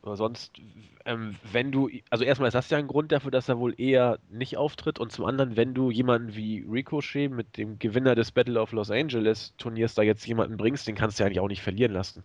[0.01, 0.61] Aber sonst,
[1.05, 4.19] ähm, wenn du, also erstmal ist das ja ein Grund dafür, dass er wohl eher
[4.29, 8.59] nicht auftritt und zum anderen, wenn du jemanden wie Ricochet mit dem Gewinner des Battle
[8.61, 11.61] of Los Angeles Turniers da jetzt jemanden bringst, den kannst du ja eigentlich auch nicht
[11.61, 12.23] verlieren lassen.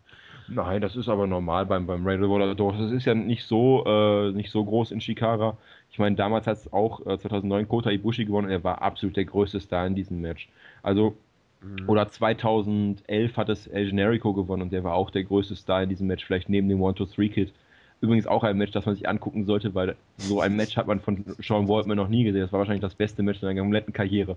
[0.49, 2.74] Nein, das ist aber normal beim, beim Rainbow Volador.
[2.74, 5.57] Das ist ja nicht so, äh, nicht so groß in Shikara.
[5.90, 9.16] Ich meine, damals hat es auch äh, 2009 Kota Ibushi gewonnen und er war absolut
[9.16, 10.49] der größte Star in diesem Match.
[10.82, 11.16] Also,
[11.64, 11.88] Mhm.
[11.88, 15.88] oder 2011 hat es El Generico gewonnen und der war auch der größte Star in
[15.88, 17.53] diesem Match, vielleicht neben dem 1-2-3-Kid.
[18.01, 21.01] Übrigens auch ein Match, das man sich angucken sollte, weil so ein Match hat man
[21.01, 22.42] von Sean Waltman noch nie gesehen.
[22.42, 24.36] Das war wahrscheinlich das beste Match seiner kompletten Karriere.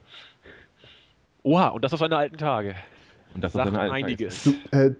[1.43, 2.75] Oha, und das auf seine alten Tage.
[3.35, 4.43] Und das Sagt ist eine einiges.
[4.43, 4.91] Du, äh,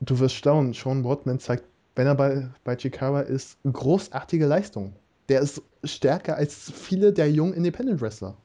[0.00, 4.94] du wirst staunen, Sean Watman zeigt, wenn er bei, bei Chikawa ist, großartige Leistung.
[5.28, 8.36] Der ist stärker als viele der jungen Independent Wrestler.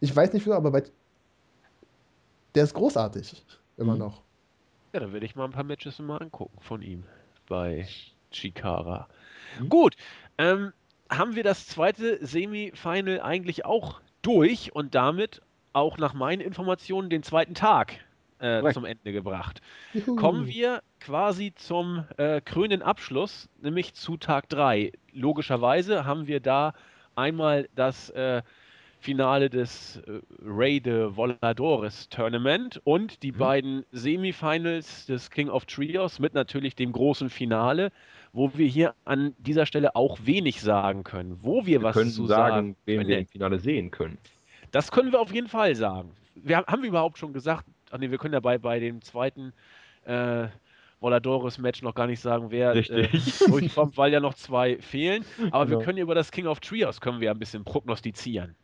[0.00, 0.82] Ich weiß nicht wieso, aber bei,
[2.54, 3.44] der ist großartig.
[3.76, 3.98] Immer Mhm.
[4.00, 4.22] noch.
[4.92, 7.04] Ja, dann werde ich mal ein paar Matches mal angucken von ihm
[7.48, 7.86] bei
[8.30, 9.08] Chikara.
[9.60, 9.68] Mhm.
[9.68, 9.96] Gut,
[10.38, 10.72] ähm,
[11.10, 17.22] haben wir das zweite Semifinal eigentlich auch durch und damit auch nach meinen Informationen den
[17.22, 17.98] zweiten Tag
[18.42, 19.60] äh, zum Ende gebracht.
[19.94, 20.16] Juhu.
[20.16, 24.92] Kommen wir quasi zum äh, krönenden Abschluss, nämlich zu Tag 3.
[25.12, 26.74] Logischerweise haben wir da
[27.14, 28.42] einmal das äh,
[29.00, 33.36] Finale des äh, Rey de Voladores Tournament und die Mhm.
[33.38, 37.90] beiden Semifinals des King of Trios mit natürlich dem großen Finale,
[38.32, 41.38] wo wir hier an dieser Stelle auch wenig sagen können.
[41.42, 44.18] Wo wir, Wir was zu sagen, sagen wen wir im Finale sehen können.
[44.70, 46.12] Das können wir auf jeden Fall sagen.
[46.36, 49.00] Wir, haben- haben wir überhaupt schon gesagt, ach nee, wir können ja bei, bei dem
[49.02, 49.52] zweiten
[50.04, 50.48] äh,
[51.00, 52.74] Voladores-Match noch gar nicht sagen, wer.
[52.74, 53.08] Äh,
[53.46, 55.24] durchkommt, weil ja noch zwei fehlen.
[55.50, 55.84] Aber wir Genau.
[55.84, 58.54] können über das King of Trios können wir ein bisschen prognostizieren.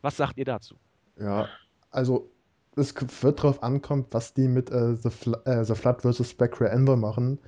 [0.00, 0.76] Was sagt ihr dazu?
[1.18, 1.48] Ja,
[1.90, 2.30] also
[2.76, 6.28] es wird drauf ankommen, was die mit äh, The, Fl äh, The Flood vs.
[6.30, 7.38] Spectre Envy machen.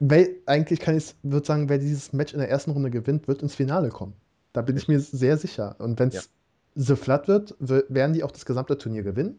[0.00, 3.42] Weil, eigentlich kann ich würde sagen, wer dieses Match in der ersten Runde gewinnt, wird
[3.42, 4.14] ins Finale kommen.
[4.52, 5.76] Da bin ich mir sehr sicher.
[5.78, 6.30] Und wenn es
[6.74, 9.38] The Flood wird, werden die auch das gesamte Turnier gewinnen.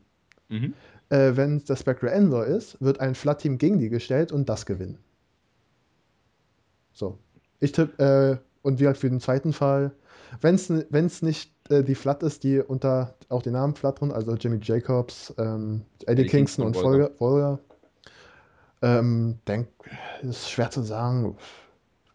[0.54, 0.74] Mhm.
[1.10, 4.66] Äh, wenn es das Spectre Envy ist, wird ein Flood-Team gegen die gestellt und das
[4.66, 5.00] gewinnen.
[6.92, 7.18] So.
[7.60, 9.92] Ich tippe, äh, und wie halt für den zweiten Fall,
[10.42, 14.34] wenn es nicht äh, die Flood ist, die unter auch den Namen Flood drin, also
[14.36, 17.60] Jimmy Jacobs, ähm, Eddie, Eddie Kingston und Kingston und Volger, Volger
[18.84, 19.70] ähm, denk,
[20.22, 21.38] ist schwer zu sagen.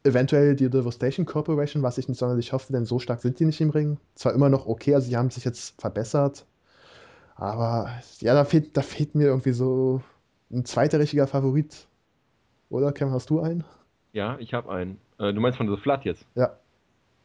[0.05, 3.61] Eventuell die Devastation Corporation, was ich nicht sonderlich hoffe, denn so stark sind die nicht
[3.61, 3.99] im Ring.
[4.15, 6.47] Zwar immer noch okay, also die haben sich jetzt verbessert,
[7.39, 7.91] aber
[8.21, 10.03] ja, da fehlt, da fehlt mir irgendwie so
[10.51, 11.87] ein zweiter richtiger Favorit.
[12.69, 13.65] Oder, Cam, hast du einen?
[14.13, 14.99] Ja, ich habe einen.
[15.19, 16.25] Äh, du meinst von The Flood jetzt?
[16.35, 16.57] Ja.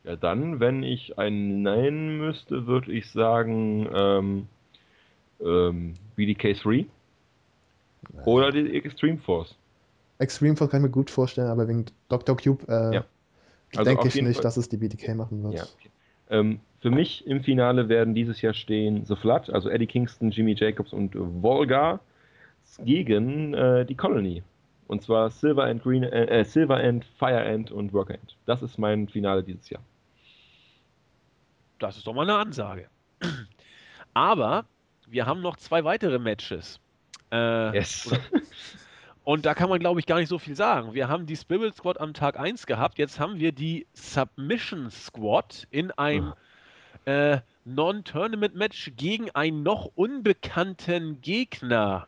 [0.05, 4.47] Ja, dann, wenn ich einen nennen müsste, würde ich sagen ähm,
[5.41, 6.85] ähm, BDK3
[8.25, 9.55] oder die Extreme Force.
[10.19, 12.35] Extreme Force kann ich mir gut vorstellen, aber wegen Dr.
[12.37, 13.05] Cube äh, Ja.
[13.75, 15.53] Also denke ich nicht, Fall- dass es die BDK machen wird.
[15.55, 15.89] Ja, okay.
[16.33, 20.53] Ähm, für mich im Finale werden dieses Jahr stehen The Flood, also Eddie Kingston, Jimmy
[20.53, 21.99] Jacobs und Volga.
[22.79, 24.43] gegen äh, die Colony.
[24.87, 28.35] Und zwar Silver and Green, äh, äh, Silver and Fire End und Worker End.
[28.45, 29.81] Das ist mein Finale dieses Jahr.
[31.79, 32.89] Das ist doch mal eine Ansage.
[34.13, 34.65] Aber
[35.07, 36.79] wir haben noch zwei weitere Matches.
[37.31, 38.11] Äh, yes.
[39.23, 40.93] Und da kann man, glaube ich, gar nicht so viel sagen.
[40.93, 42.97] Wir haben die Spirit Squad am Tag 1 gehabt.
[42.97, 46.33] Jetzt haben wir die Submission Squad in einem
[47.05, 52.07] äh, Non-Tournament-Match gegen einen noch unbekannten Gegner.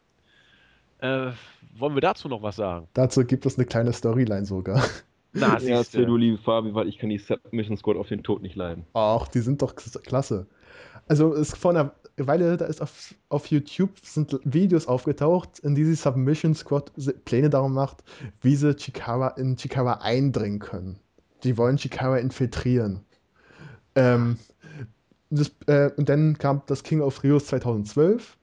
[0.99, 1.31] Äh,
[1.77, 2.87] wollen wir dazu noch was sagen?
[2.93, 4.83] Dazu gibt es eine kleine Storyline sogar.
[5.33, 8.55] Na, ja, du liebe Fabi, weil ich kann die Submission Squad auf den Tod nicht
[8.55, 8.85] leiden.
[8.93, 10.47] Ach, die sind doch klasse.
[11.07, 15.83] Also ist vor einer Weile, da ist auf, auf YouTube sind Videos aufgetaucht, in die
[15.83, 16.91] die Submission Squad
[17.25, 18.03] Pläne darum macht,
[18.41, 20.99] wie sie Chikara in Chikara eindringen können.
[21.43, 23.01] Die wollen Chikara infiltrieren.
[23.95, 24.37] Ähm,
[25.29, 28.37] das, äh, und dann kam das King of Rios 2012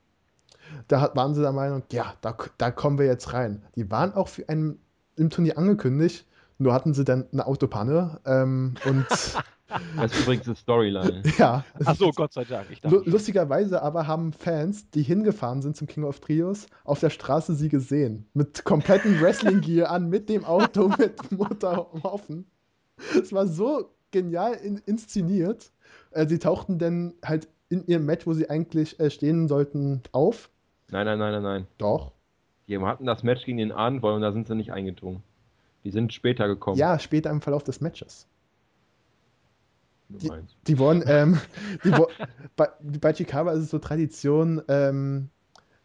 [0.88, 3.62] da hat, waren sie der Meinung, ja, da, da kommen wir jetzt rein.
[3.76, 4.78] Die waren auch für einen
[5.16, 6.26] im Turnier angekündigt,
[6.62, 9.06] nur hatten sie dann eine Autopanne ähm, und.
[9.96, 11.22] Das ist übrigens eine Storyline.
[11.38, 11.64] Ja.
[11.86, 12.66] Ach so, Gott sei Dank.
[12.82, 17.70] lustigerweise aber haben Fans, die hingefahren sind zum King of Trios, auf der Straße sie
[17.70, 18.26] gesehen.
[18.34, 22.44] Mit kompletten Wrestling-Gear an, mit dem Auto, mit Mutter offen.
[23.18, 25.72] Es war so genial in, inszeniert.
[26.10, 30.50] Äh, sie tauchten dann halt in ihrem Match, wo sie eigentlich äh, stehen sollten, auf.
[30.90, 31.66] Nein, nein, nein, nein, nein.
[31.78, 32.12] Doch.
[32.68, 35.22] Die hatten das Match gegen den Anwol und da sind sie nicht eingedrungen.
[35.84, 36.78] Die sind später gekommen.
[36.78, 38.26] Ja, später im Verlauf des Matches.
[40.08, 40.30] Die,
[40.66, 41.40] die wurden, ähm,
[41.84, 41.92] die,
[42.56, 42.68] bei,
[43.00, 45.28] bei Chikawa ist es so Tradition, ähm,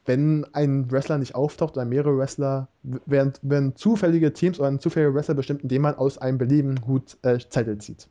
[0.06, 2.70] wenn ein Wrestler nicht auftaucht oder mehrere Wrestler,
[3.06, 7.18] werden, werden zufällige Teams oder ein zufälliger Wrestler bestimmt, indem man aus einem beliebigen Hut
[7.24, 8.08] äh, Zettel zieht.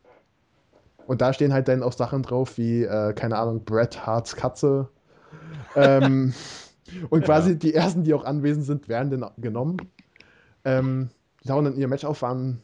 [1.06, 4.88] Und da stehen halt dann auch Sachen drauf wie, äh, keine Ahnung, Bret Harts Katze.
[5.76, 6.34] ähm,
[7.08, 7.56] und quasi ja.
[7.56, 9.78] die ersten, die auch anwesend sind, werden dann genommen.
[10.64, 11.10] Ähm,
[11.50, 12.62] hauen dann ihr Match auf, waren,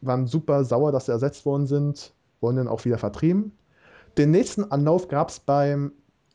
[0.00, 3.52] waren super sauer, dass sie ersetzt worden sind, wurden dann auch wieder vertrieben.
[4.18, 5.92] Den nächsten Anlauf gab es beim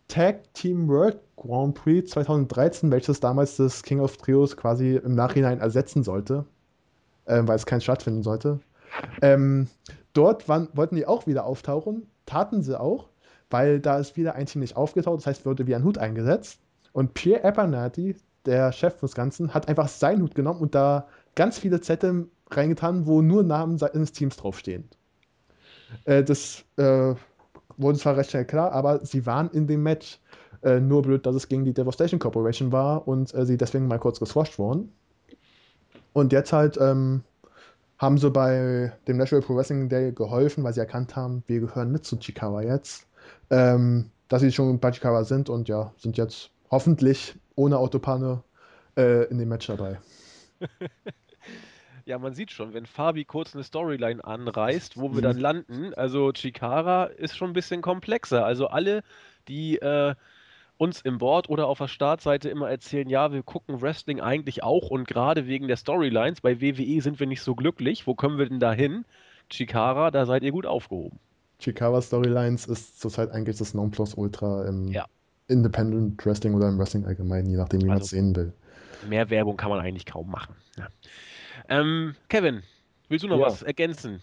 [0.08, 5.60] Tag Team World Grand Prix 2013, welches damals das King of Trios quasi im Nachhinein
[5.60, 6.46] ersetzen sollte,
[7.26, 8.60] äh, weil es kein stattfinden sollte.
[9.22, 9.68] Ähm,
[10.14, 13.10] dort waren, wollten die auch wieder auftauchen, taten sie auch,
[13.50, 16.60] weil da ist wieder ein Team nicht aufgetaucht, das heißt, wurde wie ein Hut eingesetzt.
[16.94, 21.60] Und Pierre Abernathy, der Chef des Ganzen, hat einfach seinen Hut genommen und da ganz
[21.60, 24.90] viele Zettel reingetan, wo nur Namen seines Teams draufstehen.
[26.06, 27.16] Äh, das äh,
[27.78, 30.20] wurde zwar recht schnell klar, aber sie waren in dem Match.
[30.64, 34.00] Äh, nur blöd, dass es gegen die Devastation Corporation war und äh, sie deswegen mal
[34.00, 34.92] kurz geswasht wurden.
[36.14, 37.24] Und jetzt halt ähm,
[38.00, 41.92] haben sie bei dem National Pro Wrestling Day geholfen, weil sie erkannt haben, wir gehören
[41.92, 43.06] mit zu Chikawa jetzt.
[43.50, 48.44] Ähm, dass sie schon bei Chikawa sind und ja, sind jetzt hoffentlich ohne Autopanne
[48.98, 50.00] äh, in dem Match dabei.
[52.06, 55.24] ja, man sieht schon, wenn Fabi kurz eine Storyline anreißt, wo wir mhm.
[55.24, 58.46] dann landen, also Chikara ist schon ein bisschen komplexer.
[58.46, 59.04] Also alle,
[59.48, 60.14] die äh,
[60.78, 64.90] uns im Board oder auf der Startseite immer erzählen, ja, wir gucken Wrestling eigentlich auch
[64.90, 68.48] und gerade wegen der Storylines, bei WWE sind wir nicht so glücklich, wo kommen wir
[68.48, 69.06] denn da hin?
[69.50, 71.20] Chikara, da seid ihr gut aufgehoben.
[71.60, 75.06] Chikara Storylines ist zurzeit eigentlich das Nonplusultra im ja.
[75.48, 78.54] Independent Wrestling oder im Wrestling allgemein, je nachdem, wie man es also, sehen will.
[79.08, 80.56] Mehr Werbung kann man eigentlich kaum machen.
[80.78, 80.88] Ja.
[81.70, 82.64] Ähm, Kevin,
[83.10, 83.46] willst du noch ja.
[83.46, 84.22] was ergänzen?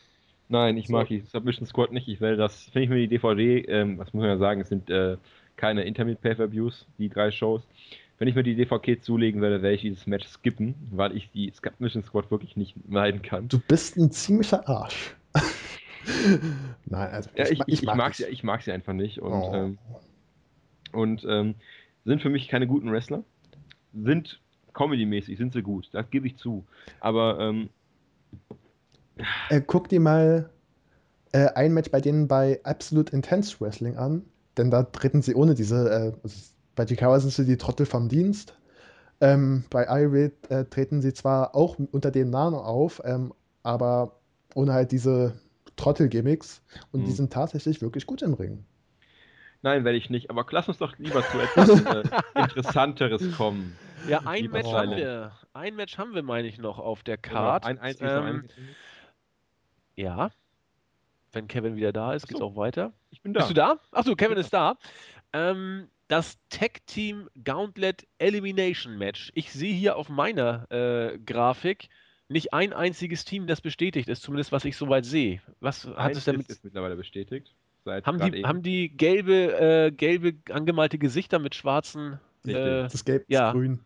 [0.49, 0.93] Nein, ich so.
[0.93, 2.09] mag die Submission Squad nicht.
[2.09, 4.69] Ich will das, finde ich mir die DVD, ähm, was muss man ja sagen, es
[4.69, 5.17] sind äh,
[5.57, 7.63] keine Intermediate Pay-Per-Views, die drei Shows.
[8.19, 11.51] Wenn ich mir die DVD zulegen werde, werde ich dieses Match skippen, weil ich die
[11.51, 13.49] Submission Squad wirklich nicht leiden kann.
[13.49, 15.17] Du bist ein ziemlicher Arsch.
[16.87, 19.21] Nein, also ja, ich, ich, ich, mag, mag sie, ich mag sie einfach nicht.
[19.21, 19.55] Und oh.
[19.55, 19.79] ähm,
[20.93, 21.55] und ähm,
[22.05, 23.25] sind für mich keine guten Wrestler.
[23.95, 24.41] Sind
[24.75, 26.65] comedy-mäßig, sind sie gut, das gebe ich zu.
[27.01, 27.69] Aber ähm,
[29.51, 30.51] äh, guck dir mal
[31.33, 34.25] äh, ein Match bei denen bei Absolute Intense Wrestling an,
[34.57, 36.37] denn da treten sie ohne diese, äh, also
[36.75, 38.57] bei Chikawa sind sie die Trottel vom Dienst.
[39.21, 43.33] Ähm, bei iRaid äh, treten sie zwar auch unter dem Namen auf, ähm,
[43.63, 44.19] aber
[44.55, 45.35] ohne halt diese
[45.77, 47.05] Trottel-Gimmicks und mhm.
[47.05, 48.65] die sind tatsächlich wirklich gut im Ring.
[49.63, 50.29] Nein, werde ich nicht.
[50.29, 52.03] Aber lass uns doch lieber zu etwas äh,
[52.41, 53.77] Interessanteres kommen.
[54.09, 55.33] Ja, ein Match haben wir.
[55.53, 57.69] Ein Match haben wir, meine ich, noch auf der Karte.
[57.69, 58.49] Ein einziges ähm,
[59.95, 60.31] Ja.
[61.31, 62.29] Wenn Kevin wieder da ist, so.
[62.29, 62.93] geht's auch weiter.
[63.11, 63.41] Ich bin da.
[63.41, 63.79] Bist du da?
[63.93, 64.77] Achso, Kevin ist da.
[65.33, 69.31] Ähm, das Tag Team Gauntlet Elimination Match.
[69.35, 71.89] Ich sehe hier auf meiner äh, Grafik
[72.29, 75.41] nicht ein einziges Team, das bestätigt ist, zumindest was ich soweit sehe.
[75.61, 76.49] Was hat Eins es damit?
[76.49, 77.55] Ist mittlerweile bestätigt.
[77.87, 82.21] Haben die, haben die gelbe, äh, gelbe angemalte Gesichter mit schwarzen.
[82.47, 82.53] Äh,
[82.85, 83.49] das Gelb ja.
[83.49, 83.81] ist grün.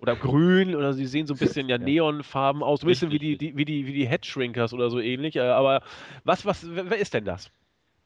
[0.00, 3.18] oder grün oder sie sehen so ein bisschen ja Neonfarben aus, so ein bisschen wie
[3.18, 5.36] die, die, wie die, wie die Headshrinkers oder so ähnlich.
[5.36, 5.82] Äh, aber
[6.24, 7.50] was, was, wer ist denn das?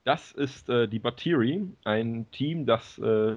[0.05, 3.35] Das ist äh, die Battery, ein Team, das äh,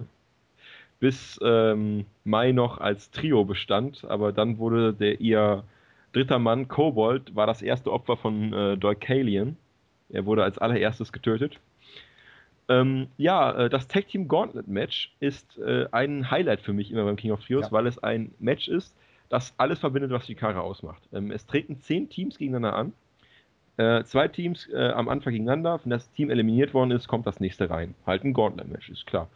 [0.99, 5.63] bis ähm, Mai noch als Trio bestand, aber dann wurde der ihr
[6.13, 9.57] dritter Mann, Kobold, war das erste Opfer von äh, Doikalian.
[10.09, 11.59] Er wurde als allererstes getötet.
[12.69, 17.03] Ähm, ja, äh, das Tag Team Gauntlet Match ist äh, ein Highlight für mich immer
[17.03, 17.71] beim King of Trios, ja.
[17.71, 18.95] weil es ein Match ist,
[19.29, 21.01] das alles verbindet, was die Karre ausmacht.
[21.11, 22.93] Ähm, es treten zehn Teams gegeneinander an.
[23.75, 25.79] Äh, zwei Teams äh, am Anfang gegeneinander.
[25.83, 27.95] Wenn das Team eliminiert worden ist, kommt das nächste rein.
[28.05, 29.27] Halt ein Gauntlet Match, ist klar.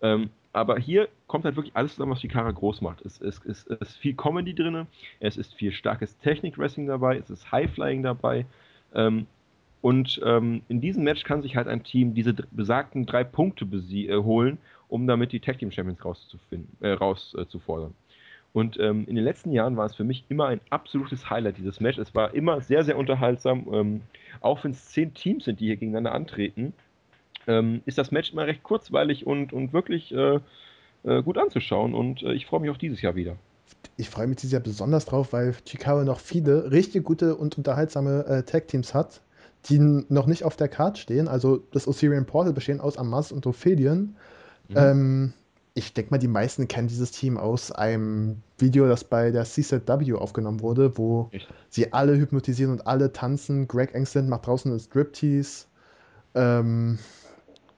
[0.00, 3.04] Ähm, aber hier kommt halt wirklich alles zusammen, was die Karre groß macht.
[3.04, 4.86] Es, es, es, es ist viel Comedy drin,
[5.20, 8.46] es ist viel starkes Technik-Wrestling dabei, es ist High-Flying dabei.
[8.94, 9.26] Ähm,
[9.82, 14.16] und ähm, in diesem Match kann sich halt ein Team diese besagten drei Punkte äh,
[14.16, 14.58] holen,
[14.88, 17.94] um damit die Tag Team Champions rauszufinden, äh, rauszufordern.
[18.52, 21.80] Und ähm, in den letzten Jahren war es für mich immer ein absolutes Highlight, dieses
[21.80, 21.98] Match.
[21.98, 23.66] Es war immer sehr, sehr unterhaltsam.
[23.72, 24.00] Ähm,
[24.40, 26.74] auch wenn es zehn Teams sind, die hier gegeneinander antreten,
[27.46, 30.40] ähm, ist das Match immer recht kurzweilig und, und wirklich äh,
[31.04, 31.94] äh, gut anzuschauen.
[31.94, 33.36] Und äh, ich freue mich auch dieses Jahr wieder.
[33.96, 38.26] Ich freue mich dieses Jahr besonders drauf, weil Chicago noch viele richtig gute und unterhaltsame
[38.26, 39.22] äh, Tag-Teams hat
[39.68, 41.28] die noch nicht auf der Karte stehen.
[41.28, 44.16] Also das Osirian Portal bestehen aus Amas und Ophidian.
[44.68, 44.76] Mhm.
[44.76, 45.32] Ähm,
[45.74, 50.14] ich denke mal, die meisten kennen dieses Team aus einem Video, das bei der CZW
[50.14, 51.48] aufgenommen wurde, wo Echt?
[51.68, 53.68] sie alle hypnotisieren und alle tanzen.
[53.68, 55.66] Greg Engstland macht draußen eine Striptease.
[56.34, 56.98] Ähm,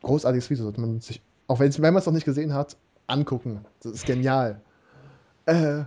[0.02, 2.76] großartiges Video, sollte man sich, auch wenn, wenn man es noch nicht gesehen hat,
[3.06, 3.64] angucken.
[3.82, 4.60] Das ist genial.
[5.46, 5.84] Äh,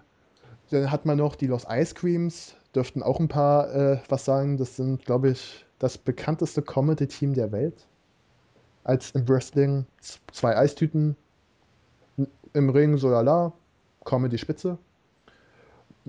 [0.70, 4.58] dann hat man noch die Los Ice Creams, dürften auch ein paar äh, was sagen.
[4.58, 7.88] Das sind, glaube ich, das bekannteste Comedy-Team der Welt.
[8.84, 9.86] Als im Wrestling
[10.32, 11.16] zwei Eistüten,
[12.54, 13.52] im Ring so lala,
[14.06, 14.78] Comedy-Spitze.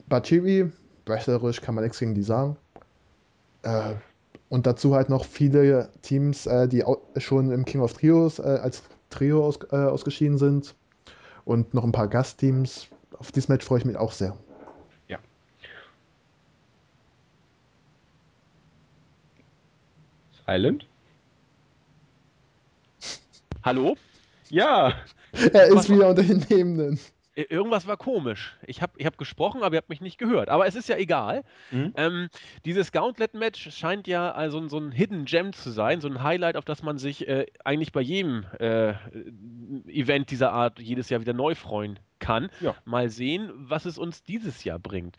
[0.08, 0.70] Bachiri,
[1.06, 2.56] wrestlerisch kann man nichts gegen die sagen.
[3.62, 3.94] Äh,
[4.48, 6.84] und dazu halt noch viele Teams, äh, die
[7.16, 10.74] schon im King of Trios äh, als Trio aus, äh, ausgeschieden sind.
[11.44, 12.88] Und noch ein paar Gastteams.
[13.18, 14.36] Auf dieses Match freue ich mich auch sehr.
[20.48, 20.86] Island?
[23.62, 23.96] Hallo?
[24.48, 24.94] Ja.
[25.52, 27.00] Er ist wieder unter den Nebenden.
[27.34, 28.56] Irgendwas war komisch.
[28.66, 30.48] Ich habe ich hab gesprochen, aber ihr habt mich nicht gehört.
[30.48, 31.44] Aber es ist ja egal.
[31.70, 31.92] Mhm.
[31.96, 32.28] Ähm,
[32.64, 36.64] dieses Gauntlet-Match scheint ja also so ein Hidden Gem zu sein, so ein Highlight, auf
[36.64, 38.94] das man sich äh, eigentlich bei jedem äh,
[39.86, 42.48] Event dieser Art jedes Jahr wieder neu freuen kann.
[42.60, 42.74] Ja.
[42.86, 45.16] Mal sehen, was es uns dieses Jahr bringt.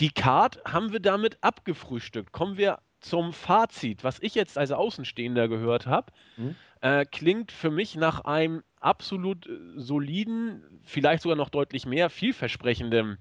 [0.00, 2.32] Die Card haben wir damit abgefrühstückt.
[2.32, 6.54] Kommen wir zum Fazit, was ich jetzt als Außenstehender gehört habe, mhm.
[6.80, 13.18] äh, klingt für mich nach einem absolut äh, soliden, vielleicht sogar noch deutlich mehr vielversprechenden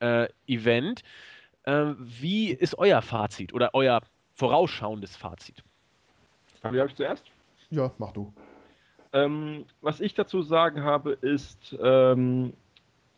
[0.00, 1.02] äh, Event.
[1.64, 4.00] Äh, wie ist euer Fazit oder euer
[4.34, 5.62] vorausschauendes Fazit?
[6.60, 7.24] Fabi, habe ich zuerst?
[7.70, 8.32] Ja, mach du.
[9.12, 12.52] Ähm, was ich dazu sagen habe, ist, ähm,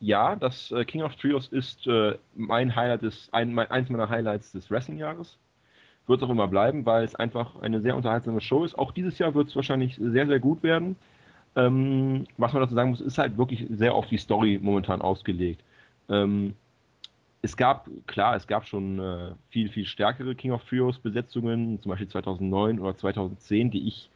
[0.01, 4.09] ja, das äh, King of Trios ist äh, mein Highlight des, ein, mein, eins meiner
[4.09, 5.39] Highlights des Wrestling-Jahres
[6.09, 8.79] wird es auch immer bleiben, weil es einfach eine sehr unterhaltsame Show ist.
[8.79, 10.97] Auch dieses Jahr wird es wahrscheinlich sehr, sehr gut werden.
[11.57, 15.63] Ähm, was man dazu sagen muss, ist halt wirklich sehr auf die Story momentan ausgelegt.
[16.09, 16.55] Ähm,
[17.43, 21.91] es gab, klar, es gab schon äh, viel, viel stärkere King of Trios Besetzungen, zum
[21.91, 24.11] Beispiel 2009 oder 2010, die ich,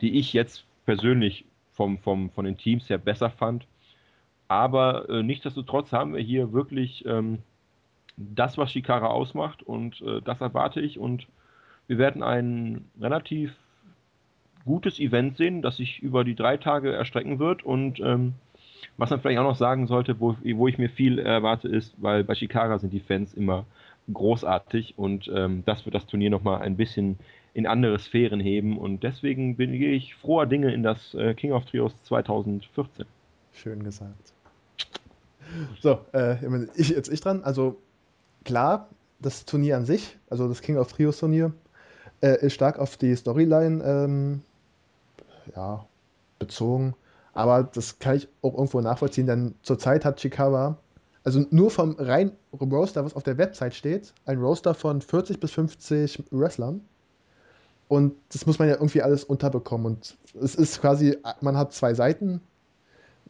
[0.00, 3.66] die ich jetzt persönlich vom, vom, von den Teams her besser fand.
[4.48, 7.38] Aber äh, nichtsdestotrotz haben wir hier wirklich ähm,
[8.16, 11.26] das, was Shikara ausmacht und äh, das erwarte ich und
[11.86, 13.54] wir werden ein relativ
[14.64, 18.34] gutes Event sehen, das sich über die drei Tage erstrecken wird und ähm,
[18.96, 22.24] was man vielleicht auch noch sagen sollte, wo, wo ich mir viel erwarte, ist, weil
[22.24, 23.64] bei Shikara sind die Fans immer
[24.12, 27.18] großartig und ähm, das wird das Turnier nochmal ein bisschen
[27.54, 31.64] in andere Sphären heben und deswegen bin ich froher Dinge in das äh, King of
[31.66, 33.06] Trios 2014.
[33.52, 34.32] Schön gesagt.
[35.80, 36.36] So, äh,
[36.76, 37.42] jetzt ich dran.
[37.44, 37.76] Also
[38.44, 38.88] klar,
[39.20, 41.52] das Turnier an sich, also das King of Trios Turnier,
[42.22, 44.42] äh, ist stark auf die Storyline ähm,
[45.54, 45.86] ja,
[46.38, 46.94] bezogen.
[47.34, 50.76] Aber das kann ich auch irgendwo nachvollziehen, denn zurzeit hat Chikawa,
[51.24, 55.52] also nur vom rein Roster, was auf der Website steht, ein Roster von 40 bis
[55.52, 56.82] 50 Wrestlern.
[57.88, 59.86] Und das muss man ja irgendwie alles unterbekommen.
[59.86, 62.40] Und es ist quasi, man hat zwei Seiten.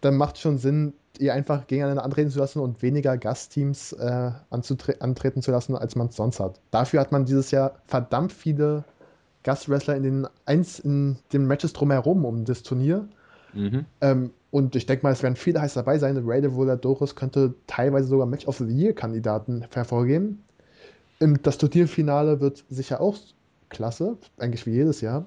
[0.00, 5.42] Dann macht schon Sinn, ihr einfach gegeneinander antreten zu lassen und weniger Gastteams äh, antreten
[5.42, 6.60] zu lassen, als man es sonst hat.
[6.70, 8.84] Dafür hat man dieses Jahr verdammt viele
[9.42, 13.08] Gastwrestler in den, eins, in den Matches drumherum um das Turnier.
[13.52, 13.84] Mhm.
[14.00, 16.20] Ähm, und ich denke mal, es werden viele heiß dabei sein.
[16.24, 20.44] Raider Voladores könnte teilweise sogar Match of the Year-Kandidaten hervorgeben.
[21.42, 23.16] Das Turnierfinale wird sicher auch
[23.68, 25.24] klasse, eigentlich wie jedes Jahr.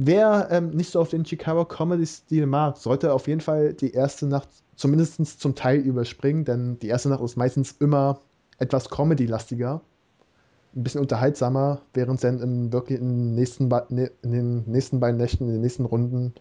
[0.00, 4.26] Wer ähm, nicht so auf den Chicago Comedy-Stil mag, sollte auf jeden Fall die erste
[4.26, 8.20] Nacht zumindest zum Teil überspringen, denn die erste Nacht ist meistens immer
[8.58, 9.80] etwas Comedy-lastiger,
[10.76, 15.16] ein bisschen unterhaltsamer, während dann im, wirklich in den, nächsten ne, in den nächsten beiden
[15.16, 16.32] Nächten, in den nächsten Runden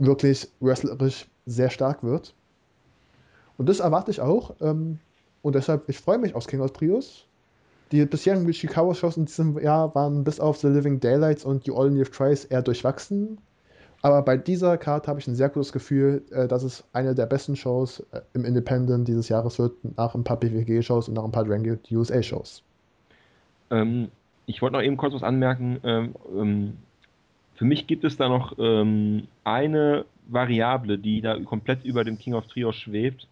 [0.00, 2.34] wirklich wrestlerisch sehr stark wird.
[3.58, 4.56] Und das erwarte ich auch.
[4.60, 4.98] Ähm,
[5.42, 7.26] und deshalb, ich freue mich aufs King of Trios.
[7.92, 11.90] Die bisherigen Chicago-Shows in diesem Jahr waren bis auf The Living Daylights und You All
[11.90, 13.36] Need Tries eher durchwachsen.
[14.00, 17.26] Aber bei dieser Karte habe ich ein sehr gutes Gefühl, äh, dass es eine der
[17.26, 21.30] besten Shows äh, im Independent dieses Jahres wird, nach ein paar PWG-Shows und nach ein
[21.30, 22.62] paar Ranked USA-Shows.
[23.70, 24.08] Ähm,
[24.46, 25.78] ich wollte noch eben kurz was anmerken.
[25.84, 26.72] Ähm, ähm,
[27.54, 32.34] für mich gibt es da noch ähm, eine Variable, die da komplett über dem King
[32.34, 33.28] of Trios schwebt.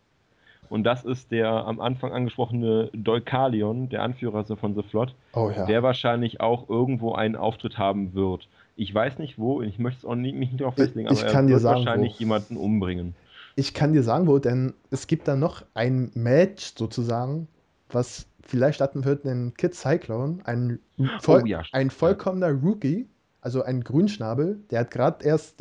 [0.70, 5.66] Und das ist der am Anfang angesprochene Deukalion, der Anführer von The Flood, oh, ja.
[5.66, 8.48] der wahrscheinlich auch irgendwo einen Auftritt haben wird.
[8.76, 11.48] Ich weiß nicht wo, ich möchte es auch nicht, mich nicht darauf festlegen, aber er
[11.48, 12.18] wird sagen, wahrscheinlich wo.
[12.20, 13.16] jemanden umbringen.
[13.56, 17.48] Ich kann dir sagen, wo, denn es gibt da noch ein Match sozusagen,
[17.90, 20.78] was vielleicht starten wird, den Kid Cyclone, ein,
[21.18, 23.08] voll, oh, ja, ein vollkommener Rookie,
[23.40, 25.60] also ein Grünschnabel, der hat gerade erst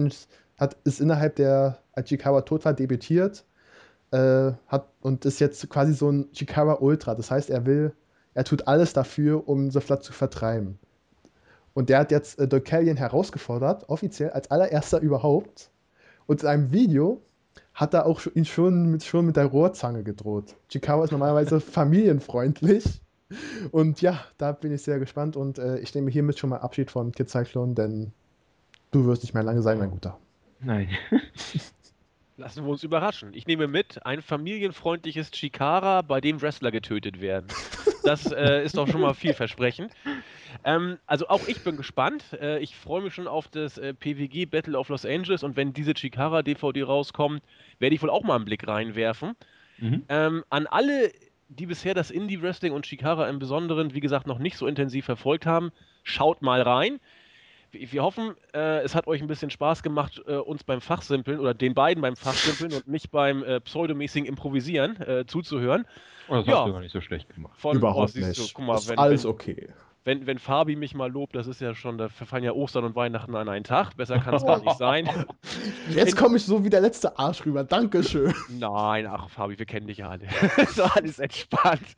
[0.60, 3.44] hat, ist innerhalb der Achikawa Totwa debütiert
[4.12, 7.16] äh, hat und ist jetzt quasi so ein Chikara Ultra.
[7.16, 7.94] Das heißt, er will,
[8.34, 10.80] er tut alles dafür, um The Flood zu vertreiben.
[11.74, 15.70] Und der hat jetzt äh, Dolkalion herausgefordert, offiziell als allererster überhaupt.
[16.26, 17.22] Und in einem Video
[17.74, 20.56] hat er auch ihn schon mit, schon mit der Rohrzange gedroht.
[20.70, 23.02] Chikawa ist normalerweise familienfreundlich.
[23.72, 26.90] Und ja, da bin ich sehr gespannt und äh, ich nehme hiermit schon mal Abschied
[26.90, 28.12] von Kid Cyclone, denn
[28.92, 30.18] du wirst nicht mehr lange sein, mein Guter.
[30.60, 30.90] Nein.
[32.40, 33.34] Lassen wir uns überraschen.
[33.34, 37.48] Ich nehme mit ein familienfreundliches Chikara, bei dem Wrestler getötet werden.
[38.06, 39.92] Das äh, ist doch schon mal vielversprechend.
[40.64, 42.24] Ähm, also auch ich bin gespannt.
[42.40, 45.74] Äh, ich freue mich schon auf das äh, PWG Battle of Los Angeles und wenn
[45.74, 47.44] diese Chikara DVD rauskommt,
[47.78, 49.36] werde ich wohl auch mal einen Blick reinwerfen.
[49.78, 50.04] Mhm.
[50.08, 51.12] Ähm, an alle,
[51.50, 55.46] die bisher das Indie-Wrestling und Chikara im Besonderen, wie gesagt, noch nicht so intensiv verfolgt
[55.46, 55.72] haben,
[56.04, 57.02] schaut mal rein
[57.72, 61.54] wir hoffen, äh, es hat euch ein bisschen Spaß gemacht, äh, uns beim Fachsimpeln oder
[61.54, 65.86] den beiden beim Fachsimpeln und nicht beim äh, pseudomäßigen Improvisieren äh, zuzuhören.
[66.28, 66.60] Oh, das ja.
[66.60, 67.60] hast du gar nicht so schlecht gemacht.
[67.60, 68.40] Von, Überhaupt oh, nicht.
[68.40, 69.70] Du, guck mal, ist wenn, alles okay.
[70.06, 72.96] Wenn, wenn Fabi mich mal lobt, das ist ja schon, da verfallen ja Ostern und
[72.96, 73.96] Weihnachten an einen Tag.
[73.98, 75.10] Besser kann es gar nicht sein.
[75.90, 77.64] Jetzt komme ich so wie der letzte Arsch rüber.
[77.64, 78.34] Dankeschön.
[78.50, 80.28] Nein, ach Fabi, wir kennen dich ja alle.
[80.70, 81.96] so alles entspannt.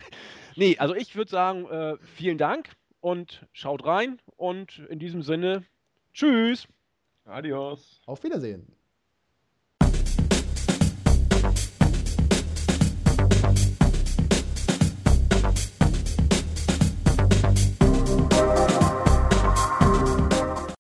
[0.56, 2.70] Nee, also ich würde sagen, äh, vielen Dank
[3.02, 4.20] und schaut rein.
[4.38, 5.66] Und in diesem Sinne,
[6.14, 6.68] tschüss.
[7.26, 8.02] Adios.
[8.06, 8.76] Auf Wiedersehen.